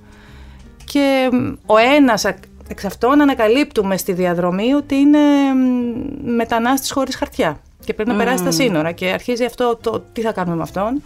Και 0.85 1.29
μ, 1.33 1.53
ο 1.67 1.77
ένας 1.97 2.25
ακ- 2.25 2.45
εξ 2.69 2.85
αυτών 2.85 3.21
ανακαλύπτουμε 3.21 3.97
στη 3.97 4.13
διαδρομή 4.13 4.73
ότι 4.73 4.95
είναι 4.95 5.19
μ, 5.55 6.35
μετανάστης 6.35 6.93
χωρίς 6.93 7.17
χαρτιά 7.17 7.61
και 7.85 7.95
πρέπει 7.95 8.11
να 8.11 8.17
περάσει 8.17 8.45
τα 8.45 8.51
σύνορα 8.51 8.93
και 8.93 9.07
αρχίζει 9.07 9.45
αυτό 9.45 9.79
το 9.83 10.05
τι 10.13 10.21
θα 10.21 10.33
κάνουμε 10.33 10.57
με 10.57 10.63
αυτόν. 10.63 11.03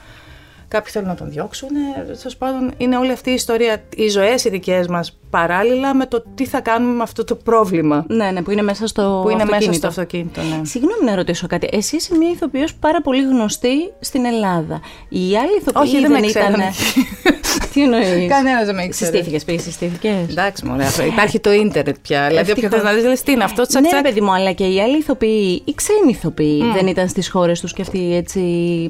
Κάποιοι 0.69 0.93
θέλουν 0.93 1.09
να 1.09 1.15
τον 1.15 1.31
διώξουν. 1.31 1.69
Τέλος 2.07 2.37
πάντων, 2.37 2.73
είναι 2.77 2.97
όλη 2.97 3.13
αυτή 3.13 3.31
η 3.31 3.35
ιστορία, 3.35 3.83
οι 3.97 4.09
ζωές 4.09 4.45
οι 4.45 4.49
δικές 4.49 4.87
μας 4.87 5.19
παράλληλα 5.31 5.95
με 5.95 6.07
το 6.07 6.25
τι 6.35 6.47
θα 6.47 6.61
κάνουμε 6.61 6.93
με 6.95 7.03
αυτό 7.03 7.25
το 7.25 7.35
πρόβλημα 7.35 8.05
ναι, 8.09 8.31
ναι, 8.31 8.43
που 8.43 8.51
είναι 8.51 8.63
μέσα 8.63 8.87
στο 8.87 9.21
που 9.23 9.31
είναι 9.31 9.45
μέσα 9.45 9.55
αυτοκίνητο. 9.57 9.77
στο 9.79 9.87
αυτοκίνητο. 9.87 10.41
Ναι. 10.41 10.65
Συγγνώμη 10.65 11.05
να 11.05 11.15
ρωτήσω 11.15 11.47
κάτι. 11.47 11.69
Εσύ 11.73 11.97
είσαι 11.97 12.17
μια 12.17 12.31
ηθοποιός 12.31 12.75
πάρα 12.75 13.01
πολύ 13.03 13.23
γνωστή 13.23 13.93
στην 14.01 14.25
Ελλάδα. 14.25 14.81
Οι 15.09 15.37
άλλοι 15.37 15.57
ηθοποιοί 15.61 15.83
Όχι, 15.83 16.01
δεν 16.01 16.11
με 16.11 16.19
ήταν. 16.19 16.31
ξέρανε. 16.31 16.71
Τι 17.73 17.83
εννοείς; 17.83 18.29
Κανένας 18.29 18.67
δεν 18.67 18.75
με 18.75 18.83
ήξερε. 18.85 19.11
Συστήθηκες, 19.11 19.45
πήγε, 19.45 19.59
συστήθηκες; 19.59 20.13
Εντάξει, 20.31 20.65
μωρέ, 20.67 20.83
αυτό- 20.85 21.05
υπάρχει 21.05 21.41
το 21.41 21.53
ίντερνετ 21.53 21.97
πια. 22.03 22.27
δηλαδή, 22.29 22.51
όποιος 22.51 22.65
Ευτυχώς. 22.65 22.81
θε 22.81 22.95
να 22.95 23.01
δεις, 23.01 23.05
λες 23.09 23.23
τι 23.23 23.33
είναι 23.33 23.45
αυτό, 23.45 23.63
τσακ 23.67 23.83
Ναι, 23.83 23.89
ρε 23.89 23.95
τσακ. 23.95 24.07
παιδί 24.07 24.21
μου, 24.21 24.33
αλλά 24.33 24.53
και 24.53 24.65
οι 24.65 24.81
άλλοι 24.81 24.97
ηθοποιοί, 24.99 25.63
οι 25.65 25.75
ξένοι 25.75 26.11
ηθοποιοί, 26.11 26.63
δεν 26.75 26.87
ήταν 26.87 27.09
στις 27.09 27.29
χώρες 27.31 27.61
τους 27.61 27.73
και 27.73 27.83
αυτοί 27.83 28.15
έτσι 28.17 28.41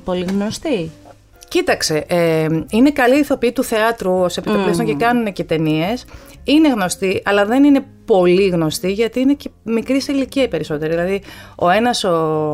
πολύ 0.04 0.24
γνωστοί; 0.30 0.90
Κοίταξε, 1.48 2.04
ε, 2.08 2.46
είναι 2.70 2.90
καλοί 2.90 3.18
ηθοποιοί 3.18 3.52
του 3.52 3.64
θεάτρου 3.64 4.20
ως 4.20 4.36
επιτοπλίστων 4.36 4.86
και 4.86 4.94
κάνουν 4.94 5.32
και 5.32 5.44
ταινίες. 5.44 6.04
Είναι 6.44 6.68
γνωστοί, 6.68 7.22
αλλά 7.24 7.44
δεν 7.44 7.64
είναι 7.64 7.84
πολύ 8.04 8.48
γνωστοί 8.48 8.92
γιατί 8.92 9.20
είναι 9.20 9.32
και 9.32 9.50
μικρή 9.62 10.00
σε 10.00 10.12
ηλικία 10.12 10.42
οι 10.42 10.48
περισσότεροι. 10.48 10.90
Δηλαδή, 10.90 11.22
ο 11.56 11.70
ένας 11.70 12.04
ο, 12.04 12.50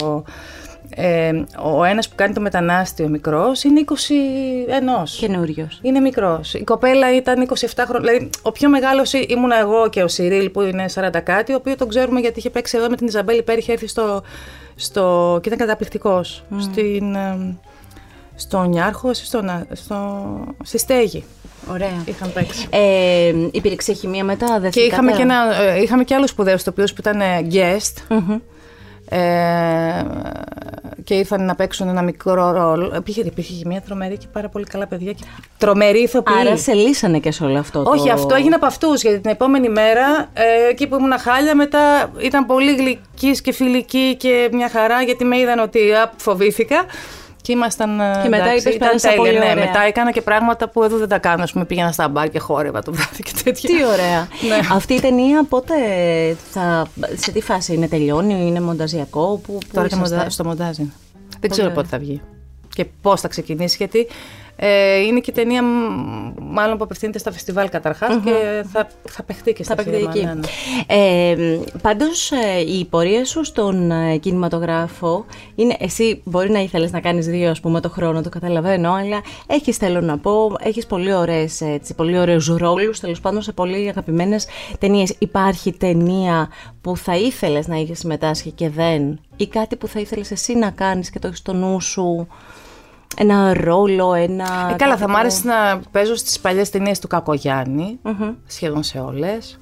ε, 0.95 1.45
ο 1.63 1.85
ένας 1.85 2.09
που 2.09 2.15
κάνει 2.15 2.35
το 2.35 2.41
μετανάστη, 2.41 3.03
ο 3.03 3.09
μικρός, 3.09 3.63
είναι 3.65 3.81
21. 3.81 5.19
Καινούριος. 5.19 5.79
Είναι 5.83 6.01
μικρός. 6.01 6.55
Η 6.55 6.65
κοπέλα 6.65 7.17
ήταν 7.17 7.43
27 7.43 7.85
χρόνια. 7.87 8.11
Δηλαδή, 8.11 8.31
ο 8.43 8.53
πιο 8.53 8.69
μεγάλος 8.69 9.13
ήμουν 9.13 9.51
εγώ 9.61 9.89
και 9.89 10.03
ο 10.03 10.09
Σιρίλ 10.09 10.51
που 10.51 10.61
είναι 10.61 10.85
40 10.95 11.21
κάτι, 11.23 11.53
ο 11.53 11.57
οποίος 11.57 11.77
τον 11.77 11.89
ξέρουμε 11.89 12.21
γιατί 12.21 12.39
είχε 12.39 12.51
παίξει 12.51 12.77
εδώ 12.77 12.89
με 12.89 12.97
την 12.97 13.07
Ιζαμπέλη 13.07 13.43
πέρυσι, 13.43 13.63
είχε 13.63 13.73
έρθει 13.73 13.87
στο. 13.87 14.23
στο 14.75 15.39
και 15.43 15.49
ήταν 15.49 15.59
καταπληκτικός. 15.59 16.45
Στην. 16.59 17.15
ε, 17.15 17.57
στο 18.35 18.63
Νιάρχο, 18.63 19.15
στο, 19.15 19.43
στο, 19.73 19.97
στη 20.63 20.79
Στέγη 20.79 21.25
Ωραία. 21.71 22.03
είχαν 22.05 22.33
παίξει. 22.33 22.67
Ε, 22.71 23.33
υπήρξε 23.51 23.93
χημεία 23.93 24.25
μετά, 24.25 24.61
δεν 24.61 24.71
Και 24.71 24.81
είχαμε 24.81 25.13
και, 25.13 25.23
ένα, 25.23 25.63
ε, 25.63 25.83
είχαμε 25.83 26.05
και 26.05 26.15
άλλους 26.15 26.31
σπουδαίους 26.31 26.61
ηθοποιούς 26.61 26.93
που 26.93 27.01
ήταν 27.01 27.21
ε, 27.21 27.47
guest 27.53 28.19
ε, 29.09 30.03
και 31.05 31.15
ήρθαν 31.15 31.45
να 31.45 31.55
παίξουν 31.55 31.89
ένα 31.89 32.03
μικρό 32.03 32.51
ρόλο. 32.51 32.95
Υπήρχε, 32.97 33.21
υπήρχε 33.21 33.53
και 33.53 33.63
μια 33.67 33.81
τρομερή 33.81 34.17
και 34.17 34.27
πάρα 34.33 34.49
πολύ 34.49 34.65
καλά 34.65 34.87
παιδιά 34.87 35.13
και 35.13 35.25
τρομερή 35.59 36.03
ηθοποιή. 36.03 36.35
Άρα 36.41 36.57
σε 36.57 36.73
λύσανε 36.73 37.19
και 37.19 37.31
σε 37.31 37.45
όλο 37.45 37.59
αυτό. 37.59 37.83
Όχι, 37.87 38.07
το... 38.07 38.13
αυτό 38.13 38.35
έγινε 38.35 38.55
από 38.55 38.67
αυτούς. 38.67 39.03
Γιατί 39.03 39.21
την 39.21 39.31
επόμενη 39.31 39.69
μέρα, 39.69 40.31
ε, 40.33 40.71
εκεί 40.71 40.87
που 40.87 40.97
ήμουν 40.97 41.19
χάλια, 41.19 41.55
μετά 41.55 42.13
ήταν 42.19 42.47
πολύ 42.47 42.75
γλυκής 42.75 43.41
και 43.41 43.53
φιλική 43.53 44.17
και 44.17 44.49
μια 44.53 44.69
χαρά, 44.69 45.03
γιατί 45.03 45.25
με 45.25 45.39
είδαν 45.39 45.59
ότι 45.59 45.93
α, 45.93 46.13
φοβήθηκα. 46.17 46.85
Και 47.43 47.53
ήμασταν. 47.53 48.01
ε, 48.01 48.21
Και 48.23 48.29
μετά 48.29 48.43
εντάξει, 48.45 48.61
είπες, 48.61 48.75
ήταν 48.75 48.89
πέρασα 48.89 49.09
τέλεια, 49.09 49.23
πολύ 49.23 49.39
ναι. 49.39 49.39
ωραία. 49.51 49.55
Μετά 49.67 49.81
έκανα 49.81 50.13
και 50.13 50.23
πράγματα 50.23 50.69
που 50.69 50.83
εδώ 50.83 50.97
δεν 50.97 51.09
τα 51.09 51.19
κάνω. 51.19 51.43
Α 51.43 51.47
πούμε, 51.53 51.65
πήγαινα 51.65 51.93
στα 51.93 52.09
μπαρ 52.09 52.29
και 52.31 52.39
χόρευα 52.39 52.83
το 52.83 52.93
βράδυ 52.93 53.23
και 53.23 53.33
τέτοια. 53.45 53.77
Τι 53.77 53.85
ωραία. 53.85 54.29
Ναι. 54.49 54.59
Αυτή 54.73 54.95
η 54.95 55.01
ταινία 55.01 55.45
πότε 55.49 55.75
θα. 56.51 56.87
Σε 57.17 57.31
τι 57.33 57.41
φάση 57.41 57.75
είναι, 57.75 57.89
τελειώνει, 57.89 58.47
είναι 58.47 58.61
μονταζιακό, 58.61 59.41
που, 59.47 59.53
που 59.53 59.59
Τώρα 59.73 59.89
και 59.89 59.95
είσαστε; 59.95 60.15
μοντά- 60.17 60.31
στο 60.31 60.45
μοντάζ 60.45 60.77
είναι. 60.79 60.93
Δεν 61.41 61.51
ξέρω 61.51 61.71
πότε 61.71 61.87
θα 61.89 61.99
βγει 61.99 62.21
και 62.75 62.85
πώς 63.03 63.21
θα 63.21 63.29
ξεκινήσει, 63.29 63.77
γιατί 63.79 64.07
Ε, 64.65 64.99
είναι 64.99 65.21
και 65.21 65.33
ταινία 65.33 65.63
μάλλον 66.41 66.77
που 66.79 66.85
απευθύνεται 66.85 67.19
στα 67.19 67.33
φεστιβάλ 67.33 67.69
καταρχάς 67.69 68.21
και 68.25 68.65
θα, 68.73 68.89
θα 69.09 69.23
παιχτεί 69.23 69.53
και 69.53 69.65
στα 69.65 69.75
Θα 69.75 69.83
παιχτεί 69.83 70.01
σινεμά, 70.01 70.13
εκεί. 70.15 70.25
ναι, 70.25 70.35
ναι. 70.35 70.41
Ε, 70.87 71.61
πάντως 71.83 72.31
ε, 72.31 72.61
η 72.61 72.85
πορεία 72.85 73.25
σου 73.25 73.45
στον 73.45 73.91
ε, 73.91 74.17
κινηματογράφο 74.17 75.25
είναι, 75.55 75.77
εσύ 75.79 76.21
μπορεί 76.25 76.51
να 76.51 76.59
ήθελες 76.59 76.93
να 76.93 77.01
κάνεις 77.01 77.27
δύο 77.27 77.51
ας 77.51 77.61
πούμε 77.61 77.81
το 77.81 77.91
χρόνο, 77.91 78.23
το 78.23 78.29
καταλαβαίνω, 78.29 78.93
αλλά 78.93 79.21
έχεις 79.47 79.77
θέλω 79.77 80.01
να 80.01 80.19
πω, 80.19 80.57
έχεις 80.61 80.87
πολύ 80.87 81.15
ωραίες 81.15 81.61
έτσι, 81.61 81.95
πολύ 81.95 82.19
ωραίους 82.19 82.47
ρόλους, 82.47 83.01
τέλος 83.01 83.21
πάντων 83.21 83.43
σε 83.43 83.53
πολύ 83.53 83.89
αγαπημένες 83.89 84.47
ταινίες. 84.79 85.15
Υπάρχει 85.19 85.73
ταινία 85.73 86.49
που 86.81 86.97
θα 86.97 87.17
ήθελες 87.17 87.67
να 87.67 87.77
είχες 87.77 87.99
συμμετάσχει 87.99 88.51
και 88.51 88.69
δεν 88.69 89.21
ή 89.37 89.47
κάτι 89.47 89.77
που 89.77 89.89
θα 89.89 90.01
ήθελες 90.01 90.31
εσύ 90.31 90.55
να 90.55 90.71
κάνεις 90.71 91.11
και 91.11 91.19
το 91.19 91.27
έχεις 91.27 91.39
στο 91.39 91.53
νου 91.53 91.81
σου; 91.81 92.29
Ένα 93.17 93.55
ρόλο, 93.65 94.15
ένα... 94.15 94.45
Ε, 94.45 94.75
καλά, 94.77 94.77
κάτι 94.77 95.01
θα 95.01 95.09
μ' 95.09 95.13
που- 95.13 95.19
άρεσε 95.19 95.47
να 95.49 95.81
παίζω 95.91 96.15
στις 96.17 96.41
παλιές 96.41 96.71
ταινίες 96.71 96.99
του 96.99 97.07
κακογιαννη 97.09 97.99
σχεδόν 98.47 98.83
σε 98.83 98.99
όλες. 98.99 99.59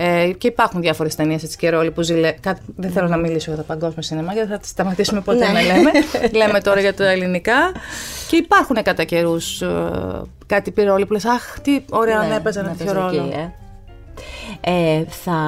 Ε, 0.00 0.30
και 0.38 0.46
υπάρχουν 0.46 0.80
διάφορες 0.80 1.14
ταινίες 1.14 1.42
έτσι 1.42 1.56
και 1.56 1.70
ρόλοι 1.70 1.90
που 1.90 2.02
ζηλε... 2.02 2.32
Κα... 2.32 2.58
Δεν 2.76 2.90
θέλω 2.90 3.08
να 3.08 3.16
μιλήσω 3.16 3.50
για 3.50 3.60
το 3.60 3.66
παγκόσμιο 3.66 4.02
σινεμά 4.02 4.32
γιατί 4.32 4.48
θα 4.48 4.58
σταματήσουμε 4.62 5.20
ποτέ 5.20 5.46
Ναι. 5.46 5.52
να 5.52 5.60
λέμε. 5.62 5.90
λέμε 6.44 6.60
τώρα 6.60 6.80
για 6.80 6.94
τα 6.94 7.08
ελληνικά. 7.10 7.54
Και 8.28 8.36
υπάρχουν 8.36 8.76
κατά 8.82 9.04
καιρούς 9.04 9.62
κάτι 10.46 10.70
πει 10.70 10.82
ρόλοι 10.82 11.06
που 11.06 11.12
λες 11.12 11.24
«Αχ, 11.24 11.58
τι 11.62 11.80
ωραία 11.90 12.22
να 12.28 12.34
έπαιζα 12.34 12.60
ένα 12.60 12.68
τέτοιο 12.68 12.92
παίζει 12.94 13.16
ρόλο». 13.16 13.26
εκεί, 13.28 13.36
ε. 13.38 13.52
Ε, 14.60 15.04
θα 15.08 15.38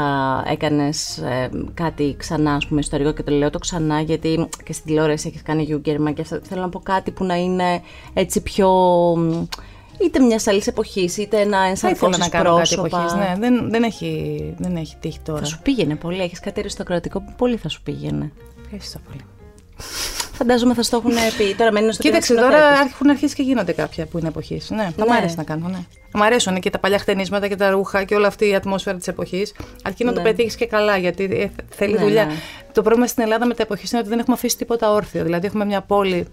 έκανες 0.46 1.18
ε, 1.18 1.50
κάτι 1.74 2.14
ξανά, 2.18 2.54
ας 2.54 2.66
πούμε, 2.66 2.80
ιστορικό 2.80 3.12
και 3.12 3.22
το 3.22 3.32
λέω 3.32 3.50
το 3.50 3.58
ξανά 3.58 4.00
γιατί 4.00 4.48
και 4.64 4.72
στην 4.72 4.84
τηλεόραση 4.86 5.28
έχεις 5.28 5.42
κάνει 5.42 5.62
γιούγκερμα 5.62 6.10
και 6.10 6.20
αυτά. 6.20 6.40
Θέλω 6.42 6.60
να 6.60 6.68
πω 6.68 6.78
κάτι 6.78 7.10
που 7.10 7.24
να 7.24 7.36
είναι 7.36 7.82
έτσι 8.12 8.40
πιο... 8.42 8.68
μ, 9.16 9.46
είτε 10.04 10.20
μιας 10.20 10.46
άλλης 10.46 10.66
εποχής, 10.66 11.16
είτε 11.16 11.40
ένα 11.40 11.58
Θα 11.58 11.68
ήθελα 11.68 11.88
ενσαρκώσεις 11.90 12.18
να 12.18 12.28
κάνω 12.28 12.56
κάτι 12.56 12.74
πρόσωπα. 12.74 12.86
εποχής. 12.86 13.14
Ναι, 13.14 13.34
δεν, 13.38 13.70
δεν, 13.70 13.82
έχει, 13.82 14.54
δεν 14.58 14.76
έχει 14.76 14.96
τύχει 15.00 15.20
τώρα. 15.20 15.38
Θα 15.38 15.44
σου 15.44 15.60
πήγαινε 15.62 15.94
πολύ, 15.96 16.20
έχεις 16.22 16.40
κάτι 16.40 16.60
αριστοκρατικό 16.60 17.20
που 17.20 17.32
πολύ 17.36 17.56
θα 17.56 17.68
σου 17.68 17.82
πήγαινε. 17.82 18.32
Ευχαριστώ 18.64 18.98
πολύ. 19.08 19.20
Φαντάζομαι 20.40 20.74
θα 20.74 20.82
στο 20.82 20.96
έχουν 20.96 21.12
πει. 21.38 21.54
Τώρα 21.54 21.72
μένει 21.72 21.92
στο 21.92 22.02
Κοίταξε, 22.02 22.34
τώρα 22.34 22.58
έχουν 22.88 23.10
αρχίσει 23.10 23.34
και 23.34 23.42
γίνονται 23.42 23.72
κάποια 23.72 24.06
που 24.06 24.18
είναι 24.18 24.28
εποχής. 24.28 24.70
Ναι, 24.70 24.82
θα 24.96 25.04
μου 25.04 25.10
Ναι. 25.12 25.16
άρεσε 25.16 25.34
να 25.36 25.42
κάνω, 25.44 25.68
ναι. 25.68 25.78
Μ' 26.14 26.22
αρέσουν 26.22 26.60
και 26.60 26.70
τα 26.70 26.78
παλιά 26.78 26.98
χτενίσματα 26.98 27.48
και 27.48 27.56
τα 27.56 27.70
ρούχα 27.70 28.04
και 28.04 28.14
όλη 28.14 28.26
αυτή 28.26 28.48
η 28.48 28.54
ατμόσφαιρα 28.54 28.96
της 28.96 29.08
εποχής. 29.08 29.54
Αρκεί 29.82 30.04
να 30.04 30.12
το 30.12 30.20
Ναι. 30.20 30.28
πετύχεις 30.28 30.54
και 30.56 30.66
καλά, 30.66 30.96
γιατί 30.96 31.24
ε, 31.24 31.62
θέλει 31.70 31.92
Ναι, 31.92 31.98
δουλειά. 32.00 32.24
ναι. 32.24 32.32
Το 32.72 32.82
πρόβλημα 32.82 33.06
στην 33.06 33.22
Ελλάδα 33.22 33.46
με 33.46 33.54
τα 33.54 33.62
εποχής 33.62 33.90
είναι 33.90 34.00
ότι 34.00 34.08
δεν 34.10 34.18
έχουμε 34.18 34.36
αφήσει 34.36 34.56
τίποτα 34.56 34.92
όρθιο. 34.92 35.24
Δηλαδή, 35.24 35.46
έχουμε 35.46 35.64
μια 35.64 35.80
πόλη 35.80 36.26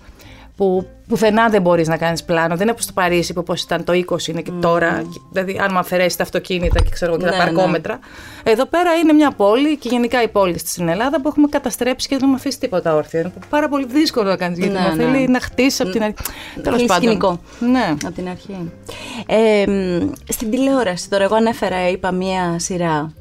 που 0.57 0.87
πουθενά 1.07 1.47
δεν 1.49 1.61
μπορείς 1.61 1.87
να 1.87 1.97
κάνεις 1.97 2.23
πλάνο. 2.23 2.53
Δεν 2.53 2.61
είναι 2.61 2.71
όπως 2.71 2.85
το 2.85 2.91
Παρίσι 2.95 3.33
που 3.33 3.39
όπως 3.39 3.61
ήταν 3.61 3.83
το 3.83 3.93
20 3.93 4.27
είναι 4.27 4.41
και 4.41 4.51
τώρα. 4.61 5.01
Και- 5.13 5.19
Δηλαδή, 5.31 5.57
αν 5.61 5.69
μου 5.71 5.77
αφαιρέσει 5.79 6.17
τα 6.17 6.23
αυτοκίνητα 6.23 6.79
και, 6.81 6.89
ξέρω, 6.89 7.17
και 7.17 7.25
Ναι, 7.25 7.31
τα 7.31 7.37
ναι. 7.37 7.43
παρκόμετρα. 7.43 7.99
Εδώ 8.43 8.65
πέρα 8.65 8.93
είναι 8.93 9.13
μια 9.13 9.31
πόλη 9.31 9.77
και 9.77 9.89
γενικά 9.89 10.21
οι 10.23 10.27
πόλεις 10.27 10.61
στην 10.61 10.87
Ελλάδα 10.87 11.21
που 11.21 11.27
έχουμε 11.27 11.47
καταστρέψει 11.47 12.07
και 12.07 12.13
δεν 12.15 12.23
έχουμε 12.23 12.37
αφήσει 12.39 12.59
τίποτα 12.59 12.95
όρθιο. 12.95 13.19
Είναι 13.19 13.31
πάρα 13.49 13.69
πολύ 13.69 13.85
δύσκολο 13.89 14.29
να 14.29 14.37
κάνεις 14.37 14.57
γιατί 14.57 14.73
Ναι, 14.73 14.79
μου 14.79 14.95
ναι. 14.95 15.03
θέλει 15.03 15.27
να 15.27 15.39
χτίσεις 15.39 15.81
από 15.81 15.89
την 15.89 16.03
αρχή. 16.03 16.15
Τέλος 16.63 16.77
Θέλει 16.77 16.87
πάντων. 16.87 17.03
σκηνικό. 17.03 17.39
Ναι. 17.59 17.95
Από 18.05 18.13
την 18.13 18.27
αρχή. 18.29 18.71
Ε, 19.27 19.65
μ, 19.71 20.11
στην 20.29 20.49
τηλεόραση, 20.51 21.09
τώρα 21.09 21.23
εγώ 21.23 21.35
ανέφερα, 21.35 21.89
είπα 21.89 22.11
μία 22.11 22.55
σειρά. 22.59 23.13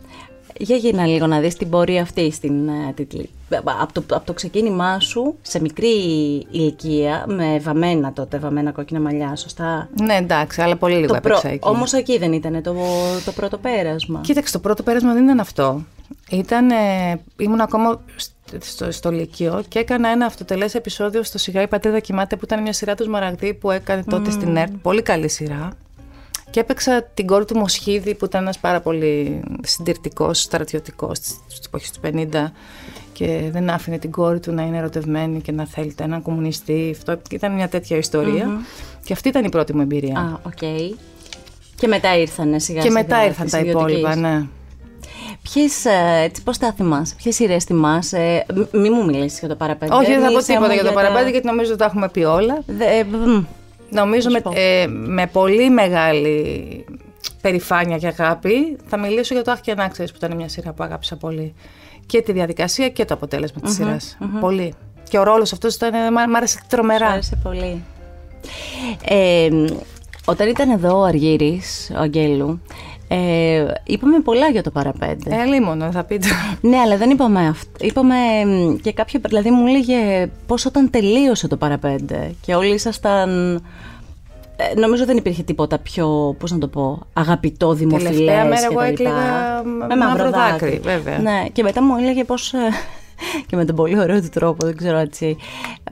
Για 0.58 0.76
γίνα 0.76 1.06
λίγο 1.06 1.26
να 1.26 1.40
δεις 1.40 1.54
την 1.56 1.70
πορεία 1.70 2.02
αυτή 2.02 2.30
στην 2.30 2.68
ε, 2.68 2.92
τίτλη. 2.94 3.30
Από 3.80 3.92
το, 3.92 4.02
από 4.16 4.26
το 4.26 4.32
ξεκίνημά 4.32 5.00
σου, 5.00 5.36
σε 5.42 5.60
μικρή 5.60 5.88
ηλικία, 6.50 7.24
με 7.28 7.58
βαμμένα 7.58 8.12
τότε, 8.12 8.38
βαμμένα 8.38 8.72
κόκκινα 8.72 9.00
μαλλιά, 9.00 9.36
σωστά; 9.36 9.88
Ναι, 10.02 10.14
εντάξει, 10.14 10.62
αλλά 10.62 10.76
πολύ 10.76 10.94
λίγο 10.94 11.06
Το 11.06 11.14
έπαιξα 11.14 11.48
εκεί. 11.48 11.68
Όμως 11.68 11.92
εκεί 11.92 12.18
δεν 12.18 12.32
ήταν 12.32 12.62
το, 12.62 12.74
το 13.24 13.32
πρώτο 13.32 13.58
πέρασμα. 13.58 14.20
Κοίταξε, 14.20 14.52
το 14.52 14.58
πρώτο 14.58 14.82
πέρασμα 14.82 15.12
δεν 15.12 15.24
ήταν 15.24 15.40
αυτό. 15.40 15.84
Ήταν, 16.30 16.70
ε, 16.70 17.20
ήμουν 17.36 17.60
ακόμα 17.60 18.00
στο, 18.16 18.58
στο, 18.60 18.90
στο 18.90 19.10
Λυκείο 19.10 19.62
και 19.68 19.78
έκανα 19.78 20.08
ένα 20.08 20.26
αυτοτελές 20.26 20.74
επεισόδιο 20.74 21.22
στο 21.22 21.38
Σιγά 21.38 21.62
η 21.62 21.68
Πατρίδα 21.68 22.00
Κοιμάται 22.00 22.36
που 22.36 22.44
ήταν 22.44 22.62
μια 22.62 22.72
σειρά 22.72 22.94
του 22.94 23.02
Σμαραγδί 23.02 23.54
που 23.54 23.70
έκανε 23.70 24.04
τότε 24.04 24.30
στην 24.30 24.56
ΕΡΤ. 24.56 24.72
Πολύ 24.82 25.02
καλή 25.02 25.28
σειρά. 25.28 25.72
Και 26.50 26.60
έπαιξα 26.60 27.02
την 27.14 27.26
κόρη 27.26 27.44
του 27.44 27.56
Μοσχίδη 27.56 28.14
που 28.14 28.24
ήταν 28.24 28.42
ένας 28.42 28.58
πάρα 28.58 28.80
πολύ 28.80 29.42
συντηρητικός, 29.62 30.40
στρατιωτικός 30.40 31.16
στις 31.16 31.66
εποχές 31.66 31.90
του 31.90 32.00
50 32.02 32.52
και 33.18 33.48
δεν 33.52 33.70
άφηνε 33.70 33.98
την 33.98 34.10
κόρη 34.10 34.40
του 34.40 34.52
να 34.52 34.62
είναι 34.62 34.76
ερωτευμένη 34.76 35.40
και 35.40 35.52
να 35.52 35.66
θέλει 35.66 35.94
έναν 36.00 36.22
κομμουνιστή. 36.22 36.94
Αυτό 36.98 37.18
ήταν 37.30 37.52
μια 37.54 37.68
τέτοια 37.68 37.96
ιστορία. 37.96 38.48
Και 39.04 39.12
αυτή 39.12 39.28
ήταν 39.28 39.44
η 39.44 39.48
πρώτη 39.48 39.74
μου 39.74 39.80
εμπειρία. 39.80 40.18
Α, 40.18 40.38
οκ. 40.46 40.92
Και 41.80 41.86
μετά 41.86 42.18
ήρθανε 42.18 42.58
σιγά 42.58 42.80
και 42.82 42.88
σιγά 42.88 43.00
μετά 43.02 43.24
ήρθαν 43.24 43.44
της 43.44 43.52
τα 43.54 43.58
υπόλοιπα, 43.58 43.88
ιδιωτικής. 44.12 44.16
ναι. 44.22 44.46
Ποιες, 45.42 45.84
ε, 45.84 46.22
έτσι, 46.22 46.42
πώς 46.42 46.58
τα 46.58 46.72
θυμάσαι, 46.72 47.14
ποιες 47.22 47.34
σειρές 47.34 47.64
θυμάσαι, 47.64 48.46
μ- 48.54 48.74
μη 48.76 48.90
μου 48.90 49.04
μιλήσεις 49.04 49.38
για 49.38 49.48
το 49.48 49.54
παραπέντε. 49.56 49.94
Όχι, 49.94 50.06
δεν 50.06 50.14
θα 50.20 50.24
πω 50.24 50.28
μίλησέ 50.30 50.46
τίποτα 50.52 50.66
μου 50.68 50.72
για 50.74 50.82
το 50.82 50.88
τα- 50.88 50.94
παραπέντε 50.94 51.30
γιατί 51.30 51.46
νομίζω 51.46 51.70
ότι 51.70 51.78
τα 51.78 51.84
έχουμε 51.84 52.08
πει 52.08 52.22
όλα. 52.24 52.62
Δε- 52.66 52.98
ε, 52.98 53.04
μ, 53.04 53.44
Νομίζω 53.90 54.30
με, 54.30 54.36
σου 54.36 54.42
πω. 54.42 54.52
ε, 54.54 54.86
με 54.86 55.26
πολύ 55.26 55.70
μεγάλη 55.70 56.84
περηφάνεια 57.40 57.98
και 57.98 58.06
αγάπη 58.06 58.76
θα 58.86 58.96
μιλήσω 58.98 59.34
για 59.34 59.44
το 59.44 59.50
Αχ 59.50 59.60
και 59.60 59.70
Να 59.70 59.80
'ξερες 59.80 60.10
που 60.10 60.16
ήταν 60.22 60.36
μια 60.36 60.48
σειρά 60.48 60.72
που 60.72 60.82
αγάπησα 60.84 61.16
πολύ. 61.16 61.54
Και 62.06 62.22
τη 62.22 62.32
διαδικασία 62.32 62.88
και 62.88 63.04
το 63.04 63.14
αποτέλεσμα 63.14 63.60
της 63.60 63.74
σειράς 63.74 64.18
Πολύ. 64.40 64.74
Και 65.08 65.18
ο 65.18 65.22
ρόλος 65.22 65.52
αυτός 65.52 65.74
ήταν, 65.74 66.12
μ' 66.12 66.30
μ' 66.30 66.34
άρεσε 66.36 66.58
Σου 66.58 66.64
τρομερά. 66.68 67.06
άρεσε 67.06 67.38
πολύ. 67.42 67.84
Ε, 69.04 69.48
όταν 70.24 70.48
ήταν 70.48 70.70
εδώ 70.70 70.98
ο 70.98 71.02
Αργύρης, 71.02 71.90
ο 71.96 72.00
Αγγέλου, 72.00 72.60
ε, 73.08 73.64
είπαμε 73.84 74.20
πολλά 74.20 74.48
για 74.48 74.62
το 74.62 74.70
παραπέντε. 74.70 75.34
Ε, 75.34 75.44
λίμωνο, 75.44 75.90
θα 75.90 76.04
πείτε. 76.04 76.26
Ναι, 76.60 76.76
αλλά 76.76 76.96
δεν 76.96 77.10
είπαμε 77.10 77.46
αυτό. 77.46 77.70
Είπαμε 77.84 78.14
μ, 78.46 78.76
και 78.76 78.92
κάποιο. 78.92 79.20
Δηλαδή, 79.24 79.50
μου 79.50 79.66
έλεγε 79.66 80.28
πώς 80.46 80.66
όταν 80.66 80.90
τελείωσε 80.90 81.48
το 81.48 81.56
παραπέντε 81.56 82.34
και 82.40 82.54
όλοι 82.54 82.74
ήσασταν. 82.74 83.62
Ε, 84.56 84.78
νομίζω 84.80 85.04
δεν 85.04 85.16
υπήρχε 85.16 85.42
τίποτα 85.42 85.78
πιο, 85.78 86.36
πώς 86.38 86.50
να 86.52 86.58
το 86.58 86.68
πω, 86.68 87.00
αγαπητό, 87.12 87.72
δημοφιλές 87.74 88.10
Τελευταία 88.16 88.44
μέρα 88.44 88.60
και 88.60 88.66
εγώ 88.70 88.74
τα 88.80 88.86
λοιπά. 88.88 89.02
έκλαιγα 89.02 89.62
με 89.88 89.96
μαύρο 89.96 90.30
δάκρυ, 90.30 90.80
βέβαια. 90.82 91.18
Ναι, 91.18 91.44
και 91.52 91.62
μετά 91.62 91.82
μου 91.82 91.96
έλεγε 91.96 92.24
πώς, 92.24 92.52
ε, 92.52 92.58
και 93.46 93.56
με 93.56 93.64
τον 93.64 93.76
πολύ 93.76 93.98
ωραίο 93.98 94.20
του 94.20 94.28
τρόπο, 94.28 94.66
δεν 94.66 94.76
ξέρω 94.76 94.98
έτσι, 94.98 95.36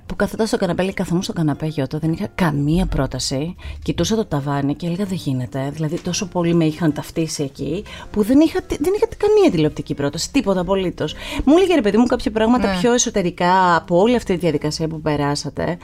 που 0.06 0.16
καθόταν 0.16 0.46
στο 0.46 0.56
καναπέ, 0.56 0.82
λέει, 0.82 0.92
καθόμουν 0.92 1.22
στο 1.22 1.32
καναπέ 1.32 1.66
Γιώτο, 1.66 1.98
δεν 1.98 2.12
είχα 2.12 2.26
καμία 2.34 2.86
πρόταση, 2.86 3.54
κοιτούσα 3.82 4.16
το 4.16 4.24
ταβάνι 4.24 4.74
και 4.74 4.86
έλεγα 4.86 5.04
δεν 5.04 5.16
γίνεται, 5.16 5.70
δηλαδή 5.72 6.00
τόσο 6.00 6.26
πολύ 6.28 6.54
με 6.54 6.64
είχαν 6.64 6.92
ταυτίσει 6.92 7.42
εκεί, 7.42 7.84
που 8.10 8.22
δεν 8.22 8.40
είχα, 8.40 8.62
τι- 8.62 8.76
δεν 8.80 8.92
είχα 8.96 9.06
καμία 9.16 9.50
τηλεοπτική 9.50 9.94
πρόταση, 9.94 10.32
τίποτα 10.32 10.60
απολύτως. 10.60 11.14
Μου 11.44 11.56
έλεγε 11.56 11.74
ρε 11.74 11.80
παιδί 11.80 11.96
μου 11.96 12.06
κάποια 12.06 12.30
πράγματα 12.30 12.68
Ναι. 12.72 12.78
πιο 12.80 12.92
εσωτερικά 12.92 13.76
από 13.76 13.98
όλη 14.00 14.14
αυτή 14.16 14.32
τη 14.34 14.38
διαδικασία 14.38 14.88
που 14.88 15.00
περάσατε. 15.00 15.78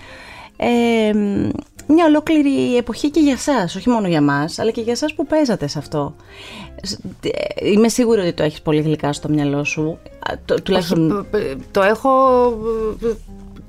Ε, 0.63 1.13
μ, 1.15 1.49
μια 1.93 2.05
ολόκληρη 2.05 2.77
εποχή 2.77 3.11
και 3.11 3.21
για 3.21 3.37
σας, 3.37 3.75
όχι 3.77 3.89
μόνο 3.89 4.09
για 4.09 4.23
μας, 4.23 4.59
αλλά 4.59 4.71
και 4.71 4.81
για 4.81 4.97
σας 4.97 5.15
που 5.15 5.27
παίζατε 5.27 5.67
σε 5.67 5.79
αυτό. 5.79 6.15
Σ- 6.83 6.99
ε, 7.25 7.71
Είμαι 7.71 7.89
σίγουρη 7.89 8.21
ότι 8.21 8.33
το 8.33 8.43
έχεις 8.43 8.63
πολύ 8.63 8.81
γλυκά 8.81 9.13
στο 9.13 9.29
μυαλό 9.29 9.65
σου. 9.65 9.99
Α, 10.31 10.35
το- 10.45 10.63
τουλάχιστον... 10.63 11.11
Όχι, 11.11 11.27
π- 11.31 11.37
π- 11.37 11.63
το 11.71 11.83
έχω 11.83 12.11
ε, 13.05 13.13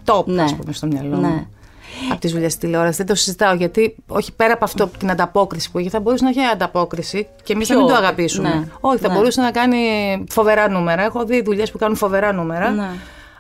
top, 0.06 0.26
Ναι. 0.26 0.42
ας 0.44 0.56
πούμε, 0.56 0.74
στο 0.74 0.88
μυαλό 0.88 1.18
Ναι. 1.18 1.28
μου. 1.28 1.48
Από 2.12 2.20
τις 2.20 2.32
δουλειές 2.32 2.58
τηλεόρασης. 2.58 2.98
Δεν 2.98 3.06
το 3.06 3.16
συζητάω 3.16 3.54
γιατί, 3.56 3.96
όχι 4.08 4.32
πέρα 4.34 4.54
από 4.54 4.64
αυτό 4.66 4.90
την 4.98 5.12
ανταπόκριση 5.12 5.72
που 5.72 5.80
είχε, 5.80 5.90
θα 5.90 6.00
μπορούσε 6.00 6.24
να 6.24 6.30
έχει 6.30 6.40
ανταπόκριση 6.40 7.28
και 7.44 7.54
εμείς 7.54 7.70
να 7.70 7.76
Πιο, 7.76 7.84
μην 7.86 7.94
το 7.94 8.00
αγαπήσουμε. 8.00 8.50
ναι. 8.50 8.64
Όχι, 8.80 8.98
θα 8.98 9.08
Ναι. 9.08 9.14
μπορούσε 9.14 9.42
να 9.42 9.52
κάνει 9.52 9.78
φοβερά 10.30 10.70
νούμερα. 10.70 11.04
Έχω 11.04 11.26
δει 11.26 11.42
δουλειές 11.42 11.72
που 11.72 11.78
κάνουν 11.78 11.96
φοβερά 11.96 12.32
νούμερα. 12.32 12.70
Ναι. 12.70 12.90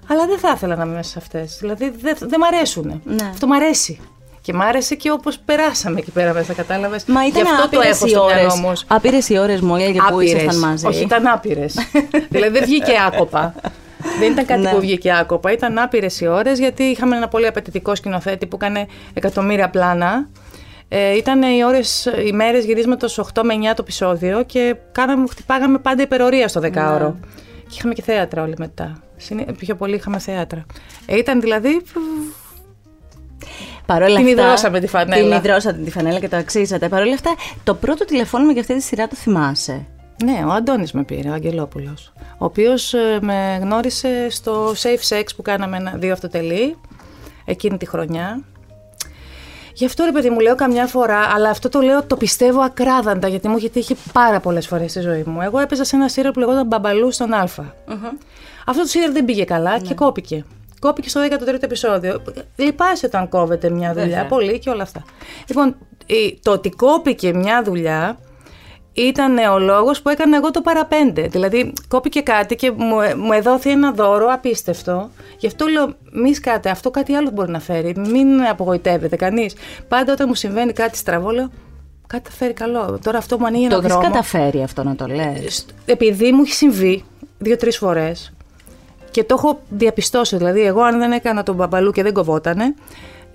Αλλά 0.07 0.25
δεν 0.25 0.37
θα 0.37 0.51
ήθελα 0.55 0.75
να 0.75 0.83
είμαι 0.83 0.93
μέσα 0.93 1.09
σε 1.09 1.17
αυτές. 1.19 1.57
Δηλαδή 1.59 1.89
δεν 2.01 2.15
δεν 2.19 2.39
μ' 2.39 2.43
αρέσουν. 2.55 3.01
Ναι. 3.05 3.25
Αυτό 3.31 3.47
μ' 3.47 3.51
αρέσει. 3.53 3.99
Και 4.41 4.53
μ' 4.53 4.61
άρεσε 4.61 4.95
και 4.95 5.11
όπως 5.11 5.39
περάσαμε 5.45 5.99
εκεί 5.99 6.11
πέρα 6.11 6.33
μέσα, 6.33 6.53
κατάλαβες. 6.53 7.03
Μα 7.05 7.25
ήταν 7.27 7.43
Γι' 7.43 7.49
αυτό 7.49 7.69
το 7.69 7.77
άπειρες 7.77 7.95
έχω 7.95 8.05
οι 8.05 8.09
στο 8.09 8.25
μυαλό 8.25 8.41
ώρες, 8.41 8.59
μου. 8.59 8.73
άπειρες 8.87 9.29
οι 9.29 9.37
ώρες 9.37 9.61
μου 9.61 9.75
έλεγε 9.75 9.99
που 9.99 10.05
Άπειρες. 10.15 10.31
ήσασταν 10.41 10.59
μαζί. 10.69 10.87
Όχι, 10.87 11.03
ήταν 11.03 11.27
άπειρες. 11.27 11.75
δηλαδή 12.29 12.51
δεν 12.59 12.63
βγήκε 12.65 12.91
άκοπα. 13.07 13.55
Δεν 14.19 14.31
ήταν 14.31 14.45
κάτι 14.45 14.61
Ναι. 14.61 14.69
που 14.71 14.79
βγήκε 14.79 15.13
άκοπα. 15.13 15.51
Ήταν 15.51 15.77
άπειρες 15.77 16.19
οι 16.21 16.27
ώρες 16.27 16.59
γιατί 16.59 16.83
είχαμε 16.83 17.15
ένα 17.15 17.27
πολύ 17.27 17.47
απαιτητικό 17.47 17.95
σκηνοθέτη 17.95 18.45
που 18.45 18.55
έκανε 18.61 18.87
εκατομμύρια 19.13 19.69
πλάνα. 19.69 20.27
Ε, 20.87 21.15
ήταν 21.15 21.41
οι, 21.41 21.63
ώρες, 21.65 22.05
οι 22.25 22.31
μέρες 22.31 22.65
γυρίσματος 22.65 23.19
8 23.33 23.41
με 23.43 23.53
9 23.55 23.59
το 23.61 23.75
επεισόδιο 23.79 24.43
και 24.43 24.75
κάναμε, 24.91 25.27
χτυπάγαμε 25.29 25.77
πάντα 25.77 26.01
υπερορία 26.03 26.47
στο 26.47 26.59
δεκάωρο. 26.59 27.05
Ναι. 27.07 27.27
Και 27.67 27.75
είχαμε 27.77 27.93
και 27.93 28.01
θέατρα 28.01 28.41
όλοι 28.41 28.53
μετά. 28.57 28.93
Συνή- 29.17 29.51
Πιο 29.57 29.75
πολύ 29.75 29.95
είχαμε 29.95 30.19
θέατρα. 30.19 30.65
Ε, 31.05 31.17
ήταν 31.17 31.41
δηλαδή 31.41 31.81
Παρ' 33.85 34.01
όλα 34.01 34.15
Την 34.15 34.27
αυτά, 34.27 34.29
υδρώσαμε 34.29 34.79
τη 34.79 34.87
φανέλα. 34.87 35.21
Την 35.21 35.37
υδρώσατε 35.37 35.81
τη 35.81 35.91
φανέλα 35.91 36.19
και 36.19 36.27
το 36.29 36.37
αξίζατε. 36.37 36.89
Παρ' 36.89 37.01
όλα 37.01 37.13
αυτά, 37.13 37.35
το 37.63 37.73
πρώτο 37.73 38.05
τηλεφώνημα 38.05 38.51
για 38.51 38.61
αυτή 38.61 38.75
τη 38.75 38.81
σειρά 38.81 39.07
το 39.07 39.15
θυμάσαι; 39.15 39.85
Ναι, 40.23 40.43
ο 40.47 40.51
Αντώνης 40.51 40.91
με 40.91 41.03
πήρε, 41.03 41.29
ο 41.29 41.33
Αγγελόπουλος, 41.33 42.13
ο 42.37 42.45
οποίος 42.45 42.93
ε, 42.93 43.19
με 43.21 43.59
γνώρισε 43.61 44.27
στο 44.29 44.71
Safe 44.71 45.17
Sex 45.17 45.23
που 45.35 45.41
κάναμε 45.41 45.77
ένα, 45.77 45.93
δύο 45.95 46.13
αυτοτελεί 46.13 46.75
εκείνη 47.45 47.77
τη 47.77 47.85
χρονιά. 47.85 48.43
Γι' 49.73 49.85
αυτό 49.85 50.03
ρε 50.03 50.11
παιδί 50.11 50.29
μου 50.29 50.39
λέω 50.39 50.55
καμιά 50.55 50.87
φορά, 50.87 51.19
αλλά 51.35 51.49
αυτό 51.49 51.69
το 51.69 51.79
λέω, 51.79 52.03
το 52.03 52.15
πιστεύω 52.15 52.61
ακράδαντα, 52.61 53.27
γιατί 53.27 53.47
μου 53.47 53.55
έχει 53.55 53.69
τύχει 53.69 53.95
πάρα 54.13 54.39
πολλές 54.39 54.67
φορές 54.67 54.91
στη 54.91 54.99
ζωή 54.99 55.23
μου. 55.25 55.41
Εγώ 55.41 55.59
έπαιζα 55.59 55.83
σε 55.83 55.95
ένα 55.95 56.07
σύριαλ 56.07 56.33
που 56.33 56.39
λεγόταν 56.39 56.67
Μπαμπαλού 56.67 57.11
στον 57.11 57.33
Α. 57.33 57.43
Αυτό 58.65 58.81
το 58.81 58.87
σύριαλ 58.87 59.11
δεν 59.11 59.25
πήγε 59.25 59.43
καλά 59.43 59.79
και 59.79 59.93
κόπηκε. 59.93 60.45
Κόπηκε 60.81 61.09
στο 61.09 61.21
13ο 61.21 61.63
επεισόδιο. 61.63 62.21
Λυπάσαι 62.55 63.05
όταν 63.05 63.29
κόβεται 63.29 63.69
μια 63.69 63.89
δουλειά, 63.93 64.07
Βέβαια. 64.07 64.25
πολύ 64.25 64.59
και 64.59 64.69
όλα 64.69 64.83
αυτά. 64.83 65.03
Λοιπόν, 65.47 65.75
η- 66.05 66.39
το 66.41 66.51
ότι 66.51 66.69
κόπηκε 66.69 67.33
μια 67.33 67.63
δουλειά 67.63 68.17
ήταν 68.93 69.37
ο 69.37 69.59
λόγος 69.59 70.01
που 70.01 70.09
έκανα 70.09 70.37
εγώ 70.37 70.51
το 70.51 70.61
παραπέντε. 70.61 71.21
Δηλαδή, 71.27 71.73
κόπηκε 71.87 72.21
κάτι 72.21 72.55
και 72.55 72.71
μου, 72.71 72.95
μου 73.17 73.31
εδόθη 73.31 73.69
ένα 73.69 73.91
δώρο 73.91 74.27
απίστευτο. 74.33 75.09
Γι' 75.37 75.47
αυτό 75.47 75.65
λέω, 75.65 75.93
μη 76.11 76.33
σκάτε, 76.33 76.69
αυτό 76.69 76.91
κάτι 76.91 77.13
άλλο 77.13 77.29
μπορεί 77.33 77.51
να 77.51 77.59
φέρει. 77.59 77.95
Μην 77.97 78.41
απογοητεύεται 78.41 79.15
κανείς. 79.15 79.55
Πάντα 79.87 80.13
όταν 80.13 80.25
μου 80.27 80.35
συμβαίνει 80.35 80.73
κάτι 80.73 80.97
στραβό, 80.97 81.29
λέω, 81.29 81.49
κάτι 82.07 82.29
θα 82.29 82.35
φέρει 82.35 82.53
καλό. 82.53 82.99
Τώρα 83.03 83.17
αυτό 83.17 83.39
μου 83.39 83.45
ανοίγει 83.45 83.63
ένα 83.63 83.73
Το 83.73 83.79
έχεις 83.79 83.91
δρόμο. 83.93 84.07
καταφέρει 84.07 84.63
αυτό 84.63 84.83
να 84.83 84.95
το 84.95 85.05
λες; 85.07 85.55
Σ- 85.55 85.65
Επειδή 85.85 86.31
μου 86.31 86.41
έχει 86.41 86.53
συμβεί 86.53 87.03
δύο-τρεις 87.37 87.77
φορές 87.77 88.33
και 89.11 89.23
το 89.23 89.35
έχω 89.37 89.59
διαπιστώσει. 89.69 90.37
Δηλαδή, 90.37 90.61
εγώ 90.61 90.81
αν 90.81 90.99
δεν 90.99 91.11
έκανα 91.11 91.43
τον 91.43 91.55
μπαμπαλού 91.55 91.91
και 91.91 92.03
δεν 92.03 92.13
κοβότανε, 92.13 92.73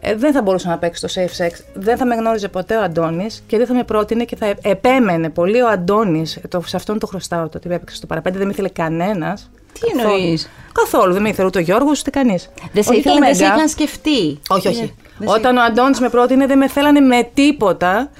ε, 0.00 0.14
δεν 0.14 0.32
θα 0.32 0.42
μπορούσα 0.42 0.68
να 0.68 0.78
παίξω 0.78 1.06
το 1.06 1.12
safe 1.16 1.44
sex. 1.44 1.50
Δεν 1.74 1.96
θα 1.96 2.06
με 2.06 2.14
γνώριζε 2.14 2.48
ποτέ 2.48 2.76
ο 2.76 2.82
Αντώνης 2.82 3.42
και 3.46 3.56
δεν 3.56 3.66
θα 3.66 3.74
με 3.74 3.84
πρότεινε 3.84 4.24
και 4.24 4.36
θα 4.36 4.54
επέμενε 4.62 5.30
πολύ 5.30 5.60
ο 5.62 5.68
Αντώνης. 5.68 6.38
Σε 6.64 6.76
αυτόν 6.76 6.98
το 6.98 7.06
χρωστάω 7.06 7.48
το 7.48 7.58
ότι 7.58 7.68
έπαιξε 7.74 7.96
στο 7.96 8.06
παραπέντε, 8.06 8.36
δεν 8.38 8.46
με 8.46 8.52
ήθελε 8.52 8.68
κανένας. 8.68 9.50
Τι 9.72 10.00
εννοείς; 10.00 10.48
Καθόλου. 10.72 11.12
Δεν 11.12 11.22
με 11.22 11.28
ήθελε 11.28 11.46
ούτε 11.46 11.58
ο 11.58 11.62
Γιώργος 11.62 12.00
ούτε 12.00 12.10
κανείς. 12.10 12.50
Δεν 12.72 12.82
σε, 12.82 12.94
ήθελαν, 12.96 13.20
δεν 13.20 13.34
σε 13.34 13.44
είχαν 13.44 13.68
σκεφτεί. 13.68 14.38
Όχι, 14.48 14.68
όχι. 14.68 14.82
Ε, 14.82 14.90
δεν 15.18 15.28
σε- 15.28 15.34
Όταν 15.34 15.56
ο 15.56 15.62
Αντώνης 15.62 16.00
με 16.00 16.08
πρότεινε 16.08 16.46
δεν 16.46 16.58
με 16.58 16.68
θέλανε 16.68 17.00
με 17.00 17.30
τίποτα 17.34 18.10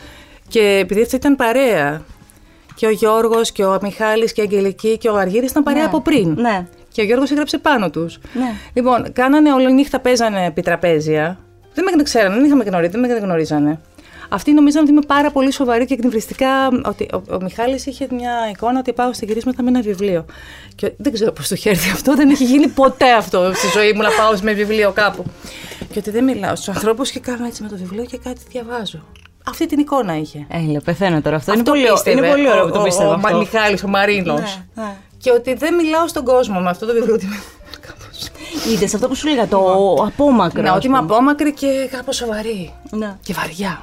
και 0.49 0.61
επειδή 0.83 1.03
αυτή 1.03 1.17
ήταν 1.17 1.37
παρέα. 1.37 2.03
Και 2.75 2.87
ο 2.87 2.91
Γιώργος 2.91 3.53
και 3.53 3.65
ο 3.65 3.79
Μιχάλης 3.83 4.33
και 4.33 4.41
η 4.41 4.45
Αγγελική 4.45 4.99
και 4.99 5.09
ο 5.09 5.17
Αργύρης 5.17 5.51
ήταν 5.51 5.63
παρέα 5.63 5.81
Ναι. 5.83 5.87
από 5.89 6.01
πριν. 6.01 6.35
Ναι. 6.39 6.67
Και 6.97 7.03
ο 7.03 7.05
Γιώργος 7.05 7.31
έγραψε 7.31 7.59
πάνω 7.59 7.91
τους. 7.91 8.19
Ναι. 8.35 8.53
Λοιπόν, 8.73 9.13
κάνανε 9.13 9.53
όλη 9.53 9.73
νύχτα, 9.73 10.01
παίζανε 10.01 10.45
επί 10.45 10.63
τραπέζια. 10.63 11.39
Δεν 11.75 11.85
με 11.97 12.03
ξέρανε, 12.03 12.35
δεν 12.35 12.45
είχαμε 12.45 12.65
γνωρίσει, 12.65 12.91
δεν 12.91 13.01
με 13.01 13.07
γνωρίζανε. 13.07 13.81
Αυτοί 14.29 14.53
νομίζαν 14.53 14.83
ότι 14.83 14.91
είμαι 14.91 15.01
πάρα 15.07 15.31
πολύ 15.31 15.53
σοβαρή 15.53 15.85
και 15.87 15.95
εκνευριστικά. 15.95 16.49
Ότι 16.85 17.09
ο, 17.15 17.35
ο 17.35 17.39
Μιχάλης 17.43 17.87
είχε 17.87 18.07
μια 18.11 18.33
εικόνα 18.53 18.79
ότι 18.79 18.93
πάω 18.93 19.13
στα 19.13 19.27
γυρίσματα 19.27 19.63
με 19.63 19.69
ένα 19.69 19.81
βιβλίο. 19.81 20.25
Και 20.75 20.93
δεν 20.97 21.13
ξέρω 21.13 21.33
πώς 21.33 21.49
το 21.49 21.55
είχε 21.55 21.71
έρθει 21.71 21.91
αυτό, 21.91 22.15
δεν 22.15 22.31
έχει 22.31 22.45
γίνει 22.45 22.69
ποτέ 22.69 23.13
αυτό 23.13 23.51
στη 23.55 23.67
ζωή 23.79 23.93
μου 23.93 24.03
να 24.03 24.09
πάω 24.09 24.33
με 24.43 24.53
βιβλίο 24.53 24.93
κάπου. 24.93 25.25
Και 25.93 25.99
ότι 25.99 26.11
δεν 26.11 26.25
μιλάω 26.25 26.55
στους 26.57 26.69
ανθρώπους 26.69 27.11
και 27.11 27.21
κάνω 27.21 27.47
έτσι 27.47 27.63
με 27.63 27.69
το 27.69 27.77
βιβλίο 27.77 28.05
και 28.05 28.19
κάτι 28.25 28.41
διαβάζω. 28.49 29.05
Αυτή 29.49 29.67
την 29.67 29.79
εικόνα 29.79 30.17
είχε. 30.19 30.47
Έλα, 30.49 30.81
πεθαίνω 30.85 31.21
τώρα. 31.21 31.37
Αυτό, 31.37 31.53
Αυτό 31.53 31.71
είναι, 31.77 31.81
πολύ, 31.81 31.93
πίστευε 31.93 32.19
είναι 32.19 32.29
πολύ 32.29 32.49
ωραίο 32.51 32.65
που 32.67 32.73
το 32.73 32.81
ο- 32.81 32.83
πίστευα 32.83 33.09
Ο, 33.09 33.13
ο, 33.13 33.15
αυτό. 33.15 33.37
ο 33.37 33.39
Μιχάλης, 33.39 33.83
ο 33.85 33.89
Μαρίνος. 33.89 34.41
Ναι, 34.75 34.83
ναι. 34.83 34.95
Και 35.19 35.31
ότι 35.31 35.55
δεν 35.55 35.75
μιλάω 35.75 36.09
στον 36.09 36.25
κόσμο 36.25 36.61
με 36.61 36.71
αυτό 36.71 36.87
το 36.87 36.93
βιβλίο. 36.93 37.15
ότι 37.15 37.25
είμαι 37.25 37.37
κάπως- 37.81 38.31
Είδες 38.73 38.95
αυτό 38.95 39.09
που 39.09 39.15
σου 39.15 39.29
λέγα, 39.29 39.47
το 39.47 39.93
απόμακρο. 40.07 40.63
Ναι, 40.63 40.69
ας 40.71 40.77
ότι 40.77 40.87
είμαι 40.87 40.99
πούμε. 40.99 41.15
απόμακρη 41.15 41.53
και 41.53 41.89
κάπως 41.91 42.17
σοβαρή. 42.17 42.73
Ναι. 42.91 43.17
Και 43.23 43.33
βαριά. 43.33 43.83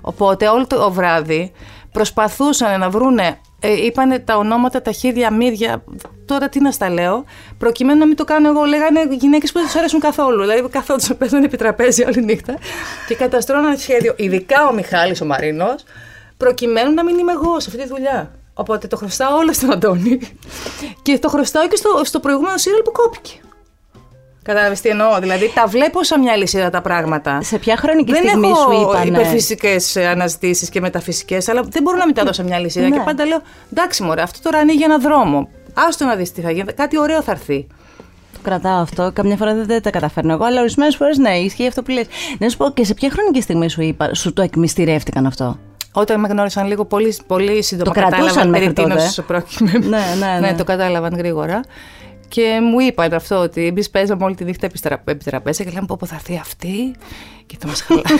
Οπότε 0.00 0.48
όλο 0.48 0.66
το 0.66 0.90
βράδυ 0.92 1.52
προσπαθούσαν 1.92 2.80
να 2.80 2.90
βρούνε, 2.90 3.40
ε, 3.60 3.84
είπανε 3.84 4.18
τα 4.18 4.36
ονόματα, 4.36 4.82
τα 4.82 4.92
χέρια, 4.92 5.30
μύδια, 5.32 5.84
τώρα 6.26 6.48
τι 6.48 6.60
να 6.60 6.70
στα 6.70 6.90
λέω, 6.90 7.24
προκειμένου 7.58 7.98
να 7.98 8.06
μην 8.06 8.16
το 8.16 8.24
κάνω 8.24 8.48
εγώ. 8.48 8.64
Λέγανε 8.64 9.00
γυναίκες 9.10 9.52
που 9.52 9.58
δεν 9.58 9.66
τους 9.66 9.76
αρέσουν 9.76 10.00
καθόλου. 10.00 10.40
Δηλαδή 10.40 10.68
καθόντουσαν, 10.68 11.16
παίζανε 11.18 11.44
επί 11.44 11.56
τραπέζι 11.56 12.04
όλη 12.04 12.24
νύχτα 12.24 12.54
και 13.08 13.14
καταστρώναν 13.14 13.76
σχέδιο, 13.78 14.14
ειδικά 14.16 14.68
ο 14.68 14.72
Μιχάλης 14.74 15.20
ο 15.20 15.24
Μαρίνος, 15.24 15.84
προκειμένου 16.36 16.94
να 16.94 17.04
μην 17.04 17.18
είμαι 17.18 17.32
εγώ 17.32 17.60
σε 17.60 17.70
αυτή 17.70 17.82
τη 17.82 17.88
δουλειά. 17.88 18.30
Οπότε 18.54 18.86
το 18.86 18.96
χρωστάω 18.96 19.36
όλα 19.36 19.52
στον 19.52 19.72
Αντώνη. 19.72 20.18
και 21.02 21.18
το 21.18 21.28
χρωστάω 21.28 21.68
και 21.68 21.76
στο, 21.76 22.00
στο 22.04 22.20
προηγούμενο 22.20 22.56
σύριαλ 22.56 22.82
που 22.82 22.92
κόπηκε. 22.92 23.32
Κατάλαβες 24.42 24.80
τι 24.80 24.88
εννοώ. 24.88 25.18
Δηλαδή 25.18 25.52
τα 25.54 25.66
βλέπω 25.66 26.04
σαν 26.04 26.20
μια 26.20 26.36
λυσίδα 26.36 26.70
τα 26.70 26.80
πράγματα. 26.80 27.42
Σε 27.42 27.58
ποια 27.58 27.76
χρονική 27.76 28.12
δεν 28.12 28.22
στιγμή 28.22 28.48
έχω 28.48 28.72
σου 28.72 28.80
είπανε; 28.80 29.04
υπερφυσικές 29.04 29.96
αναζητήσεις 29.96 30.68
και 30.68 30.80
μεταφυσικές, 30.80 31.48
αλλά 31.48 31.62
δεν 31.62 31.82
μπορώ 31.82 31.96
να 31.96 32.06
μην 32.06 32.14
τα 32.14 32.24
δώσω 32.24 32.42
μια 32.42 32.58
λυσίδα. 32.58 32.88
Ναι. 32.88 32.96
Και 32.96 33.02
πάντα 33.04 33.24
λέω: 33.24 33.42
Εντάξει, 33.72 34.02
μωρέ, 34.02 34.22
αυτό 34.22 34.38
τώρα 34.42 34.58
ανοίγει 34.58 34.82
ένα 34.82 34.98
δρόμο. 34.98 35.48
Άστο 35.74 36.04
να 36.04 36.14
δεις 36.14 36.32
τι 36.32 36.40
θα 36.40 36.50
γίνει. 36.50 36.72
Κάτι 36.72 36.98
ωραίο 36.98 37.22
θα 37.22 37.30
έρθει. 37.30 37.66
Το 38.32 38.38
κρατάω 38.42 38.80
αυτό. 38.80 39.10
Καμιά 39.12 39.36
φορά 39.36 39.54
δεν, 39.54 39.66
δεν 39.66 39.82
τα 39.82 39.90
καταφέρνω 39.90 40.32
εγώ, 40.32 40.44
αλλά 40.44 40.60
ορισμένες 40.60 40.96
φορές 40.96 41.18
ναι, 41.18 41.38
ισχύει 41.38 41.66
αυτό 41.66 41.82
που 41.82 41.90
λες. 41.90 42.06
Να 42.38 42.48
σου 42.48 42.56
πω 42.56 42.70
και 42.70 42.84
σε 42.84 42.94
ποια 42.94 43.10
χρονική 43.10 43.40
στιγμή 43.40 43.70
σου, 43.70 43.82
είπα, 43.82 44.14
σου 44.14 44.32
το 44.32 44.42
εκμυστηρεύτηκαν 44.42 45.26
αυτό; 45.26 45.58
Όταν 45.96 46.20
με 46.20 46.28
γνώρισαν 46.28 46.66
λίγο 46.66 46.84
πολύ, 46.84 47.16
πολύ 47.26 47.62
σύντομα, 47.62 47.92
Το 47.92 48.00
κρατούσαν 48.00 48.20
κατάλαβαν 48.20 48.50
μέχρι 48.50 48.72
περί 48.72 48.88
τίνος 48.88 49.14
τότε. 49.14 49.22
πρόκειται. 49.28 49.78
Ναι, 49.88 50.02
ναι, 50.18 50.38
ναι. 50.40 50.54
το 50.54 50.64
κατάλαβαν 50.64 51.16
γρήγορα. 51.16 51.60
Και 52.28 52.58
μου 52.62 52.80
είπαν 52.80 53.12
αυτό 53.12 53.36
ότι 53.36 53.66
εμείς 53.66 53.90
παίζαμε 53.90 54.24
όλη 54.24 54.34
τη 54.34 54.44
νύχτα 54.44 54.66
επί 54.66 54.78
τρα- 54.78 55.02
επί 55.04 55.24
τραπέζια 55.24 55.64
και 55.64 55.70
λέμε 55.70 55.86
πω, 55.86 55.96
πω 56.00 56.06
θα 56.06 56.14
έρθει 56.14 56.38
αυτή 56.40 56.94
και 57.46 57.56
θα 57.60 57.66
μας 57.66 57.80
χαλάει. 57.82 58.02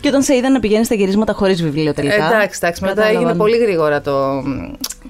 Και 0.00 0.08
όταν 0.08 0.22
σε 0.22 0.34
είδαν 0.36 0.52
να 0.52 0.60
πηγαίνεις 0.60 0.86
στα 0.86 0.94
γυρίσματα 0.94 1.32
χωρίς 1.32 1.62
βιβλίο 1.62 1.94
τελικά. 1.94 2.14
εντάξει, 2.14 2.58
εντάξει. 2.62 2.82
Μετά 2.82 2.94
κατάλαβαν. 2.94 3.22
έγινε 3.22 3.38
πολύ 3.38 3.56
γρήγορα 3.56 4.00
το. 4.00 4.42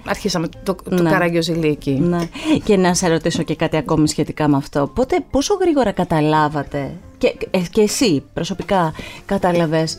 Αρχίσαμε 0.06 0.48
το, 0.62 0.74
το 0.90 1.02
Ναι. 1.02 1.10
καραγκιόζηλίκι. 1.10 1.90
Ναι. 1.90 2.28
Και 2.64 2.76
να 2.76 2.94
σε 2.94 3.08
ρωτήσω 3.08 3.42
και 3.42 3.54
κάτι 3.56 3.76
ακόμη 3.76 4.08
σχετικά 4.08 4.48
με 4.48 4.56
αυτό. 4.56 4.90
Πότε, 4.94 5.16
πόσο 5.30 5.54
γρήγορα 5.60 5.92
καταλάβατε 5.92 6.90
και, 7.18 7.34
ε, 7.50 7.58
και 7.70 7.80
εσύ 7.80 8.22
προσωπικά 8.34 8.92
κατάλαβες 9.26 9.98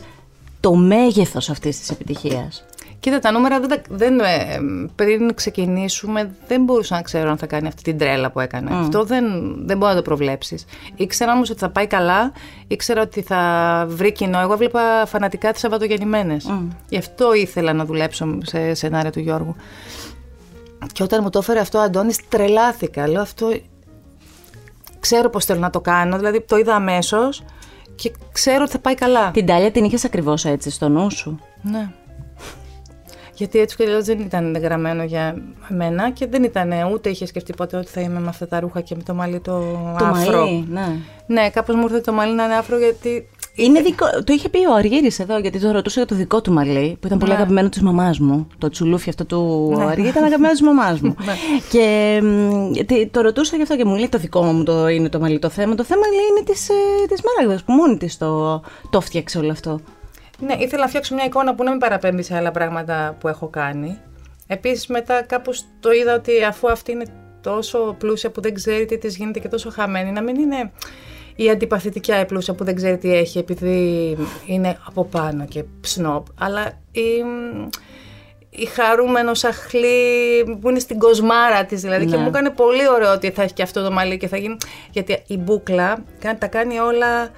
το 0.66 0.74
μέγεθος 0.74 1.50
αυτής 1.50 1.78
της 1.80 1.90
επιτυχίας. 1.90 2.64
Κοίτα, 3.00 3.18
τα 3.18 3.30
νούμερα 3.30 3.60
δεν, 3.60 3.68
τα- 3.68 3.80
δεν, 3.88 4.20
ε, 4.20 4.24
πριν 4.94 5.34
ξεκινήσουμε 5.34 6.34
δεν 6.48 6.62
μπορούσα 6.64 6.94
να 6.94 7.02
ξέρω 7.02 7.30
αν 7.30 7.36
θα 7.38 7.46
κάνει 7.46 7.66
αυτή 7.66 7.82
την 7.82 7.98
τρέλα 7.98 8.30
που 8.30 8.40
έκανε. 8.40 8.70
Αυτό 8.80 9.04
δεν, 9.04 9.24
δεν 9.66 9.76
μπορεί 9.78 9.90
να 9.90 9.96
το 9.96 10.02
προβλέψεις. 10.02 10.64
Ήξερα 10.96 11.32
όμως 11.32 11.50
ότι 11.50 11.58
θα 11.58 11.68
πάει 11.70 11.86
καλά, 11.86 12.32
ήξερα 12.66 13.02
ότι 13.02 13.22
θα 13.22 13.40
βρει 13.88 14.12
κοινό. 14.12 14.40
Εγώ 14.40 14.52
έβλεπα 14.52 15.06
φανατικά 15.06 15.52
τις 15.52 15.60
Σαββατογεννημένες. 15.60 16.44
Γι' 16.88 16.96
αυτό 16.98 17.34
ήθελα 17.34 17.72
να 17.72 17.84
δουλέψω 17.84 18.38
σε 18.42 18.74
σενάρια 18.74 19.10
του 19.12 19.20
Γιώργου. 19.20 19.56
Και 20.92 21.02
όταν 21.02 21.20
μου 21.22 21.30
το 21.30 21.38
έφερε 21.38 21.60
αυτό 21.60 21.78
ο 21.78 21.82
Αντώνης 21.82 22.28
τρελάθηκα. 22.28 23.08
Λέω 23.08 23.20
αυτό 23.22 23.48
ξέρω 25.00 25.30
πώς 25.30 25.44
θέλω 25.44 25.60
να 25.60 25.70
το 25.70 25.80
κάνω, 25.80 26.16
δηλαδή 26.16 26.40
το 26.40 26.56
είδα 26.56 26.74
αμέσως 26.74 27.42
και 27.96 28.12
ξέρω 28.32 28.62
ότι 28.62 28.70
θα 28.72 28.78
πάει 28.78 28.94
καλά. 28.94 29.30
Την 29.30 29.46
τάλια 29.46 29.70
την 29.70 29.84
είχες 29.84 30.04
ακριβώς 30.04 30.44
έτσι 30.44 30.70
στο 30.70 30.88
νου 30.88 31.10
σου; 31.10 31.38
Ναι. 31.62 31.90
Γιατί 33.34 33.58
έτσι 33.58 33.76
και 33.76 33.82
αλλιώς 33.82 34.04
δεν 34.04 34.18
ήταν 34.18 34.56
γραμμένο 34.56 35.02
για 35.02 35.36
μένα 35.68 36.10
και 36.10 36.26
δεν 36.26 36.42
ήταν 36.44 36.72
ούτε 36.92 37.08
είχε 37.08 37.26
σκεφτεί 37.26 37.54
ποτέ 37.54 37.76
ότι 37.76 37.86
θα 37.86 38.00
είμαι 38.00 38.20
με 38.20 38.28
αυτά 38.28 38.48
τα 38.48 38.60
ρούχα 38.60 38.80
και 38.80 38.94
με 38.96 39.02
το 39.02 39.14
μαλλί 39.14 39.40
το, 39.40 39.60
Το 39.98 40.04
άφρο. 40.04 40.38
μαλλί, 40.40 40.66
ναι. 40.70 40.86
Ναι, 41.26 41.50
κάπως 41.50 41.74
μου 41.74 41.82
ήρθε 41.82 42.00
το 42.00 42.12
μαλλί 42.12 42.34
να 42.34 42.44
είναι 42.44 42.54
άφρο 42.54 42.78
γιατί. 42.78 43.28
Είναι 43.58 43.80
δικό, 43.80 44.06
το 44.24 44.32
είχε 44.32 44.48
πει 44.48 44.66
ο 44.66 44.74
Αργύρης 44.74 45.18
εδώ, 45.18 45.38
γιατί 45.38 45.60
το 45.60 45.70
ρωτούσα 45.70 46.00
για 46.00 46.08
το 46.08 46.14
δικό 46.14 46.40
του 46.40 46.52
μαλλί, 46.52 46.96
που 47.00 47.06
ήταν 47.06 47.18
πολύ 47.18 47.30
Ναι. 47.30 47.36
αγαπημένο 47.36 47.68
της 47.68 47.82
μαμάς 47.82 48.18
μου. 48.18 48.46
Το 48.58 48.68
τσουλούφι 48.68 49.08
αυτό 49.08 49.24
του 49.24 49.72
Ναι. 49.76 49.84
Αργύρη 49.84 50.08
ήταν 50.08 50.24
αγαπημένος 50.24 50.58
της 50.58 50.66
μαμάς 50.66 51.00
μου. 51.00 51.14
και 51.72 52.18
μ, 52.22 52.70
γιατί 52.72 53.06
το 53.06 53.20
ρωτούσα 53.20 53.56
γι' 53.56 53.62
αυτό 53.62 53.76
και 53.76 53.84
μου 53.84 53.94
λέει 53.96 54.08
το 54.08 54.18
δικό 54.18 54.42
μου 54.42 54.62
το 54.62 54.88
είναι 54.88 55.08
το 55.08 55.20
μαλλί 55.20 55.38
το 55.38 55.48
θέμα. 55.48 55.74
Το 55.74 55.84
θέμα 55.84 56.02
λέει 56.06 56.26
είναι 56.30 56.44
της, 56.44 56.68
ε, 56.68 56.72
της 57.08 57.20
Μάραγδας 57.22 57.62
που 57.64 57.72
μόνη 57.72 57.96
της 57.96 58.18
το, 58.18 58.62
το 58.90 59.00
φτιάξε 59.00 59.38
όλο 59.38 59.50
αυτό. 59.50 59.80
Ναι, 60.38 60.54
ήθελα 60.58 60.82
να 60.82 60.88
φτιάξω 60.88 61.14
μια 61.14 61.24
εικόνα 61.24 61.54
που 61.54 61.62
να 61.64 61.70
μην 61.70 61.78
παραπέμπει 61.78 62.22
σε 62.22 62.36
άλλα 62.36 62.50
πράγματα 62.50 63.16
που 63.20 63.28
έχω 63.28 63.48
κάνει. 63.48 63.98
Επίσης, 64.46 64.86
μετά 64.86 65.22
κάπως 65.22 65.64
το 65.80 65.90
είδα 65.92 66.14
ότι 66.14 66.44
αφού 66.44 66.70
αυτή 66.70 66.92
είναι 66.92 67.04
τόσο 67.40 67.94
πλούσια 67.98 68.30
που 68.30 68.40
δεν 68.40 68.54
ξέρει 68.54 68.84
τι 68.84 68.98
της 68.98 69.16
γίνεται 69.16 69.38
και 69.38 69.48
τόσο 69.48 69.70
χαμένη, 69.70 70.10
να 70.12 70.22
μην 70.22 70.36
είναι 70.36 70.70
η 71.36 71.50
αντιπαθητικιά 71.50 72.20
η 72.20 72.26
πλούσια 72.26 72.54
που 72.54 72.64
δεν 72.64 72.74
ξέρει 72.74 72.98
τι 72.98 73.14
έχει 73.14 73.38
επειδή 73.38 74.16
είναι 74.46 74.78
από 74.86 75.04
πάνω 75.04 75.44
και 75.46 75.64
σνόπ, 75.80 76.26
αλλά 76.38 76.66
η, 76.92 77.00
η 78.50 78.64
χαρούμενος 78.64 79.44
αχλή 79.44 80.44
που 80.60 80.68
είναι 80.68 80.78
στην 80.78 80.98
κοσμάρα 80.98 81.64
της 81.64 81.80
δηλαδή 81.80 82.04
και 82.06 82.16
Ναι. 82.16 82.22
μου 82.22 82.28
έκανε 82.28 82.50
πολύ 82.50 82.88
ωραίο 82.88 83.12
ότι 83.12 83.30
θα 83.30 83.42
έχει 83.42 83.52
και 83.52 83.62
αυτό 83.62 83.82
το 83.84 83.90
μαλλί 83.90 84.16
και 84.16 84.28
θα 84.28 84.36
γίνει. 84.36 84.56
Γιατί 84.90 85.22
η 85.26 85.36
μπούκλα 85.36 85.98
κα- 86.18 86.38
τα 86.38 86.46
κάνει 86.46 86.78
όλα 86.78 87.28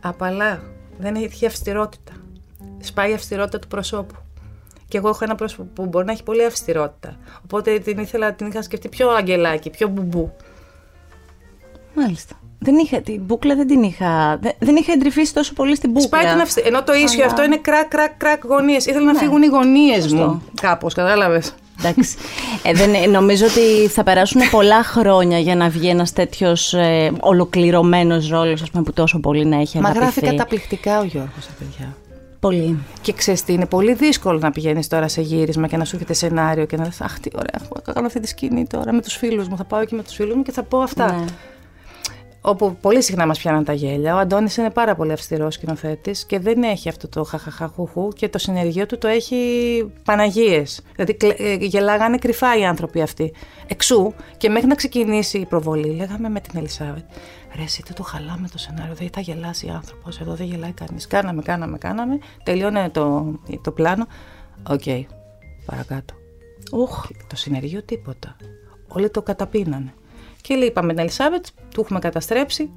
απαλά. 0.00 0.62
Δεν 0.98 1.14
έχει 1.14 1.46
αυστηρότητα. 1.46 2.12
Σπάει 2.78 3.10
η 3.10 3.14
αυστηρότητα 3.14 3.58
του 3.58 3.68
προσώπου. 3.68 4.14
Και 4.88 4.98
εγώ 4.98 5.08
έχω 5.08 5.18
ένα 5.24 5.34
πρόσωπο 5.34 5.62
που 5.74 5.86
μπορεί 5.86 6.04
να 6.06 6.12
έχει 6.12 6.22
πολύ 6.22 6.44
αυστηρότητα. 6.44 7.16
Οπότε 7.44 7.78
την 7.78 7.98
ήθελα, 7.98 8.32
την 8.32 8.46
είχα 8.46 8.62
σκεφτεί 8.62 8.88
πιο 8.88 9.10
αγγελάκι, 9.10 9.70
πιο 9.70 9.88
μπουμπού. 9.88 10.32
Μάλιστα. 11.94 12.39
Δεν 12.62 12.78
είχα, 12.78 13.00
την 13.00 13.20
μπούκλα 13.22 13.54
δεν 13.54 13.66
την 13.66 13.82
είχα. 13.82 14.38
Δεν, 14.40 14.52
δεν 14.58 14.76
είχα 14.76 14.92
εντρυφήσει 14.92 15.34
τόσο 15.34 15.52
πολύ 15.52 15.76
στην 15.76 15.90
μπούκλα. 15.90 16.06
Σπάει 16.06 16.32
την 16.32 16.40
αυστη... 16.40 16.62
Ενώ 16.64 16.82
το 16.82 16.92
ίσιο 16.92 17.22
Αλλά- 17.22 17.26
αυτό 17.32 17.44
είναι 17.44 17.56
κρακ, 17.56 17.88
κρακ, 17.88 18.12
κρακ 18.16 18.44
γωνίες. 18.44 18.86
Ήθελα 18.86 19.12
να 19.12 19.18
φύγουν 19.18 19.42
οι 19.42 19.46
γωνίες 19.46 20.02
Σωστό. 20.02 20.16
μου. 20.16 20.42
Κάπως, 20.60 20.94
κατάλαβες. 20.94 21.54
Εντάξει. 21.78 22.16
Ε, 22.62 22.72
δεν, 22.72 23.10
νομίζω 23.10 23.46
ότι 23.46 23.88
θα 23.88 24.02
περάσουν 24.02 24.40
πολλά 24.50 24.82
χρόνια 24.82 25.38
για 25.38 25.56
να 25.56 25.68
βγει 25.68 25.88
ένας 25.88 26.12
τέτοιος 26.12 26.74
ε, 26.74 27.12
ολοκληρωμένος 27.20 28.28
ρόλος 28.28 28.62
που 28.70 28.92
τόσο 28.92 29.20
πολύ 29.20 29.44
να 29.44 29.56
έχει 29.60 29.78
αγαπηθεί. 29.78 29.98
Μα 29.98 30.04
γράφει 30.04 30.20
καταπληκτικά 30.20 31.00
ο 31.00 31.04
Γιώργος, 31.04 31.48
παιδιά. 31.58 31.96
Πολύ. 32.40 32.78
Και 33.00 33.12
ξέρεις 33.12 33.44
τι, 33.44 33.52
είναι 33.52 33.66
πολύ 33.66 33.92
δύσκολο 33.92 34.38
να 34.38 34.50
πηγαίνεις 34.50 34.88
τώρα 34.88 35.08
σε 35.08 35.20
γύρισμα 35.20 35.66
και 35.66 35.76
να 35.76 35.84
σου 35.84 35.90
έρχεται 35.94 36.12
σενάριο 36.14 36.64
και 36.64 36.76
να 36.76 36.84
λες: 36.84 37.00
Αχ, 37.00 37.20
τι 37.20 37.30
ωραία, 37.34 37.82
θα 37.84 37.92
κάνω 37.92 38.06
αυτή 38.06 38.20
τη 38.20 38.28
σκηνή 38.28 38.66
τώρα 38.66 38.92
με 38.92 39.02
τους 39.02 39.16
φίλους 39.16 39.48
μου. 39.48 39.56
Θα 39.56 39.64
πάω 39.64 39.80
εκεί 39.80 39.94
με 39.94 40.02
τους 40.02 40.14
φίλους 40.14 40.34
μου 40.34 40.42
και 40.42 40.52
θα 40.52 40.62
πω 40.62 40.78
αυτά. 40.78 41.12
Ναι 41.12 41.24
όπου 42.40 42.76
πολύ 42.80 43.02
συχνά 43.02 43.26
μας 43.26 43.38
πιάνουν 43.38 43.64
τα 43.64 43.72
γέλια. 43.72 44.14
Ο 44.14 44.18
Αντώνης 44.18 44.56
είναι 44.56 44.70
πάρα 44.70 44.94
πολύ 44.94 45.12
αυστηρός 45.12 45.54
σκηνοθέτης 45.54 46.24
και 46.24 46.38
δεν 46.38 46.62
έχει 46.62 46.88
αυτό 46.88 47.08
το 47.08 47.24
χαχαχαχουχού 47.24 48.08
και 48.08 48.28
το 48.28 48.38
συνεργείο 48.38 48.86
του 48.86 48.98
το 48.98 49.08
έχει 49.08 49.92
Παναγίες. 50.04 50.82
Δηλαδή 50.96 51.16
ε, 51.38 51.54
γελάγανε 51.54 52.16
κρυφά 52.16 52.58
οι 52.58 52.64
άνθρωποι 52.64 53.02
αυτοί. 53.02 53.32
Εξού 53.66 54.12
και 54.36 54.48
μέχρι 54.48 54.68
να 54.68 54.74
ξεκινήσει 54.74 55.38
η 55.38 55.46
προβολή, 55.46 55.94
λέγαμε 55.94 56.28
με 56.28 56.40
την 56.40 56.58
Ελισάβετ. 56.58 57.04
Ρε 57.56 57.62
εσύ 57.62 57.82
δεν 57.86 57.94
το 57.94 58.02
χαλάμε 58.02 58.48
το 58.52 58.58
σενάριο, 58.58 58.94
δεν 58.94 59.10
θα 59.12 59.20
γελάσει 59.20 59.68
άνθρωπος. 59.68 60.20
Εδώ 60.20 60.34
δεν 60.34 60.46
γελάει 60.46 60.72
κανείς. 60.72 61.06
Κάναμε, 61.06 61.42
κάναμε, 61.42 61.78
κάναμε. 61.78 62.18
Τελειώνει 62.42 62.88
το, 62.90 63.34
το 63.62 63.70
πλάνο. 63.70 64.06
OK, 64.68 64.82
okay, 64.84 65.02
παρακάτω. 65.66 66.14
Ουχ. 66.72 67.06
Το 67.26 67.36
συνεργείο 67.36 67.82
τίποτα. 67.82 68.36
Όλοι 68.88 69.10
το 69.10 69.22
καταπίνανε. 69.22 69.94
Και 70.40 70.54
είπαμε 70.54 70.92
την 70.92 70.98
Ελισάβετ, 70.98 71.44
του 71.74 71.80
έχουμε 71.80 71.98
καταστρέψει 71.98 72.70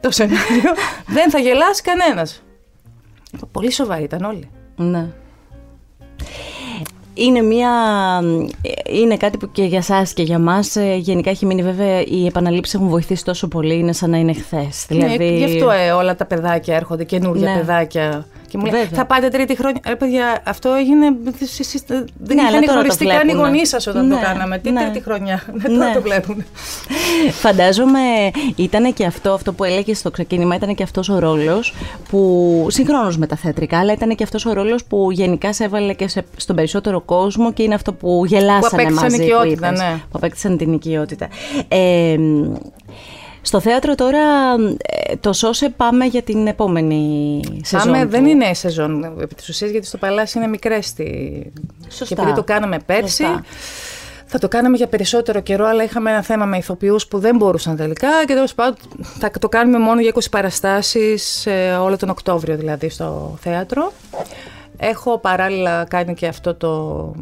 το 0.00 0.10
σενάριο. 0.10 0.72
δεν 1.06 1.30
θα 1.30 1.38
γελάσει 1.38 1.82
κανένας. 1.82 2.42
Πολύ 3.52 3.72
σοβαροί 3.72 4.02
ήταν 4.02 4.24
όλοι. 4.24 4.50
Ναι. 4.76 5.06
Είναι, 7.14 7.42
μια, 7.42 7.70
είναι 8.90 9.16
κάτι 9.16 9.36
που 9.36 9.50
και 9.50 9.64
για 9.64 9.82
σας 9.82 10.12
και 10.12 10.22
για 10.22 10.38
μας 10.38 10.76
ε, 10.76 10.94
γενικά 10.94 11.30
έχει 11.30 11.46
μείνει 11.46 11.62
βέβαια 11.62 12.00
οι 12.00 12.26
επαναλήψεις 12.26 12.74
έχουν 12.74 12.88
βοηθήσει 12.88 13.24
τόσο 13.24 13.48
πολύ, 13.48 13.78
είναι 13.78 13.92
σαν 13.92 14.10
να 14.10 14.16
είναι 14.16 14.32
χθες. 14.32 14.86
Ναι, 14.88 14.96
δηλαδή... 14.96 15.36
γι' 15.36 15.44
αυτό 15.44 15.70
ε, 15.70 15.90
όλα 15.90 16.16
τα 16.16 16.26
παιδάκια 16.26 16.76
έρχονται, 16.76 17.04
καινούργια 17.04 17.52
ναι. 17.52 17.58
παιδάκια 17.58 18.26
και 18.52 18.58
μου 18.58 18.66
λέει, 18.66 18.84
θα 18.84 19.04
πάτε 19.04 19.28
τρίτη 19.28 19.56
χρόνια. 19.56 19.80
Ρε 19.86 19.96
παιδιά, 19.96 20.42
αυτό 20.44 20.72
έγινε. 20.72 21.16
Δεν 22.18 22.36
ναι, 22.36 22.42
είχαν 22.42 22.76
χωριστεί 22.76 23.06
καν 23.06 23.28
οι 23.28 23.32
γονείς 23.32 23.68
σας 23.68 23.86
όταν 23.86 24.06
ναι, 24.06 24.14
το 24.14 24.20
κάναμε. 24.20 24.58
Τι 24.58 24.70
ναι. 24.70 24.82
τρίτη 24.82 25.00
χρονιά. 25.00 25.42
Ναι, 25.52 25.62
τώρα 25.74 25.86
ναι. 25.86 25.94
το 25.94 26.02
βλέπουν. 26.02 26.44
Φαντάζομαι 27.30 28.00
ήταν 28.56 28.92
και 28.92 29.04
αυτό, 29.04 29.32
αυτό 29.32 29.52
που 29.52 29.64
έλεγες 29.64 29.98
στο 29.98 30.10
ξεκίνημα, 30.10 30.54
ήταν 30.54 30.74
και 30.74 30.82
αυτός 30.82 31.08
ο 31.08 31.18
ρόλος 31.18 31.74
που. 32.10 32.66
συγχρόνως 32.70 33.18
με 33.18 33.26
τα 33.26 33.36
θεατρικά, 33.36 33.78
αλλά 33.78 33.92
ήταν 33.92 34.14
και 34.14 34.22
αυτός 34.22 34.46
ο 34.46 34.52
ρόλος 34.52 34.84
που 34.84 35.10
γενικά 35.10 35.52
σε 35.52 35.64
έβαλε 35.64 35.92
και 35.92 36.08
σε, 36.08 36.24
στον 36.36 36.56
περισσότερο 36.56 37.00
κόσμο 37.00 37.52
και 37.52 37.62
είναι 37.62 37.74
αυτό 37.74 37.92
που 37.92 38.22
γελάσανε 38.26 38.84
που 38.84 38.94
μαζί. 38.94 39.22
Οικειότητα, 39.22 39.70
ναι. 39.70 39.94
Που 40.10 40.16
απέκτησαν 40.16 40.56
την 40.56 40.72
οικειότητα. 40.72 41.28
Ε, 41.68 42.16
στο 43.42 43.60
θέατρο 43.60 43.94
τώρα, 43.94 44.54
ε, 44.78 45.16
το 45.16 45.32
σώσε 45.32 45.68
πάμε 45.76 46.04
για 46.04 46.22
την 46.22 46.46
επόμενη 46.46 47.40
σεζόν. 47.62 47.92
Πάμε, 47.92 48.04
δεν 48.04 48.26
είναι 48.26 48.54
σεζόν 48.54 49.04
επί 49.20 49.34
της 49.34 49.48
ουσίας, 49.48 49.70
γιατί 49.70 49.86
στο 49.86 49.98
Παλάσι 49.98 50.38
είναι 50.38 50.46
μικρές. 50.46 50.92
Τη... 50.92 51.04
Σωστά. 51.88 52.04
Και 52.04 52.20
επειδή 52.20 52.32
το 52.34 52.44
κάναμε 52.44 52.78
πέρσι, 52.78 53.24
θα 54.26 54.38
το 54.38 54.48
κάναμε 54.48 54.76
για 54.76 54.86
περισσότερο 54.86 55.40
καιρό, 55.40 55.66
αλλά 55.66 55.84
είχαμε 55.84 56.10
ένα 56.10 56.22
θέμα 56.22 56.44
με 56.44 56.56
ηθοποιούς 56.56 57.06
που 57.06 57.18
δεν 57.18 57.36
μπορούσαν 57.36 57.76
τελικά 57.76 58.08
και 58.26 58.34
τέλος 58.34 58.54
πάντων 58.54 58.76
θα 59.18 59.30
το 59.30 59.48
κάνουμε 59.48 59.78
μόνο 59.78 60.00
για 60.00 60.12
20 60.14 60.18
παραστάσεις 60.30 61.46
ε, 61.46 61.72
όλο 61.80 61.96
τον 61.96 62.08
Οκτώβριο 62.08 62.56
δηλαδή 62.56 62.88
στο 62.88 63.38
θέατρο. 63.40 63.92
Έχω 64.76 65.18
παράλληλα 65.18 65.84
κάνει 65.84 66.14
και 66.14 66.26
αυτό 66.26 66.54
το 66.54 67.12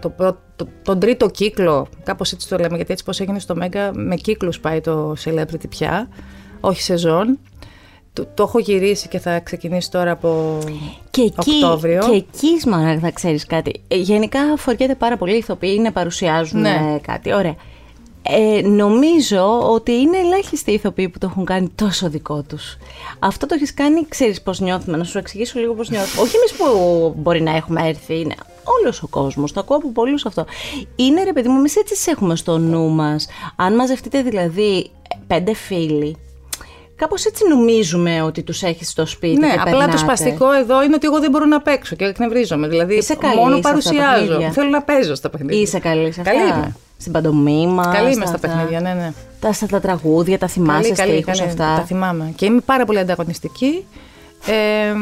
το, 0.00 0.36
το, 0.56 0.66
τον 0.82 1.00
τρίτο 1.00 1.28
κύκλο, 1.28 1.88
κάπως 2.02 2.32
έτσι 2.32 2.48
το 2.48 2.56
λέμε, 2.56 2.76
γιατί 2.76 2.92
έτσι 2.92 3.04
πώς 3.04 3.20
έγινε 3.20 3.38
στο 3.38 3.56
Μέγκα, 3.56 3.90
με 3.94 4.16
κύκλους 4.16 4.60
πάει 4.60 4.80
το 4.80 5.14
Celebrity 5.24 5.68
πια, 5.68 6.08
όχι 6.60 6.82
σεζόν. 6.82 7.38
Το, 8.12 8.26
το 8.34 8.42
έχω 8.42 8.58
γυρίσει 8.58 9.08
και 9.08 9.18
θα 9.18 9.40
ξεκινήσει 9.40 9.90
τώρα 9.90 10.10
από 10.10 10.58
και 11.10 11.22
εκεί, 11.22 11.50
Οκτώβριο. 11.62 12.00
Και 12.10 12.16
εκεί, 12.16 12.60
Σμαράγδα, 12.60 13.00
θα 13.00 13.10
ξέρεις 13.10 13.46
κάτι. 13.46 13.82
Ε, 13.88 13.96
γενικά 13.96 14.40
φοριέται 14.56 14.94
πάρα 14.94 15.16
πολύ 15.16 15.34
οι 15.34 15.36
ηθοποιοί 15.36 15.78
να 15.82 15.92
παρουσιάζουν 15.92 16.60
ναι. 16.60 16.98
κάτι. 17.02 17.32
Ωραία. 17.34 17.54
Ε, 18.28 18.60
νομίζω 18.62 19.70
ότι 19.70 19.92
είναι 19.92 20.18
ελάχιστοι 20.18 20.70
οι 20.70 20.74
ηθοποιοί 20.74 21.08
που 21.08 21.18
το 21.18 21.26
έχουν 21.30 21.44
κάνει 21.44 21.68
τόσο 21.74 22.08
δικό 22.08 22.42
τους. 22.42 22.76
Αυτό 23.18 23.46
το 23.46 23.54
έχεις 23.54 23.74
κάνει, 23.74 24.06
ξέρεις 24.08 24.42
πώς 24.42 24.60
νιώθουμε. 24.60 24.96
Να 24.96 25.04
σου 25.04 25.18
εξηγήσω 25.18 25.58
λίγο 25.58 25.74
πώς 25.74 25.90
νιώθουμε. 25.90 26.22
Όχι 26.22 26.36
εμείς 26.36 26.52
που 26.52 27.14
μπορεί 27.18 27.42
να 27.42 27.56
έχουμε 27.56 27.88
έρθει, 27.88 28.20
είναι 28.20 28.34
όλος 28.80 29.02
ο 29.02 29.06
κόσμος. 29.06 29.52
Το 29.52 29.60
ακούω 29.60 29.76
από 29.76 29.92
πολλούς 29.92 30.26
αυτό. 30.26 30.44
Είναι 30.96 31.22
ρε 31.22 31.32
παιδί 31.32 31.48
μου, 31.48 31.58
εμείς 31.58 31.76
έτσι 31.76 31.96
σε 31.96 32.10
έχουμε 32.10 32.36
στο 32.36 32.58
νου 32.58 32.88
μας. 32.88 33.26
Αν 33.56 33.74
μαζευτείτε 33.74 34.22
δηλαδή 34.22 34.90
πέντε 35.26 35.54
φίλοι, 35.54 36.16
Κάπως 36.96 37.24
έτσι 37.24 37.48
νομίζουμε 37.48 38.22
ότι 38.22 38.42
τους 38.42 38.62
έχεις 38.62 38.88
στο 38.88 39.06
σπίτι 39.06 39.38
Ναι, 39.38 39.46
και 39.46 39.52
απλά 39.52 39.64
περνάτε. 39.64 39.90
το 39.90 39.98
σπαστικό 39.98 40.52
εδώ 40.52 40.82
είναι 40.82 40.94
ότι 40.94 41.06
εγώ 41.06 41.20
δεν 41.20 41.30
μπορώ 41.30 41.44
να 41.44 41.60
παίξω 41.60 41.96
και 41.96 42.04
εκνευρίζομαι. 42.04 42.68
Δηλαδή, 42.68 42.94
Είσαι 42.94 43.14
καλή 43.14 43.36
μόνο 43.36 43.58
παρουσιάζω. 43.58 44.50
Θέλω 44.52 44.68
να 44.68 44.82
παίζω 44.82 45.14
στα 45.14 45.30
παιχνίδια. 45.30 45.60
Είσαι 45.60 45.78
καλή 45.78 46.12
σε 46.12 46.20
αυτά. 46.20 46.32
Καλή 46.32 46.48
είμαι. 46.48 46.76
Στην 46.98 47.12
παντομήμα. 47.12 47.90
Καλή 47.94 48.12
είμαι 48.12 48.26
στα, 48.26 48.38
παιχνίδια, 48.38 48.80
ναι, 48.80 48.92
ναι. 48.92 49.12
Τα, 49.40 49.52
στα 49.52 49.66
τα 49.66 49.80
τραγούδια, 49.80 50.38
τα 50.38 50.46
θυμάσαι, 50.46 50.92
καλή, 50.92 51.22
καλή, 51.22 51.22
καλή, 51.22 51.50
αυτά. 51.50 51.74
Τα 51.76 51.84
θυμάμαι. 51.86 52.32
Και 52.36 52.46
είμαι 52.46 52.60
πάρα 52.60 52.84
πολύ 52.84 52.98
ανταγωνιστική. 52.98 53.84
Ε, 54.46 54.52
ε, 54.52 54.94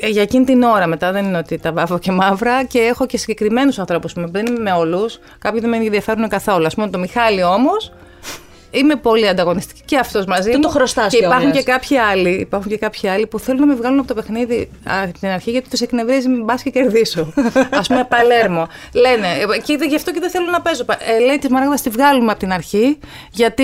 για 0.00 0.22
εκείνη 0.22 0.44
την 0.44 0.62
ώρα 0.62 0.86
μετά 0.86 1.12
δεν 1.12 1.24
είναι 1.24 1.38
ότι 1.38 1.58
τα 1.58 1.72
βάφω 1.72 1.98
και 1.98 2.12
μαύρα 2.12 2.64
και 2.64 2.78
έχω 2.78 3.06
και 3.06 3.16
συγκεκριμένους 3.18 3.78
ανθρώπους 3.78 4.12
που 4.12 4.30
δεν 4.30 4.46
είμαι 4.46 4.58
με 4.58 4.72
όλους. 4.72 5.18
Κάποιοι 5.38 5.60
δεν 5.60 5.70
με 5.70 5.76
ενδιαφέρουν 5.76 6.28
καθόλου. 6.28 6.66
Α 6.66 6.68
πούμε 6.68 6.88
το 6.88 6.98
Μιχάλη 6.98 7.42
όμως 7.42 7.92
Είμαι 8.70 8.96
πολύ 8.96 9.28
ανταγωνιστική 9.28 9.82
και 9.84 9.98
αυτός 9.98 10.24
μαζί. 10.24 10.50
μου. 10.50 10.60
το 10.60 10.68
χρωστάς 10.68 11.12
Και 11.12 11.24
υπάρχουν 11.24 11.52
και, 11.52 11.62
κάποιοι 11.62 11.96
άλλοι, 11.96 12.30
υπάρχουν 12.30 12.70
και 12.70 12.78
κάποιοι 12.78 13.08
άλλοι 13.08 13.26
που 13.26 13.38
θέλουν 13.38 13.60
να 13.60 13.66
με 13.66 13.74
βγάλουν 13.74 13.98
από 13.98 14.08
το 14.08 14.14
παιχνίδι 14.14 14.70
από 14.84 15.18
την 15.18 15.28
αρχή 15.28 15.50
γιατί 15.50 15.68
τους 15.68 15.80
εκνευρίζει, 15.80 16.28
μην 16.28 16.44
πας 16.44 16.62
και 16.62 16.70
κερδίσω. 16.70 17.32
Α 17.78 17.80
πούμε, 17.88 18.06
Παλέρμο. 18.08 18.68
Λένε, 18.92 19.26
ε, 19.26 19.58
και 19.58 19.78
γι' 19.88 19.94
αυτό 19.94 20.12
και 20.12 20.20
δεν 20.20 20.30
θέλω 20.30 20.50
να 20.50 20.60
παίζω. 20.60 20.84
Ε, 21.16 21.24
λέει 21.24 21.38
τη 21.38 21.52
Μαράγδα, 21.52 21.74
τη 21.82 21.90
βγάλουμε 21.90 22.30
από 22.30 22.40
την 22.40 22.52
αρχή 22.52 22.98
γιατί 23.30 23.62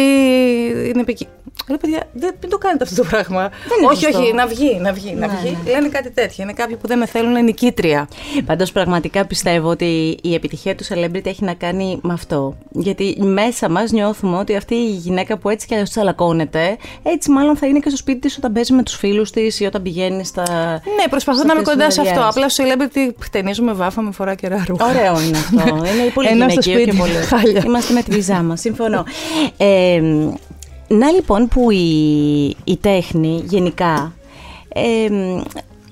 είναι 0.89 1.01
επικίνδυνο. 1.01 1.44
Ρε 1.69 1.77
παιδιά, 1.77 2.03
δεν, 2.13 2.35
μην 2.41 2.51
το 2.51 2.59
κάνετε 2.59 2.85
αυτό 2.85 3.03
το 3.03 3.09
πράγμα. 3.09 3.51
όχι, 3.91 4.07
όχι, 4.07 4.33
να 4.33 4.47
βγει, 4.47 4.79
να 4.81 4.93
βγει. 4.93 5.15
Να 5.15 5.27
ναι, 5.27 5.39
βγει. 5.41 5.59
Ναι. 5.65 5.71
Λένε 5.71 5.89
κάτι 5.89 6.11
τέτοιο. 6.11 6.43
Είναι 6.43 6.53
κάποιοι 6.53 6.77
που 6.77 6.87
δεν 6.87 6.99
με 6.99 7.07
θέλουν 7.07 7.45
νικήτρια. 7.45 8.09
Πάντως, 8.47 8.73
πραγματικά 8.73 9.27
πιστεύω 9.27 9.69
ότι 9.69 10.19
η 10.23 10.35
επιτυχία 10.35 10.75
του 10.75 10.85
celebrity 10.85 11.27
έχει 11.27 11.45
να 11.45 11.55
κάνει 11.55 11.99
με 12.03 12.13
αυτό. 12.13 12.57
Γιατί 12.71 13.17
μέσα 13.19 13.69
μας 13.69 13.93
νιώθουμε 13.93 14.37
ότι 14.37 14.57
αυτή 14.57 14.75
η 14.75 14.91
γυναίκα 14.91 15.39
που 15.39 15.49
έτσι 15.49 15.67
κι 15.67 15.75
αλλιώς 15.75 15.91
τσαλακώνεται, 15.91 16.77
έτσι 17.03 17.31
μάλλον 17.31 17.57
θα 17.57 17.67
είναι 17.67 17.79
και 17.79 17.89
στο 17.89 17.97
σπίτι 17.97 18.19
της 18.19 18.37
όταν 18.37 18.53
παίζει 18.53 18.73
με 18.73 18.83
τους 18.83 18.95
φίλους 18.95 19.31
της 19.31 19.61
ή 19.61 19.65
όταν 19.65 19.83
πηγαίνει 19.83 20.25
στα. 20.25 20.43
Ναι, 20.97 21.09
προσπαθώ 21.11 21.45
να 21.45 21.53
είμαι 21.53 21.63
κοντά 21.63 21.91
σε 21.91 22.01
αυτό. 22.01 22.29
Απλά 22.29 22.49
στο 22.49 22.65
celebrity 22.65 23.15
χτενίζουμε 23.19 23.73
βάφα 23.73 24.03
με 24.03 24.13
φορά 24.13 24.35
και 24.35 24.49
ρούχα. 24.49 24.87
Ωραίο 24.87 25.21
είναι 25.21 25.39
αυτό. 25.39 25.77
είναι 25.93 26.11
πολύ 26.15 26.29
γυναικείο 26.29 26.85
και 26.85 26.93
πολύ. 26.93 27.65
Είμαστε 27.67 27.93
με 27.93 28.03
τη 28.03 28.11
βυζά 28.11 28.43
μας. 28.43 28.61
Συμφωνώ. 28.61 29.05
Ε, 29.57 30.03
να 30.89 31.11
λοιπόν 31.11 31.49
που 31.49 31.71
η, 31.71 32.45
η 32.65 32.77
τέχνη 32.81 33.43
γενικά 33.47 34.13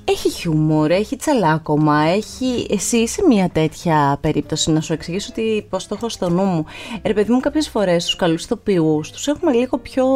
έχει 0.04 0.30
χιούμορ, 0.30 0.90
έχει 0.90 1.16
τσαλάκωμα, 1.16 2.02
έχει... 2.02 2.66
Εσύ 2.70 2.96
είσαι 2.96 3.22
μια 3.28 3.48
τέτοια 3.48 4.18
περίπτωση 4.20 4.70
να 4.70 4.80
σου 4.80 4.92
εξηγήσω 4.92 5.28
ότι 5.30 5.66
πώς 5.70 5.86
το 5.86 5.94
έχω 5.94 6.08
στο 6.08 6.30
νου 6.30 6.42
μου. 6.42 6.64
Ρε 7.02 7.12
παιδί 7.12 7.32
μου 7.32 7.40
κάποιες 7.40 7.68
φορές 7.68 8.04
τους 8.04 8.16
καλούς 8.16 8.44
ηθοποιούς 8.44 9.10
τους 9.10 9.26
έχουμε 9.26 9.52
λίγο 9.52 9.78
πιο 9.78 10.06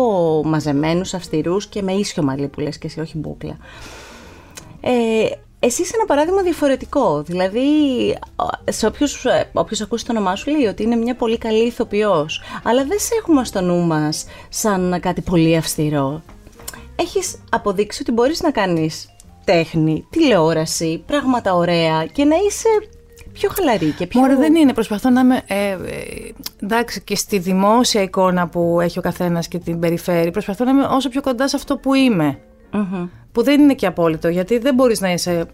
μαζεμένους, 0.45 1.15
αυστηρούς 1.15 1.67
και 1.67 1.83
με 1.83 1.93
ίσιο 1.93 2.23
μαλλί 2.23 2.49
που 2.49 2.61
λες 2.61 2.79
και 2.79 2.87
εσύ, 2.87 3.01
όχι 3.01 3.19
μπούκλα. 3.19 3.57
Ε, 4.81 5.29
εσύ 5.59 5.83
είσαι 5.83 5.93
ένα 5.95 6.05
παράδειγμα 6.05 6.43
διαφορετικό. 6.43 7.23
Δηλαδή, 7.23 7.63
σε 8.65 8.87
όποιους, 8.87 9.27
όποιος 9.53 9.81
ακούσει 9.81 10.05
το 10.05 10.13
όνομά 10.13 10.37
σου 10.37 10.51
λέει 10.51 10.67
ότι 10.67 10.83
είναι 10.83 10.97
μια 10.97 11.15
πολύ 11.15 11.39
καλή 11.39 11.67
ηθοποιός. 11.67 12.43
Αλλά 12.63 12.85
δεν 12.85 12.99
σε 12.99 13.15
έχουμε 13.19 13.45
στο 13.45 13.61
νου 13.61 13.83
μας 13.83 14.27
σαν 14.49 14.99
κάτι 15.01 15.21
πολύ 15.21 15.57
αυστηρό. 15.57 16.23
Έχεις 16.97 17.39
αποδείξει 17.51 18.03
ότι 18.03 18.13
μπορείς 18.13 18.43
να 18.43 18.51
κάνεις 18.51 19.09
τέχνη, 19.45 20.07
τηλεόραση, 20.11 21.03
πράγματα 21.07 21.55
ωραία 21.55 22.07
και 22.07 22.25
να 22.25 22.37
είσαι 22.47 22.69
πιο 23.33 23.51
χαλαρή 23.53 23.91
και 23.91 24.07
πιο... 24.07 24.21
Μωρέ 24.21 24.37
δεν 24.37 24.55
είναι, 24.55 24.73
προσπαθώ 24.73 25.11
να 25.11 25.21
είμαι, 25.21 25.43
ε, 25.47 25.71
ε, 25.71 25.77
εντάξει 26.63 27.03
και 27.03 27.17
στη 27.17 27.39
δημόσια 27.39 28.03
εικόνα 28.03 28.49
που 28.49 28.81
έχει 28.81 28.99
ο 28.99 29.03
καθένας 29.03 29.49
και 29.49 29.59
την 29.59 29.79
περιφέρει, 29.79 30.31
προσπαθώ 30.31 30.65
να 30.65 30.71
είμαι 30.71 30.85
όσο 30.91 31.09
πιο 31.09 31.21
κοντά 31.21 31.49
σε 31.49 31.57
αυτό 31.57 31.77
που 31.77 31.95
είμαι. 31.95 32.39
Mm 32.73 33.09
Που 33.33 33.43
δεν 33.43 33.61
είναι 33.61 33.75
και 33.75 33.87
απόλυτο, 33.87 34.29
γιατί 34.29 34.59
δεν 34.59 34.75
μπορείς 34.75 35.01
να 35.01 35.13
είσαι 35.13 35.47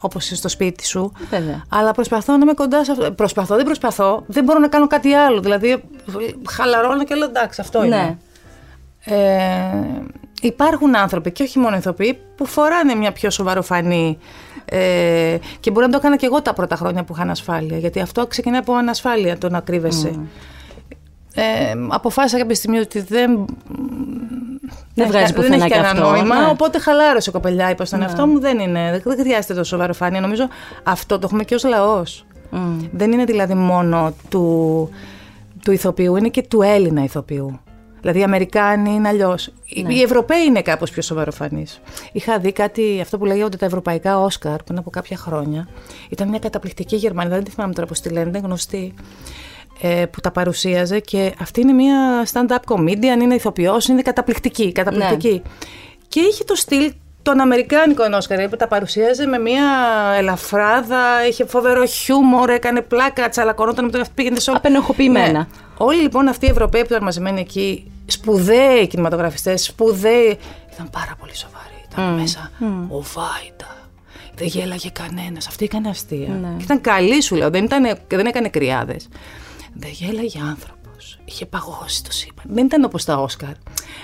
όπως 0.00 0.24
είσαι 0.24 0.34
στο 0.34 0.48
σπίτι 0.48 0.86
σου. 0.86 1.12
Βέβαια. 1.30 1.62
Αλλά 1.68 1.92
προσπαθώ 1.92 2.36
να 2.36 2.42
είμαι 2.42 2.52
κοντά 2.52 2.84
σε 2.84 2.92
αυτό. 2.92 3.12
Προσπαθώ, 3.12 3.56
δεν 3.56 3.64
προσπαθώ. 3.64 4.24
Δεν 4.26 4.44
μπορώ 4.44 4.58
να 4.58 4.68
κάνω 4.68 4.86
κάτι 4.86 5.12
άλλο. 5.12 5.40
Δηλαδή, 5.40 5.82
χαλαρώνω 6.48 7.04
και 7.04 7.14
λέω 7.14 7.28
εντάξει, 7.28 7.60
αυτό 7.60 7.84
είναι. 7.84 7.96
Ναι. 7.96 8.16
Ε, 9.04 10.20
υπάρχουν 10.40 10.96
άνθρωποι 10.96 11.30
και 11.30 11.42
όχι 11.42 11.58
μόνο 11.58 11.76
ηθοποιοί 11.76 12.18
που 12.36 12.46
φοράνε 12.46 12.94
μια 12.94 13.12
πιο 13.12 13.30
σοβαροφανή 13.30 14.18
ε, 14.64 15.36
και 15.60 15.70
μπορεί 15.70 15.86
να 15.86 15.92
το 15.92 15.98
έκανα 15.98 16.16
και 16.16 16.26
εγώ 16.26 16.42
τα 16.42 16.52
πρώτα 16.52 16.76
χρόνια 16.76 17.04
που 17.04 17.12
είχα 17.12 17.22
ανασφάλεια 17.22 17.78
γιατί 17.78 18.00
αυτό 18.00 18.26
ξεκινάει 18.26 18.60
από 18.60 18.74
ανασφάλεια 18.74 19.38
το 19.38 19.48
να 19.48 19.60
κρύβεσαι. 19.60 20.20
Ε, 21.34 21.72
αποφάσισα 21.88 22.38
κάποια 22.38 22.54
στιγμή 22.54 22.78
ότι 22.78 23.00
δεν, 23.00 23.44
δεν, 24.94 25.06
βγάζει 25.06 25.32
δεν 25.32 25.52
έχει 25.52 25.68
κανένα 25.68 25.90
αυτό, 25.90 26.10
νόημα. 26.10 26.40
ναι. 26.40 26.46
Οπότε 26.50 26.78
χαλάρωσε 26.78 27.30
κοπελιάς, 27.30 27.70
είπα 27.70 27.84
στον 27.84 28.02
εαυτό 28.02 28.26
μου. 28.26 28.40
Δεν, 28.40 28.58
είναι, 28.58 29.02
δεν 29.04 29.18
χρειάζεται 29.18 29.54
τόσο 29.54 29.68
σοβαροφάνεια. 29.70 30.20
Νομίζω 30.20 30.48
αυτό 30.82 31.18
το 31.18 31.26
έχουμε 31.26 31.44
και 31.44 31.54
ως 31.54 31.64
λαός. 31.64 32.24
Δεν 32.92 33.12
είναι 33.12 33.24
δηλαδή 33.24 33.54
μόνο 33.54 34.14
του, 34.28 34.88
του 35.62 35.72
ηθοποιού, 35.72 36.16
είναι 36.16 36.28
και 36.28 36.42
του 36.42 36.62
Έλληνα 36.62 37.02
ηθοποιού. 37.04 37.60
Δηλαδή 38.00 38.18
οι 38.18 38.22
Αμερικάνοι 38.22 38.90
είναι 38.94 39.08
αλλιώς. 39.08 39.52
Ναι. 39.82 39.94
Οι 39.94 40.02
Ευρωπαίοι 40.02 40.44
είναι 40.44 40.62
κάπως 40.62 40.90
πιο 40.90 41.02
σοβαροφανείς. 41.02 41.80
Είχα 42.12 42.38
δει 42.38 42.52
κάτι, 42.52 42.98
αυτό 43.02 43.18
που 43.18 43.24
λέγεται 43.24 43.56
τα 43.56 43.66
ευρωπαϊκά 43.66 44.20
Όσκαρ 44.20 44.62
πριν 44.62 44.78
από 44.78 44.90
κάποια 44.90 45.16
χρόνια. 45.16 45.68
Ήταν 46.08 46.28
μια 46.28 46.38
καταπληκτική 46.38 46.96
Γερμανίδα, 46.96 47.34
δεν 47.34 47.44
τη 47.44 47.50
θυμάμαι 47.50 47.72
τώρα 47.72 47.86
πώς 47.86 48.00
τη 48.00 48.08
λένε, 48.08 48.28
είναι 48.28 48.38
γνωστή. 48.38 48.94
Ε, 49.82 50.06
που 50.06 50.20
τα 50.20 50.30
παρουσίαζε 50.30 51.00
και 51.00 51.34
αυτή 51.40 51.60
είναι 51.60 51.72
μια 51.72 52.26
stand-up 52.32 52.74
comedian, 52.74 53.22
είναι 53.22 53.34
ηθοποιός, 53.34 53.88
είναι 53.88 54.02
καταπληκτική, 54.02 54.72
καταπληκτική. 54.72 55.42
Και 56.08 56.20
είχε 56.20 56.44
το 56.44 56.54
στυλ 56.54 56.92
τον 57.22 57.40
Αμερικάνικο 57.40 58.04
Όσκαρ 58.14 58.48
που 58.48 58.56
τα 58.56 58.68
παρουσίαζε 58.68 59.26
με 59.26 59.38
μια 59.38 59.64
ελαφράδα, 60.16 61.26
είχε 61.28 61.46
φοβερό 61.46 61.86
χιούμορ, 61.86 62.50
έκανε 62.50 62.80
πλάκα, 62.80 63.28
τσαλακωνόταν 63.28 63.84
με 63.84 63.90
τον 63.90 64.00
αυτό 64.00 64.12
πήγαινε 64.16 64.40
σε 64.40 64.50
όλο. 64.50 64.58
Απενοχοποιημένα. 64.58 65.38
Ναι. 65.38 65.46
Όλοι 65.76 66.00
λοιπόν 66.00 66.28
αυτοί 66.28 66.46
οι 66.46 66.50
Ευρωπαίοι 66.50 66.80
που 66.80 66.86
ήταν 66.90 67.02
μαζεμένοι 67.02 67.40
εκεί, 67.40 67.90
σπουδαίοι 68.06 68.86
κινηματογραφιστές, 68.86 69.64
σπουδαίοι, 69.64 70.38
ήταν 70.72 70.90
πάρα 70.90 71.14
πολύ 71.18 71.36
σοβαροί. 71.36 71.84
Ήταν 71.92 72.14
μέσα 72.14 72.50
ο 72.88 73.02
Βάιντα. 73.02 73.78
Δεν 74.34 74.46
γέλαγε 74.46 74.90
κανένας. 74.90 75.46
Αυτή 75.46 75.64
έκανε 75.64 75.88
αστεία. 75.88 76.40
Και 76.56 76.62
ήταν 76.62 76.80
καλή, 76.80 77.22
σου 77.22 77.34
λέω. 77.34 77.50
Δεν, 77.50 77.64
ήταν, 77.64 77.98
δεν 78.08 78.26
έκανε 78.26 78.48
κρυάδες. 78.48 79.08
Δεν 79.74 79.90
γέλαγε 79.92 80.38
άνθρωπος. 80.48 81.18
Είχε 81.24 81.46
παγώσει 81.46 82.04
το 82.04 82.12
σύμπαν. 82.12 82.44
Δεν 82.48 82.64
ήταν 82.64 82.84
όπως 82.84 83.04
τα 83.04 83.14
Όσκαρ. 83.16 83.52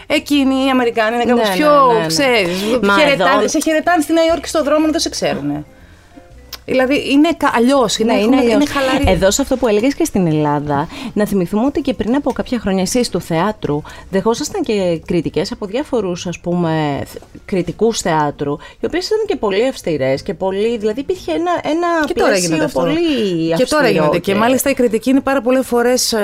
Εκείνοι 0.06 0.64
οι 0.66 0.70
Αμερικάνοι 0.70 1.14
είναι 1.14 1.24
κάπως 1.24 1.48
Ναι, 1.48 1.54
πιο, 1.54 1.86
ναι, 1.86 1.92
ναι, 1.94 2.00
ναι. 2.00 2.06
ξέρεις. 2.06 2.62
Μα 2.82 2.98
χαιρετάνε. 2.98 3.36
εδώ- 3.36 3.48
Σε 3.48 3.60
χαιρετάνε 3.60 4.02
στη 4.02 4.12
Νέα 4.12 4.24
Υόρκη 4.24 4.48
στον 4.48 4.64
δρόμο, 4.64 4.90
δεν 4.90 5.00
σε 5.00 5.08
ξέρουν. 5.08 5.66
Δηλαδή 6.66 7.10
είναι 7.10 7.28
αλλιώς. 7.54 7.98
Είναι, 7.98 8.12
Ναι, 8.12 8.18
έχουν- 8.18 8.32
είναι, 8.32 8.40
αλλιώς. 8.40 8.54
είναι 8.54 8.66
χαλαρή. 8.66 9.04
Εδώ 9.08 9.30
σε 9.30 9.42
αυτό 9.42 9.56
που 9.56 9.66
έλεγες 9.68 9.94
και 9.94 10.04
στην 10.04 10.26
Ελλάδα, 10.26 10.88
να 11.14 11.26
θυμηθούμε 11.26 11.64
ότι 11.66 11.80
και 11.80 11.94
πριν 11.94 12.14
από 12.14 12.32
κάποια 12.32 12.58
χρόνια 12.58 12.82
εσείς 12.82 13.08
του 13.08 13.20
θεάτρου 13.20 13.82
δεχόσασταν 14.10 14.62
και 14.62 15.00
κριτικές 15.06 15.52
από 15.52 15.66
διάφορους 15.66 16.26
ας 16.26 16.38
πούμε 16.40 17.00
κριτικούς 17.44 18.00
θεάτρου, 18.00 18.56
οι 18.80 18.86
οποίες 18.86 19.06
ήταν 19.06 19.18
και 19.26 19.36
πολύ 19.36 19.66
αυστηρές 19.66 20.22
και 20.22 20.34
πολύ. 20.34 20.78
Δηλαδή 20.78 21.00
υπήρχε 21.00 21.32
ένα, 21.32 21.50
ένα 21.64 21.86
Και 22.06 22.12
τώρα 22.14 22.28
πλαίσιο 22.30 22.48
γίνεται 22.48 22.64
αυτό. 22.64 22.80
πολύ 22.80 22.96
αυστηρό. 23.52 23.56
Και 23.56 23.64
τώρα 23.64 23.88
γίνεται. 23.88 24.18
Και 24.18 24.34
μάλιστα 24.34 24.70
η 24.70 24.74
κριτική 24.74 25.10
είναι 25.10 25.20
πάρα 25.20 25.40
πολλές 25.40 25.66
φορές 25.66 26.14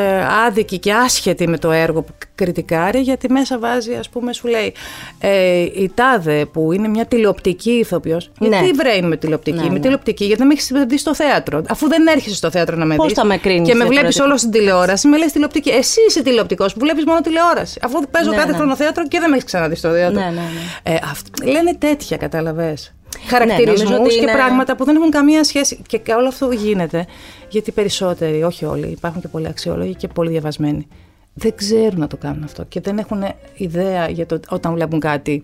άδικη 0.46 0.78
και 0.78 0.92
άσχετη 0.92 1.48
με 1.48 1.58
το 1.58 1.70
έργο 1.70 2.02
που 2.02 2.12
κριτικάρει, 2.34 3.00
γιατί 3.00 3.30
μέσα 3.32 3.58
βάζει, 3.58 3.94
ας 3.94 4.08
πούμε, 4.08 4.32
σου 4.32 4.48
λέει 4.48 4.72
ε, 5.18 5.60
η 5.60 5.90
Τάδε 5.94 6.44
που 6.44 6.72
είναι 6.72 6.88
μια 6.88 7.06
τηλεοπτική 7.06 7.70
ηθοποιός. 7.70 8.30
Ναι. 8.38 8.48
Γιατί 8.48 8.70
βρέει 8.70 9.02
με 9.02 9.16
τηλεοπτική; 9.16 9.56
Ναι, 9.56 9.62
με 9.62 9.72
ναι. 9.72 9.78
τηλεοπτική, 9.80 10.24
γιατί 10.32 10.42
δεν 10.42 10.46
με 10.46 10.52
έχεις 10.52 10.86
δει 10.88 10.98
στο 10.98 11.14
θέατρο. 11.14 11.62
Αφού 11.68 11.88
δεν 11.88 12.06
έρχεσαι 12.06 12.34
στο 12.34 12.50
θέατρο 12.50 12.76
να 12.76 12.84
με 12.84 12.94
δεις. 12.94 13.02
Πώς 13.04 13.12
θα 13.12 13.24
με 13.24 13.36
κρίνεις 13.36 13.68
Και 13.68 13.74
με 13.74 13.84
βλέπεις 13.84 13.96
διαφορετικά. 13.96 14.24
όλο 14.24 14.36
στην 14.36 14.50
τηλεόραση, 14.50 15.08
με 15.08 15.18
λες 15.18 15.32
τηλεοπτική. 15.32 15.70
Εσύ 15.70 16.00
είσαι 16.08 16.22
τηλεοπτικός 16.22 16.72
που 16.72 16.78
βλέπεις 16.80 17.04
μόνο 17.04 17.20
τηλεόραση. 17.20 17.78
Αφού 17.82 18.00
παίζω 18.10 18.30
Ναι, 18.30 18.36
κάθε 18.36 18.50
ναι. 18.50 18.56
χρόνο 18.56 18.76
θέατρο 18.76 19.06
και 19.08 19.18
δεν 19.20 19.28
με 19.28 19.34
έχεις 19.36 19.46
ξαναδεί 19.46 19.74
στο 19.74 19.90
θέατρο. 19.90 20.20
Ναι, 20.20 20.26
ναι, 20.26 20.32
ναι. 20.32 20.92
Ε, 20.94 20.98
αυτ- 21.10 21.44
λένε 21.44 21.74
τέτοια, 21.78 22.16
κατάλαβες. 22.16 22.92
νομίζω 23.14 23.30
Χαρακτηρισμούς 23.36 23.98
ότι 23.98 24.08
και 24.14 24.20
είναι- 24.20 24.32
πράγματα 24.32 24.76
που 24.76 24.84
δεν 24.84 24.96
έχουν 24.96 25.10
καμία 25.10 25.44
σχέση. 25.44 25.82
Και 25.86 26.00
όλο 26.16 26.28
αυτό 26.28 26.50
γίνεται 26.50 27.06
γιατί 27.48 27.70
οι 27.70 27.72
περισσότεροι, 27.72 28.42
όχι 28.42 28.64
όλοι, 28.64 28.86
υπάρχουν 28.86 29.20
και 29.20 29.28
πολλοί 29.28 29.46
αξιόλογοι 29.46 29.94
και 29.94 30.08
πολύ 30.08 30.30
διαβασμένοι, 30.30 30.86
δεν 31.34 31.54
ξέρουν 31.56 31.98
να 32.00 32.06
το 32.06 32.16
κάνουν 32.16 32.44
αυτό 32.44 32.64
και 32.68 32.80
δεν 32.80 32.98
έχουν 32.98 33.24
ιδέα 33.56 34.08
για 34.08 34.26
το 34.26 34.40
όταν 34.48 34.72
βλέπουν 34.74 35.00
κάτι 35.00 35.42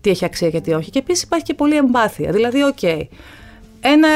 τι 0.00 0.10
έχει 0.10 0.24
αξία 0.24 0.50
και 0.50 0.60
τι 0.60 0.72
όχι. 0.72 0.90
Και 0.90 0.98
επίσης 0.98 1.22
υπάρχει 1.22 1.44
και 1.44 1.54
πολλή 1.54 1.76
εμπάθεια. 1.76 2.32
Δηλαδή, 2.32 2.62
οκ, 2.62 2.78
ένα, 3.84 4.08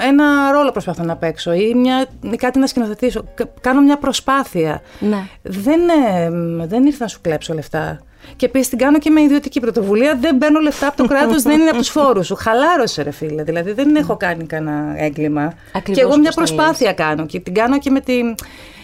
ένα 0.00 0.50
ρόλο 0.52 0.70
προσπαθώ 0.70 1.02
να 1.02 1.16
παίξω 1.16 1.52
ή, 1.52 1.74
μια, 1.74 2.06
ή 2.32 2.36
κάτι 2.36 2.58
να 2.58 2.66
σκηνοθετήσω. 2.66 3.24
Κα- 3.34 3.48
Κάνω 3.60 3.80
μια 3.80 3.96
προσπάθεια. 3.98 4.82
Ναι. 4.98 5.26
Δεν, 5.42 5.80
ε, 5.88 6.30
δεν 6.66 6.84
ήρθα 6.86 6.98
να 7.04 7.08
σου 7.08 7.20
κλέψω 7.20 7.54
λεφτά. 7.54 8.00
Και 8.36 8.46
επίσης 8.46 8.68
την 8.68 8.78
κάνω 8.78 8.98
και 8.98 9.10
με 9.10 9.20
ιδιωτική 9.20 9.60
πρωτοβουλία. 9.60 10.16
Δεν 10.20 10.38
παίρνω 10.38 10.60
λεφτά 10.60 10.86
από 10.86 10.96
το 10.96 11.06
κράτος, 11.06 11.42
δεν 11.42 11.60
είναι 11.60 11.68
από 11.68 11.78
τους 11.78 11.88
φόρους 11.88 12.26
σου. 12.26 12.34
Χαλάρωσε, 12.34 13.02
ρε 13.02 13.10
φίλε. 13.10 13.42
Δηλαδή 13.42 13.72
δεν 13.72 13.96
έχω 13.96 14.16
κάνει 14.16 14.44
κανένα 14.44 14.94
έγκλημα. 14.96 15.52
Ακριβώς 15.72 15.94
και 15.98 16.00
εγώ 16.00 16.16
μια 16.18 16.30
όπως 16.36 16.50
το 16.50 16.54
προσπάθεια 16.56 16.92
κάνω. 16.92 17.26
Και 17.26 17.40
την 17.40 17.54
κάνω 17.54 17.78
και 17.78 17.90
με, 17.90 18.00
τη, 18.00 18.14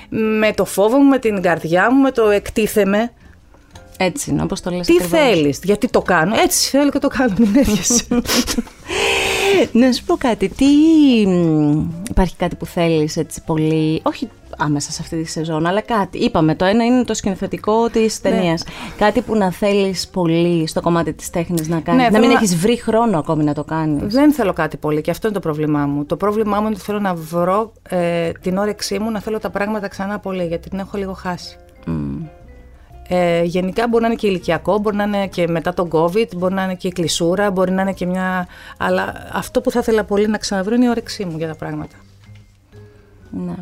με 0.08 0.52
το 0.54 0.64
φόβο 0.64 0.98
μου, 0.98 1.08
με 1.08 1.18
την 1.18 1.42
καρδιά 1.42 1.92
μου, 1.92 2.00
με 2.02 2.10
το 2.10 2.28
εκτίθεμε. 2.30 3.12
Έτσι 3.98 4.30
είναι, 4.30 4.42
όπως 4.42 4.60
το 4.60 4.70
λες 4.70 4.86
Τι 4.86 4.92
ακριβώς. 5.00 5.18
θέλεις, 5.20 5.60
γιατί 5.62 5.88
το 5.88 6.00
κάνω. 6.02 6.34
Έτσι 6.42 6.68
θέλω 6.70 6.90
και 6.90 6.98
το 6.98 7.08
κάνω. 7.08 7.34
Μην 7.38 7.56
έρχεσαι. 7.66 8.04
Να 9.72 9.92
σου 9.92 10.04
πω 10.04 10.16
κάτι, 10.16 10.48
τι 10.48 10.64
μ, 11.26 11.84
υπάρχει 12.10 12.36
κάτι 12.36 12.56
που 12.56 12.66
θέλεις 12.66 13.16
έτσι 13.16 13.42
πολύ, 13.46 14.00
όχι 14.02 14.28
άμεσα 14.58 14.90
σε 14.92 14.98
αυτή 15.02 15.22
τη 15.22 15.28
σεζόν, 15.30 15.66
αλλά 15.66 15.80
κάτι. 15.80 16.18
Είπαμε, 16.18 16.54
το 16.54 16.64
ένα 16.64 16.84
είναι 16.84 17.04
το 17.04 17.14
σκηνοθετικό 17.14 17.88
της 17.90 18.20
Ναι. 18.22 18.30
ταινίας. 18.30 18.64
Κάτι 18.98 19.20
που 19.20 19.36
να 19.36 19.50
θέλεις 19.50 20.08
πολύ 20.08 20.66
στο 20.66 20.80
κομμάτι 20.80 21.12
της 21.12 21.30
τέχνης 21.30 21.68
να 21.68 21.80
κάνεις, 21.80 22.02
Ναι, 22.02 22.08
να 22.08 22.10
μην 22.18 22.20
θέλω 22.20 22.32
να- 22.32 22.38
έχεις 22.38 22.56
βρει 22.56 22.76
χρόνο 22.76 23.18
ακόμη 23.18 23.44
να 23.44 23.54
το 23.54 23.64
κάνεις. 23.64 24.14
Δεν 24.14 24.32
θέλω 24.32 24.52
κάτι 24.52 24.76
πολύ 24.76 25.00
και 25.00 25.10
αυτό 25.10 25.26
είναι 25.26 25.36
το 25.36 25.42
πρόβλημά 25.42 25.86
μου. 25.86 26.04
Το 26.04 26.16
πρόβλημά 26.16 26.56
μου 26.60 26.66
είναι 26.66 26.74
ότι 26.74 26.84
θέλω 26.84 27.00
να 27.00 27.14
βρω 27.14 27.72
ε, 27.88 28.30
την 28.40 28.56
όρεξή 28.56 28.98
μου 28.98 29.10
να 29.10 29.20
θέλω 29.20 29.38
τα 29.38 29.50
πράγματα 29.50 29.88
ξανά 29.88 30.18
πολύ, 30.18 30.44
γιατί 30.46 30.68
την 30.68 30.78
έχω 30.78 30.98
λίγο 30.98 31.12
χάσει. 31.12 31.56
Ε, 33.08 33.42
γενικά 33.42 33.88
μπορεί 33.88 34.02
να 34.02 34.08
είναι 34.08 34.16
και 34.16 34.26
ηλικιακό, 34.26 34.78
μπορεί 34.78 34.96
να 34.96 35.04
είναι 35.04 35.26
και 35.26 35.48
μετά 35.48 35.74
τον 35.74 35.88
COVID, 35.92 36.26
μπορεί 36.36 36.54
να 36.54 36.62
είναι 36.62 36.74
και 36.74 36.88
η 36.88 36.92
κλεισούρα, 36.92 37.50
μπορεί 37.50 37.70
να 37.72 37.82
είναι 37.82 37.92
και 37.92 38.06
μια. 38.06 38.46
Αλλά 38.76 39.14
αυτό 39.32 39.60
που 39.60 39.70
θα 39.70 39.78
ήθελα 39.78 40.04
πολύ 40.04 40.26
να 40.28 40.38
ξαναβρω 40.38 40.74
είναι 40.74 40.84
η 40.84 40.88
όρεξή 40.88 41.24
μου 41.24 41.36
για 41.38 41.46
τα 41.48 41.54
πράγματα. 41.54 41.96
Ναι. 43.30 43.54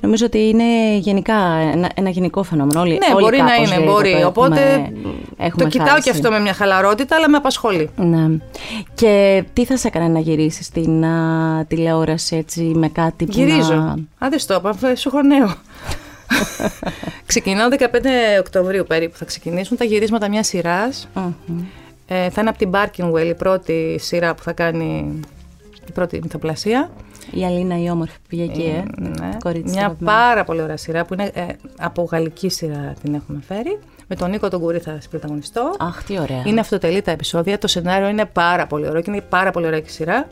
Νομίζω 0.00 0.26
ότι 0.26 0.38
είναι 0.48 0.96
γενικά 0.96 1.34
ένα, 1.72 1.90
ένα 1.94 2.08
γενικό 2.10 2.42
φαινόμενο. 2.42 2.80
Όλοι, 2.80 2.92
Ναι, 2.92 3.14
όλοι 3.14 3.24
μπορεί 3.24 3.36
να 3.38 3.46
κάπως 3.50 3.66
είναι, 3.70 3.78
λίγο 3.80 3.92
μπορεί. 3.92 4.10
το 4.10 4.16
έχουμε- 4.16 4.26
Οπότε 4.36 4.92
έχουμε 5.36 5.64
το 5.64 5.70
κοιτάω 5.70 5.86
χάσει. 5.86 6.02
και 6.02 6.10
αυτό 6.10 6.30
με 6.30 6.40
μια 6.40 6.52
χαλαρότητα, 6.52 7.16
αλλά 7.16 7.28
με 7.28 7.36
απασχολεί. 7.36 7.90
Ναι. 7.96 8.26
Και 8.94 9.44
τι 9.52 9.64
θα 9.64 9.76
σε 9.76 9.88
έκανε 9.88 10.08
να 10.08 10.18
γυρίσεις 10.18 10.66
στην 10.66 11.04
α, 11.04 11.64
τηλεόραση 11.68 12.36
έτσι 12.36 12.60
με 12.62 12.88
κάτι 12.88 13.24
που 13.24 13.32
Γυρίζω. 13.34 13.74
να... 13.74 13.94
Άντε 14.18 14.38
στο, 14.38 14.54
είπα, 14.54 14.94
σου 14.96 15.08
έχω 15.08 15.22
νέο. 15.22 15.54
Ξεκινάω 17.26 17.68
15 17.78 17.84
Οκτωβρίου 18.40 18.84
περίπου. 18.88 19.16
Θα 19.16 19.24
ξεκινήσουν 19.24 19.76
τα 19.76 19.84
γυρίσματα 19.84 20.28
μιας 20.28 20.46
σειράς. 20.46 21.08
Μμμ. 21.14 21.62
Ε, 22.06 22.30
θα 22.30 22.40
είναι 22.40 22.50
από 22.50 22.58
την 22.58 22.70
Barkinwell 22.74 23.26
η 23.26 23.34
πρώτη 23.34 23.96
σειρά 24.00 24.34
που 24.34 24.42
θα 24.42 24.52
κάνει 24.52 25.20
η 25.88 25.92
πρώτη 25.92 26.18
μυθοπλασία. 26.22 26.90
Η 27.30 27.44
Αλίνα 27.44 27.82
η 27.82 27.90
όμορφη 27.90 28.14
που 28.14 28.24
πήγε 28.28 28.42
εκεί, 28.42 28.62
ε. 28.62 28.84
Ναι. 29.00 29.36
Κορίτσι 29.42 29.72
Μια 29.74 29.84
αγαπημένο. 29.84 30.16
πάρα 30.16 30.44
πολύ 30.44 30.62
ωραία 30.62 30.76
σειρά 30.76 31.04
που 31.04 31.14
είναι 31.14 31.30
ε, 31.34 31.46
από 31.78 32.02
γαλλική 32.02 32.48
σειρά 32.48 32.94
την 33.02 33.14
έχουμε 33.14 33.40
φέρει. 33.48 33.78
Με 34.08 34.16
τον 34.16 34.30
Νίκο 34.30 34.48
τον 34.48 34.60
Κουρί 34.60 34.78
θα 34.78 34.98
πρωταγωνιστώ. 35.10 35.74
Αχ, 35.78 36.04
τι 36.04 36.18
ωραία. 36.18 36.42
Είναι 36.44 36.60
αυτοτελή 36.60 37.02
τα 37.02 37.10
επεισόδια. 37.10 37.58
Το 37.58 37.66
σενάριο 37.66 38.08
είναι 38.08 38.24
πάρα 38.24 38.66
πολύ 38.66 38.88
ωραίο 38.88 39.00
και 39.02 39.10
είναι 39.10 39.20
πάρα 39.20 39.50
πολύ 39.50 39.66
ωραία 39.66 39.80
και 39.80 39.88
η 39.88 39.92
σειρά. 39.92 40.28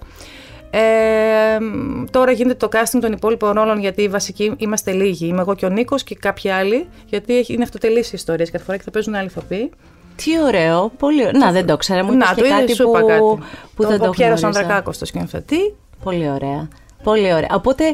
Ε, 0.74 1.58
μ, 1.60 2.04
τώρα 2.10 2.32
γίνεται 2.32 2.66
το 2.66 2.68
casting 2.78 2.98
των 3.00 3.12
υπόλοιπων 3.12 3.52
ρόλων 3.52 3.78
γιατί 3.80 4.02
οι 4.02 4.08
βασικοί 4.08 4.54
είμαστε 4.56 4.92
λίγοι. 4.92 5.26
Είμαι 5.26 5.40
εγώ 5.40 5.54
και 5.54 5.66
ο 5.66 5.68
Νίκος 5.68 6.02
και 6.02 6.14
κάποιοι 6.14 6.50
άλλοι. 6.50 6.88
Γιατί 7.06 7.36
έχει- 7.38 7.52
είναι 7.52 7.62
αυτοτελείς 7.62 8.06
οι 8.08 8.12
ιστορίες 8.14 8.50
κάθε 8.50 8.64
φορά 8.64 8.76
και 8.76 8.82
θα 8.82 8.90
παίζουν 8.90 9.14
άλλοι 9.14 9.26
ηθοποιοί. 9.26 9.70
Τι 10.16 10.30
ωραίο, 10.42 10.92
πολύ 10.98 11.26
ωραίο. 11.26 11.38
Να, 11.40 11.52
δεν 11.52 11.66
το 11.66 11.76
ξέρα, 11.76 12.04
μου 12.04 12.12
είπες 12.12 12.28
Να, 12.28 12.34
και 12.34 12.40
το 12.40 12.46
είδε, 12.46 12.54
κάτι 12.56 12.74
σου 12.74 12.84
που, 12.84 12.90
είπα 12.90 13.02
κάτι. 13.06 13.20
που 13.76 13.86
δεν 13.86 13.98
το 13.98 14.06
Ο 14.08 14.10
Πιέρος 14.10 14.40
γνώριζα. 14.40 14.60
Ανδρακάκος 14.60 14.98
το 14.98 15.04
σκηνοθετεί. 15.04 15.74
Πολύ 16.04 16.30
ωραία. 16.30 16.68
Πολύ 17.02 17.32
ωραία. 17.34 17.48
Οπότε, 17.52 17.84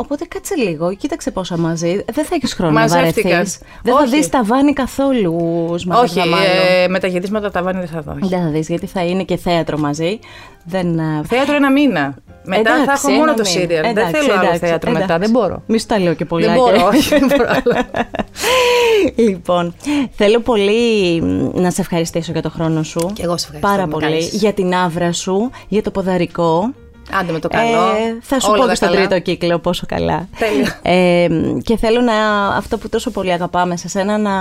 οπότε 0.00 0.24
κάτσε 0.28 0.54
λίγο, 0.54 0.94
κοίταξε 0.94 1.30
πόσα 1.30 1.56
μαζί. 1.56 2.04
Δεν 2.12 2.24
θα 2.24 2.34
έχεις 2.34 2.52
χρόνο 2.54 2.72
Μαζεύτηκαν. 2.72 3.30
να 3.30 3.36
βαρεθείς. 3.36 3.58
Δεν 3.82 3.94
Όχι. 3.94 4.04
θα 4.04 4.10
δεις 4.16 4.28
τα 4.28 4.42
βάνη 4.44 4.72
καθόλου. 4.72 5.34
Σμαραγδά, 5.78 6.20
Όχι, 6.20 6.28
μάλλον. 6.28 6.46
ε, 6.84 6.88
με 6.88 6.98
τα 6.98 7.06
γυρίσματα 7.06 7.50
τα 7.50 7.62
βάνη 7.62 7.78
δεν 7.78 7.88
θα 7.88 8.00
δω. 8.00 8.12
όχι. 8.22 8.28
Δεν 8.34 8.40
θα 8.42 8.48
δεις, 8.48 8.68
γιατί 8.68 8.86
θα 8.86 9.04
είναι 9.04 9.22
και 9.22 9.36
θέατρο 9.36 9.78
μαζί. 9.78 10.18
Δεν, 10.64 10.98
ε, 10.98 11.22
Θέατρο 11.28 11.54
ένα 11.54 11.72
μήνα. 11.72 12.14
Μετά 12.44 12.76
θα 12.76 12.82
Εντάξει, 12.82 13.02
έχω 13.06 13.16
μόνο 13.16 13.30
ένα 13.32 13.42
το 13.42 13.48
μήνα. 13.48 13.60
σύριαλ. 13.60 13.82
Δεν 13.82 13.90
Εντάξει, 13.90 14.12
θέλω 14.20 14.32
άλλο 14.32 14.42
εντάξει, 14.42 14.58
θέατρο 14.58 14.90
μετά. 14.90 15.04
εντάξει. 15.04 15.22
Δεν 15.22 15.30
μπορώ. 15.30 15.62
Μη 15.66 15.78
σου 15.78 15.86
τα 15.86 15.98
λέω 15.98 16.14
και 16.14 16.24
πολλά. 16.24 16.46
Δεν 16.46 16.54
μπορώ, 16.54 16.86
όχι, 16.86 17.08
δεν 17.18 17.26
μπορώ 17.26 17.44
άλλο. 17.50 17.84
λοιπόν, 19.28 19.74
θέλω 20.16 20.40
πολύ 20.40 21.20
μ, 21.22 21.60
να 21.60 21.70
σε 21.70 21.80
ευχαριστήσω 21.80 22.32
για 22.32 22.42
το 22.42 22.50
χρόνο 22.50 22.82
σου. 22.82 23.10
Και 23.14 23.22
εγώ 23.22 23.36
σε 23.36 23.44
ευχαριστώ 23.46 23.68
Πάρα 23.68 23.82
που 23.82 23.88
με 23.88 23.92
πολύ. 23.94 24.04
κάνεις. 24.04 24.28
Για 24.32 24.52
την 24.52 24.74
άβρα 24.74 25.12
σου, 25.12 25.50
για 25.68 25.82
το 25.82 25.90
ποδαρικό. 25.90 26.72
Άντε 27.12 27.32
με 27.32 27.38
το 27.38 27.48
καλό. 27.48 27.80
Ε, 27.80 28.18
θα 28.20 28.40
σου 28.40 28.48
Όλα 28.50 28.58
πω 28.58 28.64
τα 28.64 28.70
και 28.70 28.76
στον 28.76 28.88
καλά. 28.88 29.00
τρίτο 29.00 29.20
κύκλο 29.20 29.58
πόσο 29.58 29.86
καλά. 29.88 30.28
Τέλεια. 30.38 30.78
Ε, 30.82 31.28
και 31.62 31.76
θέλω 31.76 32.00
να, 32.00 32.46
αυτό 32.46 32.78
που 32.78 32.88
τόσο 32.88 33.10
πολύ 33.10 33.32
αγαπάμε 33.32 33.76
σε 33.76 33.88
σένα 33.88 34.18
να 34.18 34.32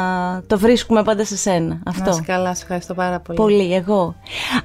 το 0.47 0.57
βρίσκουμε 0.57 1.03
πάντα 1.03 1.25
σε 1.25 1.37
σένα. 1.37 1.79
Αυτό. 1.85 2.03
Να 2.03 2.09
είσαι 2.09 2.23
καλά, 2.25 2.55
σε 2.55 2.61
ευχαριστώ 2.61 2.93
πάρα 2.93 3.19
πολύ. 3.19 3.37
Πολύ, 3.37 3.73
εγώ. 3.73 4.15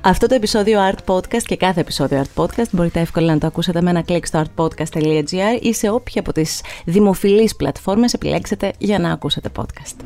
Αυτό 0.00 0.26
το 0.26 0.34
επεισόδιο 0.34 0.80
Art 0.90 1.14
Podcast 1.14 1.42
και 1.42 1.56
κάθε 1.56 1.80
επεισόδιο 1.80 2.22
Art 2.22 2.42
Podcast 2.42 2.68
μπορείτε 2.70 3.00
εύκολα 3.00 3.32
να 3.32 3.38
το 3.38 3.46
ακούσετε 3.46 3.82
με 3.82 3.90
ένα 3.90 4.02
κλικ 4.02 4.26
στο 4.26 4.42
artpodcast.gr 4.42 5.60
ή 5.60 5.74
σε 5.74 5.90
όποια 5.90 6.20
από 6.20 6.32
τις 6.32 6.60
δημοφιλείς 6.84 7.56
πλατφόρμες 7.56 8.12
επιλέξετε 8.12 8.72
για 8.78 8.98
να 8.98 9.12
ακούσετε 9.12 9.48
podcast. 9.58 9.96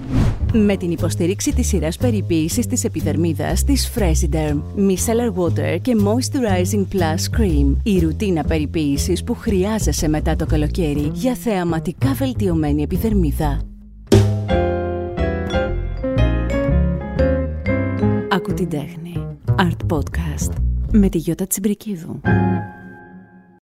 Με 0.53 0.77
την 0.77 0.91
υποστήριξη 0.91 1.53
της 1.55 1.69
σειράς 1.69 1.97
περιποίησης 1.97 2.67
της 2.67 2.85
επιδερμίδας 2.85 3.65
της 3.65 3.93
Fresiderm, 3.99 4.57
Micellar 4.89 5.43
Water 5.43 5.79
και 5.83 5.97
Moisturizing 6.05 6.85
Plus 6.97 7.41
Cream. 7.41 7.77
Η 7.89 7.99
ρουτίνα 7.99 8.45
περιποίησης 8.45 9.25
που 9.25 9.35
χρειάζεσαι 9.35 10.09
μετά 10.09 10.37
το 10.37 10.47
καλοκαίρι 10.47 11.11
για 11.15 11.35
θεαματικά 11.35 12.13
βελτιωμένη 12.13 12.83
επιδερμίδα. 12.83 13.61
Ακού 18.31 18.55
την 18.55 18.69
τέχνη. 18.69 19.27
Art 19.59 19.95
Podcast. 19.97 20.53
Με 20.93 21.09
τη 21.09 21.19
Γιώτα 21.19 21.47
Τσιμπρικίδου. 21.47 22.21